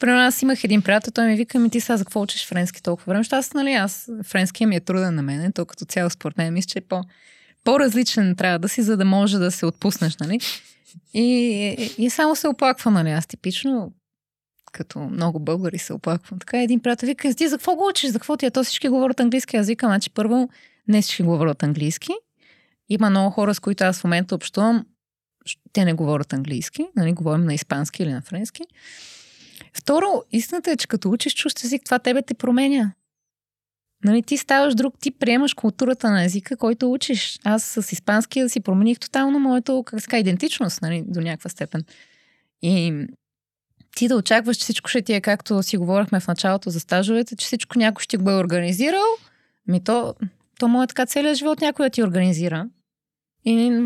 при 0.00 0.10
аз 0.10 0.42
имах 0.42 0.64
един 0.64 0.82
приятел, 0.82 1.12
той 1.12 1.26
ми 1.26 1.36
вика, 1.36 1.58
ми 1.58 1.70
ти 1.70 1.80
сега 1.80 1.96
за 1.96 2.04
какво 2.04 2.22
учиш 2.22 2.46
френски 2.46 2.82
толкова 2.82 3.10
време? 3.10 3.20
Защото 3.20 3.36
аз, 3.36 3.54
нали, 3.54 3.72
аз 3.72 4.10
френския 4.24 4.68
ми 4.68 4.76
е 4.76 4.80
труден 4.80 5.14
на 5.14 5.22
мен, 5.22 5.52
то 5.52 5.66
като 5.66 5.84
цяло 5.84 6.10
според 6.10 6.38
мен 6.38 6.54
мисля, 6.54 6.68
че 6.68 6.78
е 6.78 6.82
по, 6.82 7.02
по-различен 7.64 8.36
трябва 8.36 8.58
да 8.58 8.68
си, 8.68 8.82
за 8.82 8.96
да 8.96 9.04
може 9.04 9.38
да 9.38 9.50
се 9.50 9.66
отпуснеш, 9.66 10.16
нали? 10.16 10.40
И, 11.14 11.22
и, 11.98 12.04
и 12.04 12.10
само 12.10 12.36
се 12.36 12.48
оплаквам, 12.48 12.94
нали, 12.94 13.10
аз 13.10 13.26
типично, 13.26 13.92
като 14.72 14.98
много 14.98 15.40
българи 15.40 15.78
се 15.78 15.92
оплаквам. 15.92 16.38
Така 16.38 16.62
един 16.62 16.80
приятел 16.80 17.06
вика, 17.06 17.34
ти 17.34 17.48
за 17.48 17.58
какво 17.58 17.76
го 17.76 17.88
учиш, 17.88 18.10
за 18.10 18.18
какво 18.18 18.36
ти 18.36 18.46
е? 18.46 18.50
То 18.50 18.64
всички 18.64 18.88
говорят 18.88 19.20
английски 19.20 19.56
язик, 19.56 19.80
значи 19.80 20.10
първо 20.10 20.48
не 20.88 21.02
всички 21.02 21.22
говорят 21.22 21.62
английски. 21.62 22.12
Има 22.88 23.10
много 23.10 23.30
хора, 23.30 23.54
с 23.54 23.60
които 23.60 23.84
аз 23.84 24.00
в 24.00 24.04
момента 24.04 24.34
общувам, 24.34 24.86
те 25.72 25.84
не 25.84 25.92
говорят 25.92 26.32
английски, 26.32 26.86
нали, 26.96 27.12
говорим 27.12 27.44
на 27.44 27.54
испански 27.54 28.02
или 28.02 28.12
на 28.12 28.22
френски. 28.22 28.62
Второ, 29.78 30.22
истината 30.32 30.70
е, 30.70 30.76
че 30.76 30.88
като 30.88 31.10
учиш 31.10 31.34
чужд 31.34 31.64
език, 31.64 31.84
това 31.84 31.98
тебе 31.98 32.22
те 32.22 32.34
променя. 32.34 32.92
Нали, 34.04 34.22
ти 34.22 34.36
ставаш 34.36 34.74
друг, 34.74 34.94
ти 35.00 35.10
приемаш 35.10 35.54
културата 35.54 36.10
на 36.10 36.24
езика, 36.24 36.56
който 36.56 36.92
учиш. 36.92 37.38
Аз 37.44 37.64
с 37.64 37.92
испанския 37.92 38.48
си 38.48 38.60
промених 38.60 38.98
тотално 38.98 39.38
моето 39.38 39.82
как 39.86 40.00
ска, 40.00 40.18
идентичност 40.18 40.82
нали, 40.82 41.04
до 41.06 41.20
някаква 41.20 41.50
степен. 41.50 41.84
И 42.62 43.06
ти 43.96 44.08
да 44.08 44.16
очакваш, 44.16 44.56
че 44.56 44.62
всичко 44.62 44.88
ще 44.88 45.02
ти 45.02 45.12
е 45.12 45.20
както 45.20 45.62
си 45.62 45.76
говорихме 45.76 46.20
в 46.20 46.28
началото 46.28 46.70
за 46.70 46.80
стажовете, 46.80 47.36
че 47.36 47.46
всичко 47.46 47.78
някой 47.78 48.02
ще 48.02 48.16
го 48.16 48.30
е 48.30 48.38
организирал, 48.38 49.06
ми 49.66 49.84
то, 49.84 50.14
то 50.58 50.68
му 50.68 50.82
е 50.82 50.86
така 50.86 51.06
целият 51.06 51.36
живот 51.36 51.60
някой 51.60 51.86
да 51.86 51.90
ти 51.90 52.02
организира. 52.02 52.68
И 53.44 53.82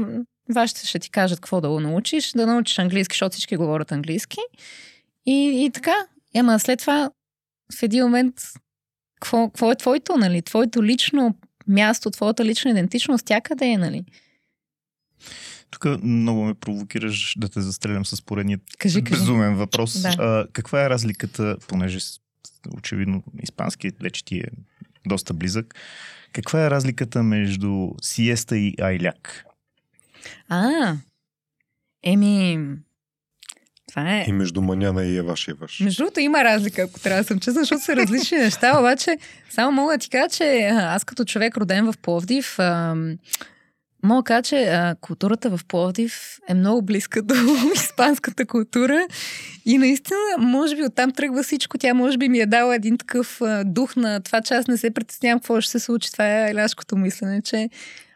вашите 0.55 0.87
ще 0.87 0.99
ти 0.99 1.11
кажат 1.11 1.41
какво 1.41 1.61
да 1.61 1.69
го 1.69 1.81
научиш, 1.81 2.33
да 2.33 2.47
научиш 2.47 2.79
английски, 2.79 3.15
защото 3.15 3.33
всички 3.33 3.57
говорят 3.57 3.93
английски. 3.93 4.39
И, 5.27 5.65
и 5.65 5.71
така. 5.71 5.95
Ема 6.35 6.59
след 6.59 6.79
това 6.79 7.11
в 7.79 7.83
един 7.83 8.03
момент 8.03 8.35
какво, 9.21 9.49
какво 9.49 9.73
е 9.73 9.77
твоето, 9.77 10.17
нали? 10.17 10.43
Твоето 10.43 10.85
лично 10.85 11.35
място, 11.69 12.11
твоята 12.11 12.45
лична 12.45 12.71
идентичност, 12.71 13.27
тя 13.27 13.41
къде 13.41 13.67
е, 13.67 13.79
нали? 13.79 14.05
Тук 15.71 16.03
много 16.03 16.45
ме 16.45 16.55
провокираш 16.55 17.35
да 17.39 17.49
те 17.49 17.61
застрелям 17.61 18.07
с 18.07 18.23
поредния 18.23 18.59
кажи, 18.79 19.05
кажи. 19.05 19.21
безумен 19.21 19.55
въпрос. 19.55 20.03
Да. 20.03 20.09
А, 20.19 20.47
каква 20.53 20.85
е 20.85 20.91
разликата, 20.91 21.57
понеже 21.69 21.99
очевидно 22.77 23.23
испански 23.43 23.91
вече 24.01 24.25
ти 24.25 24.39
е 24.39 24.49
доста 25.07 25.35
близък, 25.35 25.75
каква 26.33 26.67
е 26.67 26.71
разликата 26.71 27.23
между 27.23 27.89
сиеста 28.03 28.59
и 28.59 28.75
айляк? 28.81 29.45
А, 30.49 30.97
еми, 32.03 32.61
това 33.93 34.15
е. 34.17 34.25
И 34.29 34.33
между 34.33 34.63
маняна 34.63 35.05
и 35.05 35.17
Еваш 35.17 35.49
Еваш. 35.49 35.81
Между 35.81 36.03
другото 36.03 36.21
има 36.21 36.45
разлика, 36.45 36.83
ако 36.83 37.01
трябва 37.01 37.23
да 37.23 37.27
съм 37.27 37.41
честна, 37.41 37.61
защото 37.63 37.85
са 37.85 37.97
различни 37.97 38.39
неща, 38.39 38.79
обаче 38.79 39.19
само 39.51 39.73
мога 39.73 39.93
да 39.93 39.99
ти 39.99 40.11
кажа, 40.11 40.29
че 40.29 40.71
аз 40.73 41.05
като 41.05 41.25
човек 41.25 41.57
роден 41.57 41.93
в 41.93 41.99
Пловдив, 42.03 42.59
мога 44.05 44.23
да 44.23 44.25
кажа, 44.25 44.43
че 44.43 44.65
а, 44.65 44.95
културата 45.01 45.57
в 45.57 45.65
Пловдив 45.69 46.39
е 46.49 46.55
много 46.55 46.83
близка 46.83 47.23
до 47.23 47.35
испанската 47.75 48.47
култура 48.47 49.07
и 49.65 49.79
наистина, 49.79 50.19
може 50.39 50.77
би 50.77 50.85
оттам 50.85 51.13
тръгва 51.13 51.43
всичко. 51.43 51.79
Тя 51.79 51.95
може 51.95 52.19
би 52.19 52.29
ми 52.29 52.39
е 52.39 52.47
дала 52.47 52.75
един 52.75 52.99
такъв 52.99 53.41
а, 53.41 53.65
дух 53.65 53.97
на 53.97 54.21
това, 54.21 54.41
че 54.41 54.55
аз 54.55 54.67
не 54.67 54.77
се 54.77 54.91
притеснявам 54.91 55.41
какво 55.41 55.61
ще 55.61 55.71
се 55.71 55.79
случи. 55.79 56.13
Това 56.13 56.29
е 56.29 56.51
еляшкото 56.51 56.97
мислене, 56.97 57.43
че 57.43 57.69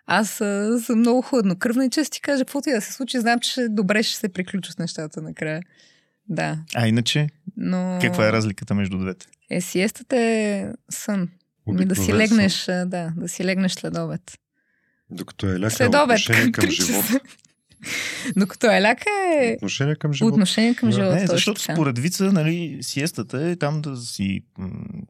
аз 0.06 0.40
а, 0.40 0.78
съм 0.80 0.98
много 0.98 1.22
хладнокръвна 1.22 1.84
и 1.84 1.90
често 1.90 2.14
ти 2.14 2.20
кажа, 2.20 2.44
каквото 2.44 2.68
и 2.68 2.72
да 2.72 2.80
се 2.80 2.92
случи, 2.92 3.20
знам, 3.20 3.40
че 3.40 3.66
добре 3.68 4.02
ще 4.02 4.16
се 4.18 4.28
приключат 4.28 4.78
нещата 4.78 5.22
накрая. 5.22 5.62
Да, 6.28 6.58
А 6.74 6.88
иначе, 6.88 7.28
но... 7.56 7.98
каква 8.00 8.28
е 8.28 8.32
разликата 8.32 8.74
между 8.74 8.98
двете? 8.98 9.26
Е, 9.50 9.60
сиестата 9.60 10.16
е 10.16 10.68
сън. 10.90 11.28
Ми 11.66 11.84
да 11.84 11.94
си 11.94 12.00
Обикновен 12.00 12.22
легнеш, 12.22 12.68
а, 12.68 12.84
да, 12.84 13.12
да 13.16 13.28
си 13.28 13.44
легнеш 13.44 13.72
след 13.72 13.96
обед. 13.98 14.38
Докато 15.10 15.46
е 15.46 15.60
ляка 15.60 15.70
След 15.70 15.94
е 15.94 15.98
обед, 15.98 16.18
отношение 16.18 16.52
към 16.52 16.70
часа. 16.70 16.92
живота. 16.92 17.20
Докато 18.36 18.66
е 18.66 18.82
ляка 18.82 19.10
е 19.40 19.54
Отношение 19.56 19.96
към 19.96 20.12
живота. 20.12 20.34
отношение 20.34 20.74
към 20.74 20.92
живота. 20.92 21.14
Не, 21.14 21.26
защото 21.26 21.60
така. 21.60 21.74
според 21.74 21.98
Вица, 21.98 22.32
нали, 22.32 22.78
сиестата 22.80 23.48
е 23.48 23.56
там 23.56 23.80
да 23.80 23.96
си 23.96 24.40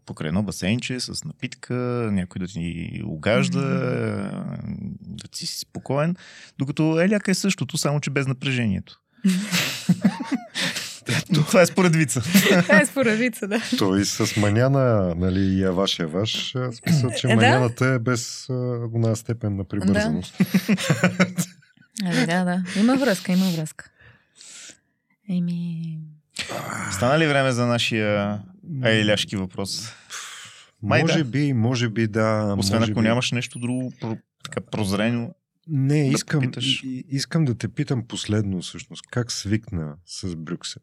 покрай 0.06 0.28
едно 0.28 0.42
басейнче 0.42 1.00
с 1.00 1.24
напитка, 1.24 1.74
някой 2.12 2.38
да 2.38 2.46
ти 2.46 2.90
угажда, 3.04 3.60
да 5.00 5.28
ти 5.30 5.46
си 5.46 5.58
спокоен, 5.58 6.16
докато 6.58 7.00
еляка 7.00 7.30
е 7.30 7.34
същото, 7.34 7.78
само 7.78 8.00
че 8.00 8.10
без 8.10 8.26
напрежението. 8.26 9.00
Това 11.32 11.62
е 11.62 11.66
според 11.66 11.96
Вица. 11.96 12.20
Това 12.62 12.80
е 12.80 12.86
според 12.86 13.18
Вица, 13.18 13.48
да. 13.48 13.62
Той 13.78 14.04
с 14.04 14.36
маняна, 14.36 15.14
нали, 15.16 15.40
и 15.40 15.60
яваш 15.60 15.98
яваш, 15.98 16.54
а, 16.54 16.72
смисъл, 16.72 17.10
че 17.18 17.26
да. 17.26 17.34
маняната 17.34 17.86
е 17.86 17.98
без 17.98 18.46
една 18.94 19.16
степен 19.16 19.56
на 19.56 19.64
прибързаност. 19.64 20.34
Ами, 22.04 22.26
да, 22.26 22.44
да. 22.44 22.64
Има 22.80 22.96
връзка, 22.96 23.32
има 23.32 23.50
връзка. 23.50 23.90
Еми... 25.28 25.98
Стана 26.92 27.18
ли 27.18 27.26
време 27.26 27.52
за 27.52 27.66
нашия 27.66 28.40
еляшки 28.84 29.36
въпрос? 29.36 29.92
Май 30.82 31.02
може 31.02 31.18
да. 31.18 31.24
би, 31.24 31.52
може 31.52 31.88
би 31.88 32.06
да. 32.06 32.54
Освен 32.58 32.82
ако 32.82 33.00
би. 33.00 33.00
нямаш 33.00 33.32
нещо 33.32 33.58
друго 33.58 33.92
про, 34.00 34.16
така 34.44 34.60
прозрено. 34.60 35.34
Не, 35.68 36.02
да 36.02 36.06
искам, 36.08 36.40
попиташ. 36.40 36.82
и- 36.84 37.04
искам 37.08 37.44
да 37.44 37.54
те 37.54 37.68
питам 37.68 38.06
последно 38.08 38.60
всъщност. 38.62 39.02
Как 39.10 39.32
свикна 39.32 39.96
с 40.06 40.36
Брюксел? 40.36 40.82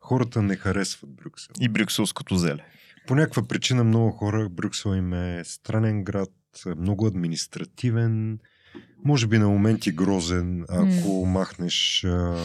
Хората 0.00 0.42
не 0.42 0.56
харесват 0.56 1.10
Брюксел. 1.10 1.52
И 1.60 1.68
брюкселското 1.68 2.36
зеле. 2.36 2.64
По 3.06 3.14
някаква 3.14 3.42
причина 3.48 3.84
много 3.84 4.10
хора 4.10 4.48
Брюксел 4.48 4.90
им 4.90 5.12
е 5.12 5.42
странен 5.44 6.04
град, 6.04 6.30
много 6.76 7.06
административен, 7.06 8.38
може 9.04 9.26
би 9.26 9.38
на 9.38 9.48
моменти 9.48 9.92
грозен, 9.92 10.64
ако 10.68 11.26
махнеш 11.26 12.04
а, 12.04 12.36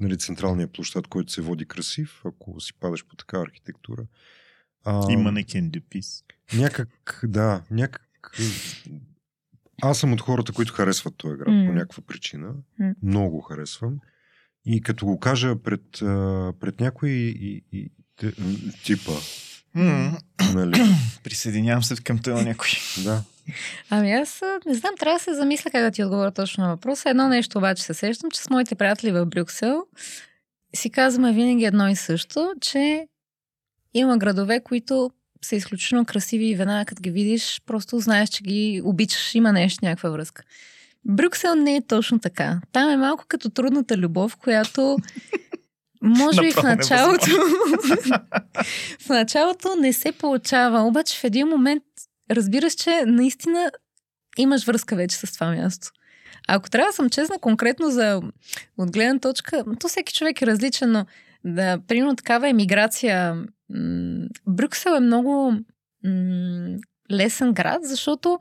нали, 0.00 0.18
централния 0.18 0.68
площад, 0.68 1.06
който 1.06 1.32
се 1.32 1.42
води 1.42 1.66
красив, 1.66 2.22
ако 2.24 2.60
си 2.60 2.72
падаш 2.80 3.06
по 3.06 3.16
такава 3.16 3.42
архитектура. 3.42 4.02
А, 4.84 5.12
И 5.12 5.16
манекен 5.16 5.70
депис. 5.70 6.24
Някак, 6.54 7.20
да, 7.24 7.62
някак... 7.70 8.38
Аз 9.82 9.98
съм 9.98 10.12
от 10.12 10.20
хората, 10.20 10.52
които 10.52 10.72
харесват 10.72 11.14
този 11.16 11.36
град 11.36 11.48
М. 11.48 11.64
по 11.66 11.72
някаква 11.72 12.02
причина. 12.06 12.54
М. 12.78 12.94
Много 13.02 13.30
го 13.30 13.40
харесвам. 13.40 13.98
И 14.64 14.80
като 14.80 15.06
го 15.06 15.18
кажа 15.20 15.56
пред, 15.62 15.82
пред 16.60 16.80
някои 16.80 17.10
и, 17.10 17.64
и, 17.72 17.90
те- 18.16 18.32
типа, 18.84 19.12
Нали, 20.54 20.82
Присъединявам 21.24 21.82
се 21.82 21.96
към 21.96 22.18
това 22.18 22.42
някой. 22.42 22.70
да. 23.04 23.22
Ами 23.90 24.12
аз 24.12 24.40
не 24.66 24.74
знам, 24.74 24.92
трябва 25.00 25.18
да 25.18 25.24
се 25.24 25.34
замисля 25.34 25.70
как 25.70 25.82
да 25.82 25.90
ти 25.90 26.04
отговоря 26.04 26.30
точно 26.30 26.64
на 26.64 26.70
въпроса. 26.70 27.10
Едно 27.10 27.28
нещо 27.28 27.58
обаче 27.58 27.82
се 27.82 27.94
сещам, 27.94 28.30
че 28.30 28.40
с 28.40 28.50
моите 28.50 28.74
приятели 28.74 29.12
в 29.12 29.26
Брюксел 29.26 29.84
си 30.76 30.90
казваме 30.90 31.32
винаги 31.32 31.64
едно 31.64 31.88
и 31.88 31.96
също, 31.96 32.52
че 32.60 33.06
има 33.94 34.18
градове, 34.18 34.60
които 34.60 35.10
са 35.42 35.56
изключително 35.56 36.04
красиви 36.04 36.46
и 36.46 36.54
веднага 36.54 36.84
като 36.84 37.02
ги 37.02 37.10
видиш, 37.10 37.60
просто 37.66 37.98
знаеш, 37.98 38.28
че 38.28 38.42
ги 38.42 38.82
обичаш, 38.84 39.34
има 39.34 39.52
нещо, 39.52 39.84
някаква 39.84 40.10
връзка. 40.10 40.42
Брюксел 41.04 41.54
не 41.54 41.76
е 41.76 41.86
точно 41.86 42.18
така. 42.18 42.60
Там 42.72 42.90
е 42.90 42.96
малко 42.96 43.24
като 43.28 43.50
трудната 43.50 43.96
любов, 43.96 44.36
която 44.36 44.96
може 46.02 46.40
би 46.40 46.52
в 46.52 46.62
началото 46.62 47.26
в 49.00 49.08
началото 49.08 49.76
не 49.78 49.92
се 49.92 50.12
получава, 50.12 50.80
обаче 50.80 51.18
в 51.18 51.24
един 51.24 51.48
момент 51.48 51.84
разбираш, 52.30 52.74
че 52.74 53.02
наистина 53.06 53.70
имаш 54.38 54.64
връзка 54.64 54.96
вече 54.96 55.16
с 55.16 55.32
това 55.32 55.50
място. 55.50 55.90
А 56.48 56.54
ако 56.54 56.70
трябва 56.70 56.88
да 56.88 56.92
съм 56.92 57.10
честна 57.10 57.38
конкретно 57.38 57.90
за 57.90 58.20
от 58.78 58.92
гледна 58.92 59.18
точка, 59.18 59.64
то 59.80 59.88
всеки 59.88 60.14
човек 60.14 60.42
е 60.42 60.46
различен, 60.46 60.92
но 60.92 61.06
да, 61.44 61.78
примерно 61.88 62.16
такава 62.16 62.48
емиграция, 62.48 63.44
Брюксел 64.46 64.90
е 64.90 65.00
много 65.00 65.52
м- 66.04 66.78
лесен 67.12 67.52
град, 67.52 67.80
защото 67.82 68.38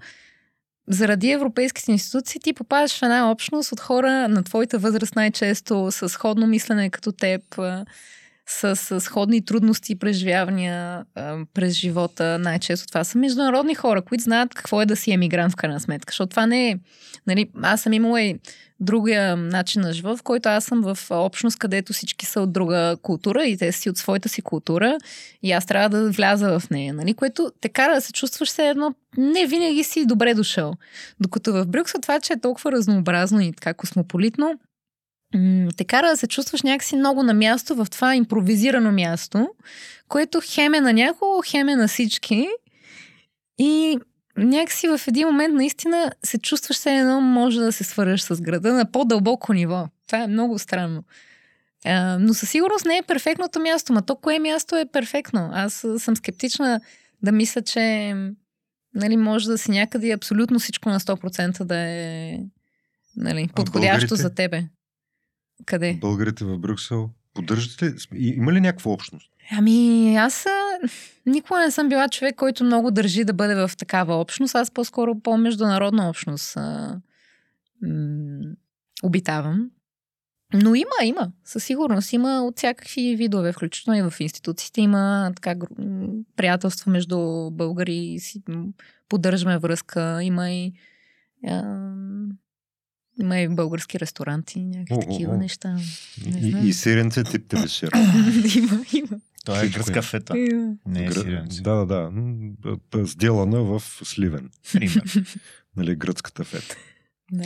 заради 0.87 1.31
европейските 1.31 1.91
институции 1.91 2.41
ти 2.41 2.53
попадаш 2.53 2.99
в 2.99 3.03
една 3.03 3.31
общност 3.31 3.71
от 3.71 3.79
хора 3.79 4.27
на 4.27 4.43
твоята 4.43 4.77
възраст 4.77 5.15
най-често 5.15 5.91
с 5.91 6.09
сходно 6.09 6.47
мислене 6.47 6.89
като 6.89 7.11
теб, 7.11 7.41
с, 8.47 8.75
с 8.75 9.01
сходни 9.01 9.45
трудности 9.45 9.91
и 9.91 9.99
преживявания 9.99 11.05
а, 11.15 11.37
през 11.53 11.73
живота. 11.73 12.39
Най-често 12.39 12.87
това 12.87 13.03
са 13.03 13.17
международни 13.17 13.75
хора, 13.75 14.01
които 14.01 14.23
знаят 14.23 14.53
какво 14.53 14.81
е 14.81 14.85
да 14.85 14.95
си 14.95 15.11
емигрант 15.11 15.53
в 15.53 15.55
крайна 15.55 15.79
сметка. 15.79 16.11
Защото 16.11 16.29
това 16.29 16.45
не 16.45 16.69
е... 16.69 16.79
Нали, 17.27 17.49
аз 17.61 17.81
съм 17.81 17.93
имала 17.93 18.21
и 18.21 18.39
другия 18.79 19.35
начин 19.35 19.81
на 19.81 19.93
живот, 19.93 20.19
в 20.19 20.23
който 20.23 20.49
аз 20.49 20.65
съм 20.65 20.81
в 20.81 20.97
общност, 21.11 21.59
където 21.59 21.93
всички 21.93 22.25
са 22.25 22.41
от 22.41 22.53
друга 22.53 22.97
култура 23.01 23.45
и 23.45 23.57
те 23.57 23.71
си 23.71 23.89
от 23.89 23.97
своята 23.97 24.29
си 24.29 24.41
култура 24.41 24.97
и 25.43 25.51
аз 25.51 25.65
трябва 25.65 25.89
да 25.89 26.11
вляза 26.11 26.59
в 26.59 26.69
нея, 26.69 26.93
нали? 26.93 27.13
което 27.13 27.51
те 27.61 27.69
кара 27.69 27.95
да 27.95 28.01
се 28.01 28.13
чувстваш 28.13 28.49
все 28.49 28.69
едно 28.69 28.95
не 29.17 29.47
винаги 29.47 29.83
си 29.83 30.05
добре 30.05 30.33
дошъл. 30.33 30.73
Докато 31.19 31.53
в 31.53 31.65
Брюксел 31.65 32.01
това, 32.01 32.19
че 32.19 32.33
е 32.33 32.39
толкова 32.39 32.71
разнообразно 32.71 33.41
и 33.41 33.53
така 33.53 33.73
космополитно, 33.73 34.59
м- 35.35 35.67
те 35.77 35.85
кара 35.85 36.07
да 36.07 36.17
се 36.17 36.27
чувстваш 36.27 36.61
някакси 36.61 36.95
много 36.95 37.23
на 37.23 37.33
място 37.33 37.75
в 37.75 37.87
това 37.91 38.15
импровизирано 38.15 38.91
място, 38.91 39.49
което 40.07 40.41
хем 40.43 40.73
е 40.73 40.81
на 40.81 40.93
някого, 40.93 41.41
хем 41.45 41.69
е 41.69 41.75
на 41.75 41.87
всички. 41.87 42.47
И 43.57 43.97
някакси 44.37 44.87
в 44.87 45.01
един 45.07 45.27
момент 45.27 45.53
наистина 45.53 46.11
се 46.23 46.37
чувстваш 46.37 46.77
все 46.77 46.95
едно 46.95 47.21
може 47.21 47.59
да 47.59 47.71
се 47.71 47.83
свържеш 47.83 48.21
с 48.21 48.41
града 48.41 48.73
на 48.73 48.91
по-дълбоко 48.91 49.53
ниво. 49.53 49.87
Това 50.07 50.23
е 50.23 50.27
много 50.27 50.59
странно. 50.59 51.03
А, 51.85 52.17
но 52.19 52.33
със 52.33 52.49
сигурност 52.49 52.85
не 52.85 52.97
е 52.97 53.03
перфектното 53.07 53.59
място. 53.59 53.93
Ма 53.93 54.01
то 54.01 54.15
кое 54.15 54.39
място 54.39 54.75
е 54.75 54.85
перфектно? 54.85 55.49
Аз 55.53 55.85
съм 55.97 56.15
скептична 56.15 56.81
да 57.23 57.31
мисля, 57.31 57.61
че 57.61 58.13
нали, 58.95 59.17
може 59.17 59.47
да 59.47 59.57
си 59.57 59.71
някъде 59.71 60.11
абсолютно 60.11 60.59
всичко 60.59 60.89
на 60.89 60.99
100% 60.99 61.63
да 61.63 61.77
е 61.77 62.39
нали, 63.17 63.49
подходящо 63.55 64.15
за 64.15 64.35
тебе. 64.35 64.63
Къде? 65.65 65.97
Българите 66.01 66.45
в 66.45 66.57
Брюксел, 66.57 67.09
поддържате 67.33 67.85
ли? 67.85 67.95
Има 68.13 68.53
ли 68.53 68.61
някаква 68.61 68.91
общност? 68.91 69.31
Ами, 69.51 70.15
аз 70.15 70.45
никога 71.25 71.59
не 71.59 71.71
съм 71.71 71.89
била 71.89 72.09
човек, 72.09 72.35
който 72.35 72.63
много 72.63 72.91
държи 72.91 73.23
да 73.23 73.33
бъде 73.33 73.55
в 73.55 73.71
такава 73.77 74.15
общност. 74.15 74.55
Аз 74.55 74.71
по-скоро 74.71 75.19
по-международна 75.19 76.09
общност 76.09 76.57
а, 76.57 76.99
м- 77.81 78.55
обитавам. 79.03 79.71
Но 80.53 80.75
има, 80.75 80.89
има. 81.03 81.31
Със 81.45 81.63
сигурност 81.63 82.13
има 82.13 82.43
от 82.43 82.57
всякакви 82.57 83.15
видове, 83.15 83.53
включително 83.53 83.99
и 83.99 84.09
в 84.09 84.19
институциите. 84.19 84.81
Има 84.81 85.31
така 85.35 85.55
приятелства 86.35 86.91
между 86.91 87.49
българи, 87.51 88.19
си, 88.19 88.43
поддържаме 89.09 89.57
връзка. 89.57 90.23
Има 90.23 90.51
и 90.51 90.73
а, 91.47 91.63
има 93.21 93.39
и 93.39 93.47
български 93.47 93.99
ресторанти, 93.99 94.59
някакви 94.59 94.93
о, 94.95 94.99
такива 95.01 95.33
о. 95.33 95.37
неща. 95.37 95.77
Не 96.27 96.39
И, 96.39 96.51
знам. 96.51 96.67
и 96.67 96.73
сиренце 96.73 97.23
тип 97.23 97.45
те 97.47 97.57
вечер. 97.57 97.91
има, 98.57 98.83
има. 98.93 99.19
Това 99.45 99.57
е 99.57 99.61
Всичко 99.61 99.77
гръцка 99.77 99.99
е. 99.99 100.01
фета. 100.01 100.33
Не 100.85 101.05
е 101.05 101.11
сиренци. 101.11 101.61
Да, 101.61 101.75
да, 101.75 102.11
да. 102.91 103.07
Сделана 103.07 103.63
в 103.63 103.79
Сливен. 104.03 104.49
Пример. 104.73 105.03
Нали, 105.77 105.95
гръцката 105.95 106.43
фета. 106.43 106.75
Да. 107.31 107.43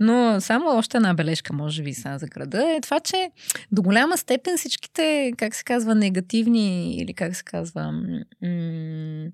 Но 0.00 0.40
само 0.40 0.66
още 0.68 0.96
една 0.96 1.14
бележка, 1.14 1.52
може 1.52 1.82
би, 1.82 1.94
сега 1.94 2.18
за 2.18 2.26
града, 2.26 2.64
е 2.68 2.80
това, 2.80 3.00
че 3.00 3.30
до 3.72 3.82
голяма 3.82 4.18
степен 4.18 4.56
всичките, 4.56 5.32
как 5.36 5.54
се 5.54 5.64
казва, 5.64 5.94
негативни 5.94 6.96
или 6.96 7.14
как 7.14 7.36
се 7.36 7.44
казва, 7.44 7.92
м- 7.92 9.30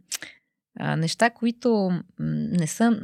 а, 0.81 0.97
неща, 0.97 1.31
които 1.31 1.71
м- 1.91 2.03
не 2.51 2.67
са 2.67 3.01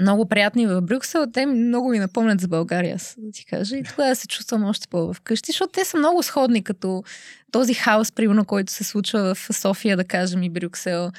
много 0.00 0.26
приятни 0.26 0.66
в 0.66 0.80
Брюксел, 0.80 1.26
те 1.32 1.46
много 1.46 1.90
ми 1.90 1.98
напомнят 1.98 2.40
за 2.40 2.48
България, 2.48 2.96
да 3.18 3.32
ти 3.32 3.46
кажа. 3.46 3.76
И 3.76 3.82
тогава 3.82 4.16
се 4.16 4.28
чувствам 4.28 4.64
още 4.64 4.88
по-вкъщи, 4.88 5.52
защото 5.52 5.72
те 5.72 5.84
са 5.84 5.96
много 5.96 6.22
сходни, 6.22 6.64
като 6.64 7.02
този 7.50 7.74
хаос, 7.74 8.12
примерно, 8.12 8.44
който 8.44 8.72
се 8.72 8.84
случва 8.84 9.34
в 9.34 9.48
София, 9.52 9.96
да 9.96 10.04
кажем, 10.04 10.42
и 10.42 10.50
Брюксел. 10.50 11.10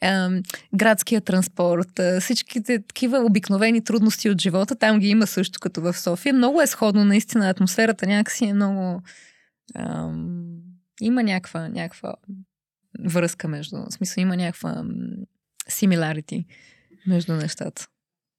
ем, 0.00 0.42
градския 0.74 1.20
транспорт, 1.20 2.00
всичките 2.20 2.82
такива 2.82 3.18
обикновени 3.18 3.84
трудности 3.84 4.30
от 4.30 4.40
живота, 4.40 4.74
там 4.74 4.98
ги 4.98 5.08
има 5.08 5.26
също 5.26 5.60
като 5.60 5.80
в 5.80 5.98
София. 5.98 6.34
Много 6.34 6.62
е 6.62 6.66
сходно, 6.66 7.04
наистина, 7.04 7.50
атмосферата 7.50 8.06
някакси 8.06 8.44
е 8.44 8.54
много... 8.54 9.02
Ем, 9.76 10.56
има 11.00 11.22
някаква, 11.22 11.68
някаква 11.68 12.14
връзка 13.04 13.48
между... 13.48 13.76
В 13.76 13.92
смисъл, 13.92 14.22
има 14.22 14.36
някаква 14.36 14.84
similarity 15.70 16.44
между 17.06 17.32
нещата. 17.32 17.86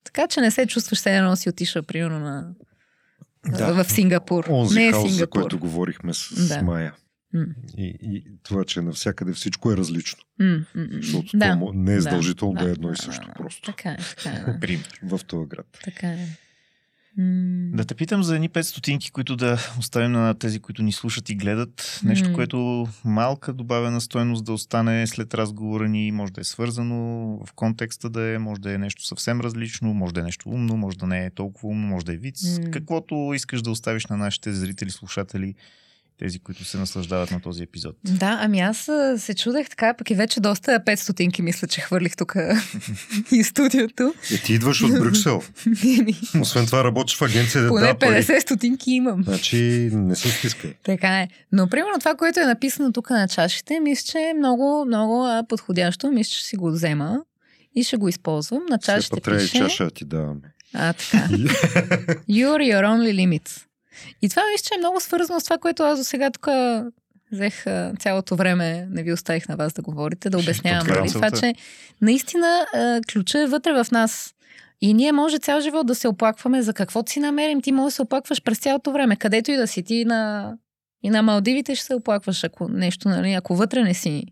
Така 0.04 0.28
че 0.28 0.42
не 0.42 0.52
се 0.52 0.66
чувстваш 0.68 1.00
все 1.00 1.18
едно 1.18 1.36
си 1.36 1.50
отишла, 1.50 1.84
примерно, 1.84 2.20
на, 2.20 2.54
Да. 3.48 3.84
в 3.84 3.92
Сингапур. 3.92 4.46
Онзи 4.50 4.76
не 4.76 4.88
е 4.88 4.92
хаос, 4.92 5.04
за 5.10 5.16
Сингапур. 5.16 5.42
който 5.42 5.60
говорихме 5.60 6.14
с, 6.14 6.48
Да. 6.48 6.60
с 6.60 6.62
Майя. 6.62 6.94
И, 7.78 7.98
и 8.02 8.24
това, 8.44 8.64
че 8.66 8.82
навсякъде 8.82 9.34
всичко 9.34 9.72
е 9.72 9.78
различно. 9.78 10.20
м. 10.40 10.60
Защото 10.92 11.38
да. 11.38 11.60
то 11.60 11.72
не 11.74 11.94
е 11.96 12.02
задължително 12.02 12.54
да, 12.54 12.64
да, 12.64 12.70
е 12.70 12.72
едно 12.72 12.92
и 12.92 12.96
също 12.98 13.28
да. 13.28 13.34
просто. 13.34 13.62
Така 13.72 13.90
е, 13.90 13.98
така 14.18 14.30
е. 14.30 14.54
Да. 14.54 14.60
Пример. 14.60 15.00
В 15.04 15.20
този 15.28 15.50
град. 15.50 15.66
така 15.84 16.08
е. 16.08 16.28
Да 17.74 17.86
те 17.86 17.96
питам 17.96 18.24
за 18.24 18.36
едни 18.36 18.50
5 18.50 18.62
стотинки, 18.62 19.12
които 19.12 19.36
да 19.36 19.58
оставим 19.80 20.12
на 20.12 20.34
тези, 20.34 20.60
които 20.60 20.84
ни 20.84 20.92
слушат 20.92 21.30
и 21.30 21.36
гледат. 21.36 22.00
Нещо, 22.04 22.30
М. 22.30 22.36
което 22.36 22.88
малка 23.06 23.54
добавена 23.54 24.02
стойност 24.02 24.46
да 24.46 24.54
остане 24.54 25.08
след 25.08 25.34
разговора 25.34 25.90
ни. 25.90 26.12
Може 26.12 26.34
да 26.34 26.42
е 26.42 26.44
свързано 26.44 26.96
в 27.46 27.54
контекста 27.54 28.10
да 28.10 28.22
е, 28.22 28.38
може 28.38 28.62
да 28.62 28.74
е 28.74 28.78
нещо 28.78 29.06
съвсем 29.06 29.42
различно, 29.42 29.94
може 29.94 30.14
да 30.14 30.20
е 30.20 30.24
нещо 30.24 30.50
умно, 30.50 30.78
може 30.78 30.98
да 30.98 31.08
не 31.08 31.26
е 31.26 31.30
толкова 31.30 31.70
умно, 31.70 31.88
може 31.88 32.06
да 32.06 32.14
е 32.14 32.18
виц. 32.18 32.60
М. 32.60 32.72
Каквото 32.72 33.32
искаш 33.36 33.62
да 33.62 33.72
оставиш 33.72 34.06
на 34.06 34.18
нашите 34.18 34.54
зрители, 34.54 34.92
слушатели, 34.92 35.56
тези, 36.22 36.40
които 36.40 36.66
се 36.66 36.78
наслаждават 36.78 37.32
на 37.32 37.42
този 37.42 37.64
епизод. 37.64 37.96
Да, 38.04 38.40
ами 38.42 38.60
аз 38.60 38.90
се 39.18 39.34
чудех 39.36 39.70
така, 39.70 39.94
пък 39.94 40.10
и 40.10 40.16
вече 40.16 40.40
доста 40.40 40.72
5 40.72 40.96
стотинки 40.96 41.42
мисля, 41.42 41.68
че 41.68 41.82
хвърлих 41.82 42.16
тук 42.16 42.36
и 43.32 43.44
студиото. 43.44 44.14
Е, 44.34 44.38
ти 44.38 44.54
идваш 44.54 44.82
от 44.82 44.92
Брюксел. 44.92 45.42
Освен 46.42 46.66
това 46.66 46.84
работиш 46.84 47.18
в 47.18 47.22
агенция 47.22 47.62
да 47.62 47.68
Поне 47.68 47.88
да 47.88 47.98
пари. 47.98 48.24
50 48.24 48.40
стотинки 48.40 48.92
имам. 48.92 49.24
Значи 49.24 49.90
не 49.94 50.16
се 50.16 50.30
стискай. 50.30 50.74
Така 50.84 51.20
е. 51.20 51.28
Но 51.52 51.68
примерно 51.68 52.00
това, 52.00 52.16
което 52.16 52.40
е 52.40 52.46
написано 52.46 52.92
тук 52.92 53.10
на 53.10 53.28
чашите, 53.28 53.80
мисля, 53.80 54.12
че 54.12 54.18
е 54.18 54.34
много, 54.38 54.86
много 54.88 55.26
а, 55.26 55.44
подходящо. 55.50 56.12
Мисля, 56.12 56.32
че 56.32 56.44
си 56.44 56.56
го 56.56 56.72
взема 56.72 57.20
и 57.76 57.84
ще 57.84 57.98
го 57.98 58.10
използвам. 58.10 58.62
На 58.70 58.78
Все 58.78 58.92
чашите 58.92 59.16
пак 59.16 59.24
трябва 59.24 59.42
и 59.42 59.46
пише... 59.46 59.58
чаша 59.58 59.84
да 59.84 59.92
ти 59.92 60.06
даваме. 60.06 60.54
А, 60.74 60.94
така. 60.94 61.18
You're 62.30 62.62
your 62.74 62.84
only 62.84 63.14
limits. 63.14 63.66
И 64.22 64.30
това 64.30 64.42
мисля, 64.52 64.64
че 64.68 64.74
е 64.76 64.78
много 64.78 65.00
свързано 65.00 65.40
с 65.40 65.44
това, 65.44 65.58
което 65.58 65.84
аз 65.84 66.00
до 66.00 66.04
сега 66.04 66.32
тук 66.32 66.48
взех 67.32 67.66
цялото 68.00 68.36
време, 68.36 68.88
не 68.90 69.04
ви 69.04 69.14
оставих 69.14 69.48
на 69.48 69.56
вас 69.56 69.74
да 69.74 69.82
говорите, 69.82 70.30
да 70.30 70.38
обяснявам. 70.38 70.88
Нали? 70.88 71.10
Това, 71.10 71.32
че 71.32 71.54
наистина 72.02 72.66
ключа 73.12 73.40
е 73.40 73.48
вътре 73.48 73.74
в 73.74 73.88
нас. 73.92 74.34
И 74.82 74.94
ние 74.94 75.12
може 75.12 75.38
цял 75.38 75.62
живот 75.62 75.88
да 75.88 75.96
се 75.96 76.08
оплакваме 76.08 76.62
за 76.62 76.74
каквото 76.74 77.12
си 77.12 77.20
намерим. 77.20 77.62
Ти 77.62 77.72
може 77.72 77.86
да 77.86 77.92
се 77.92 78.02
оплакваш 78.02 78.44
през 78.44 78.60
цялото 78.60 78.92
време. 78.92 79.16
Където 79.16 79.52
и 79.52 79.56
да 79.56 79.68
си. 79.68 79.84
Ти 79.84 80.06
на... 80.06 80.54
И 81.04 81.10
на 81.10 81.22
Малдивите 81.22 81.76
ще 81.76 81.86
се 81.86 81.96
оплакваш, 81.96 82.44
ако 82.44 82.68
нещо, 82.68 83.10
нали, 83.10 83.34
ако 83.34 83.56
вътре 83.56 83.84
не 83.84 83.94
си 83.94 84.24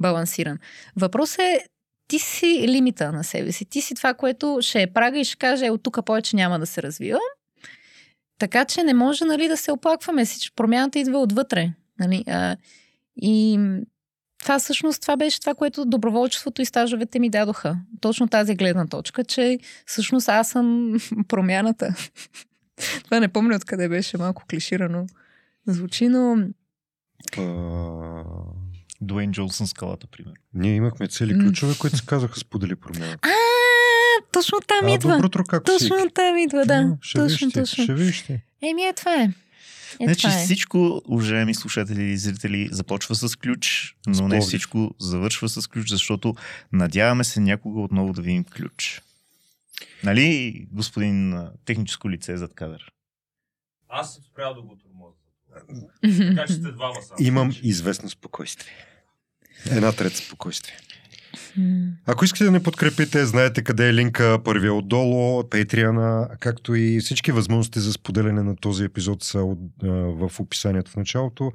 балансиран. 0.00 0.58
Въпросът 0.96 1.38
е, 1.38 1.60
ти 2.08 2.18
си 2.18 2.64
лимита 2.68 3.12
на 3.12 3.24
себе 3.24 3.52
си. 3.52 3.64
Ти 3.64 3.80
си 3.80 3.94
това, 3.94 4.14
което 4.14 4.58
ще 4.60 4.82
е 4.82 4.86
прага 4.86 5.18
и 5.18 5.24
ще 5.24 5.36
каже, 5.36 5.66
е, 5.66 5.70
от 5.70 5.82
тук 5.82 5.98
повече 6.06 6.36
няма 6.36 6.58
да 6.58 6.66
се 6.66 6.82
развива. 6.82 7.18
Така 8.38 8.64
че 8.64 8.82
не 8.82 8.94
може 8.94 9.24
нали, 9.24 9.48
да 9.48 9.56
се 9.56 9.72
оплакваме. 9.72 10.24
Всичко, 10.24 10.54
промяната 10.56 10.98
идва 10.98 11.18
отвътре. 11.18 11.72
Нали? 12.00 12.24
А, 12.26 12.56
и 13.16 13.58
това 14.44 14.58
всъщност 14.58 15.02
това 15.02 15.16
беше 15.16 15.40
това, 15.40 15.54
което 15.54 15.84
доброволчеството 15.84 16.62
и 16.62 16.64
стажовете 16.64 17.18
ми 17.18 17.30
дадоха. 17.30 17.76
Точно 18.00 18.28
тази 18.28 18.54
гледна 18.54 18.86
точка, 18.86 19.24
че 19.24 19.58
всъщност 19.86 20.28
аз 20.28 20.48
съм 20.48 20.96
промяната. 21.28 21.94
това 23.04 23.20
не 23.20 23.28
помня 23.28 23.56
откъде 23.56 23.88
беше, 23.88 24.18
малко 24.18 24.42
клиширано. 24.50 25.06
Звучи, 25.66 26.08
но 26.08 26.36
Дуейн 29.00 29.32
Джонсън 29.32 29.66
скалата, 29.66 30.06
пример. 30.06 30.32
ние 30.54 30.74
имахме 30.74 31.08
цели 31.08 31.38
ключове, 31.38 31.74
които 31.80 31.96
се 31.96 32.06
казаха 32.06 32.38
сподели 32.38 32.76
промяна. 32.76 33.16
А, 33.22 33.28
точно 34.34 34.58
там 34.60 34.86
А, 34.86 34.94
идва. 34.94 35.20
добро 35.20 35.44
как 35.44 35.62
си? 35.62 35.78
Точно 35.78 36.10
там 36.10 36.38
идва, 36.38 36.64
да. 36.66 36.74
А, 36.74 36.96
Ще 37.00 37.18
точно, 37.18 37.48
ти, 37.48 37.54
точно. 37.54 37.84
ще 37.84 37.94
виж 37.94 38.22
ти. 38.22 38.40
Еми, 38.62 38.82
е, 38.82 38.92
това 38.92 39.14
е. 39.14 39.28
Е, 40.00 40.04
Значи 40.04 40.26
е. 40.26 40.30
всичко, 40.30 41.02
уважаеми 41.06 41.54
слушатели 41.54 42.02
и 42.02 42.16
зрители, 42.16 42.68
започва 42.72 43.14
с 43.14 43.36
ключ, 43.36 43.94
но 44.06 44.12
не 44.12 44.28
Пловдив. 44.28 44.48
всичко 44.48 44.94
завършва 45.00 45.48
с 45.48 45.66
ключ, 45.66 45.88
защото 45.88 46.34
надяваме 46.72 47.24
се 47.24 47.40
някога 47.40 47.80
отново 47.80 48.12
да 48.12 48.22
видим 48.22 48.44
ключ. 48.44 49.02
Нали, 50.04 50.66
господин 50.72 51.38
техническо 51.64 52.10
лице 52.10 52.36
зад 52.36 52.54
кадър? 52.54 52.92
Аз 53.88 54.14
съм 54.14 54.22
спрял 54.24 54.54
да 54.54 54.60
го 54.62 54.76
тормозя. 54.76 55.14
Така 56.36 56.46
че 56.46 56.52
сте 56.52 56.72
двама 56.72 56.94
само. 57.02 57.26
Имам 57.26 57.52
известно 57.62 58.10
спокойствие. 58.10 58.72
Една 59.70 59.92
трета 59.92 60.16
спокойствие. 60.16 60.74
Ако 62.06 62.24
искате 62.24 62.44
да 62.44 62.50
не 62.50 62.62
подкрепите, 62.62 63.26
знаете 63.26 63.62
къде 63.62 63.88
е 63.88 63.94
линка, 63.94 64.38
първия 64.44 64.74
отдолу, 64.74 65.42
Patreon, 65.42 66.28
както 66.40 66.74
и 66.74 67.00
всички 67.00 67.32
възможности 67.32 67.80
за 67.80 67.92
споделяне 67.92 68.42
на 68.42 68.56
този 68.56 68.84
епизод 68.84 69.22
са 69.22 69.56
в 69.82 70.30
описанието 70.40 70.90
в 70.90 70.96
началото. 70.96 71.52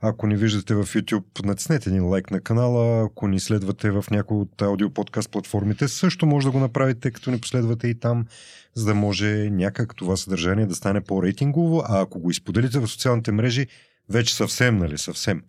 Ако 0.00 0.26
ни 0.26 0.36
виждате 0.36 0.74
в 0.74 0.84
YouTube, 0.84 1.46
натиснете 1.46 1.90
един 1.90 2.06
лайк 2.06 2.30
на 2.30 2.40
канала. 2.40 3.04
Ако 3.04 3.28
ни 3.28 3.40
следвате 3.40 3.90
в 3.90 4.04
някои 4.10 4.36
от 4.36 4.62
аудиоподкаст 4.62 5.30
платформите, 5.30 5.88
също 5.88 6.26
може 6.26 6.46
да 6.46 6.50
го 6.50 6.58
направите, 6.58 7.10
като 7.10 7.30
ни 7.30 7.40
последвате 7.40 7.88
и 7.88 7.98
там, 7.98 8.26
за 8.74 8.86
да 8.86 8.94
може 8.94 9.50
някак 9.50 9.96
това 9.96 10.16
съдържание 10.16 10.66
да 10.66 10.74
стане 10.74 11.00
по-рейтингово. 11.00 11.82
А 11.88 12.00
ако 12.00 12.18
го 12.18 12.30
изподелите 12.30 12.78
в 12.78 12.86
социалните 12.86 13.32
мрежи, 13.32 13.66
вече 14.08 14.34
съвсем, 14.34 14.76
нали, 14.76 14.98
съвсем 14.98 15.42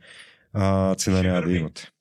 а, 0.53 0.95
цена 0.95 1.21
няма 1.21 1.41
да 1.41 1.53
имате. 1.53 1.91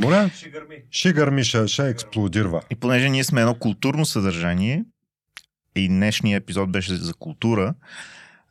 Моля? 0.00 0.30
Ще 0.34 0.50
гърми. 0.50 0.76
Ще 0.90 1.12
гърми, 1.12 1.44
ще, 1.44 1.68
ще 1.68 1.88
експлодирва. 1.88 2.62
И 2.70 2.74
понеже 2.74 3.08
ние 3.08 3.24
сме 3.24 3.40
едно 3.40 3.54
културно 3.54 4.06
съдържание, 4.06 4.84
и 5.76 5.88
днешния 5.88 6.36
епизод 6.36 6.72
беше 6.72 6.94
за 6.94 7.14
култура, 7.14 7.74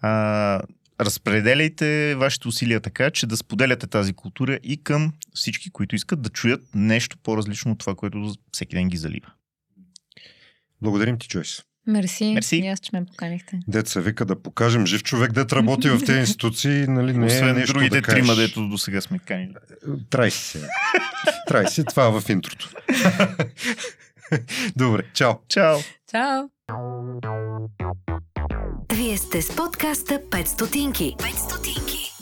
а, 0.02 0.62
разпределяйте 1.02 2.16
вашите 2.16 2.48
усилия 2.48 2.80
така, 2.80 3.12
че 3.12 3.28
да 3.28 3.38
споделяте 3.38 3.88
тази 3.88 4.14
култура 4.14 4.60
и 4.64 4.84
към 4.84 5.14
всички, 5.34 5.70
които 5.70 5.96
искат 5.96 6.22
да 6.22 6.30
чуят 6.30 6.62
нещо 6.76 7.18
по-различно 7.24 7.72
от 7.72 7.80
това, 7.80 7.96
което 7.96 8.34
всеки 8.52 8.76
ден 8.76 8.88
ги 8.88 8.98
залива. 8.98 9.32
Благодарим 10.82 11.20
ти, 11.20 11.28
Джойс. 11.28 11.64
Мерси. 11.90 12.34
Мерси. 12.34 12.56
И 12.56 12.68
аз, 12.68 12.80
че 12.80 12.90
ме 12.94 13.06
поканихте. 13.06 13.60
Деца 13.68 14.00
вика 14.00 14.26
да 14.26 14.42
покажем 14.42 14.86
жив 14.86 15.04
човек, 15.04 15.32
дет 15.32 15.54
работи 15.54 15.90
в 15.90 16.00
тези 16.06 16.20
институции, 16.20 16.86
нали, 16.88 17.14
не 17.14 17.26
е 17.26 17.28
Освен 17.28 17.56
нещо 17.56 17.74
другите 17.74 18.02
да 18.02 18.08
трима, 18.08 18.36
дето 18.36 18.68
до 18.68 18.78
сега 18.78 19.02
сме 19.02 19.20
канили. 19.20 19.54
Трай 20.10 20.32
си 20.32 20.44
сега. 20.44 20.68
Трай 21.48 21.68
си, 21.68 21.86
това 21.86 22.08
е 22.08 22.12
в 22.12 22.24
интрото. 22.30 22.70
Добре, 24.76 25.04
чао. 25.14 25.34
Чао! 25.50 25.78
Чао! 26.12 26.44
Вие 28.94 29.18
сте 29.18 29.42
с 29.42 29.56
подкаста 29.56 30.22
5 30.30 30.46
стотинки. 30.46 31.16
5 31.20 31.36
стотинки. 31.36 32.19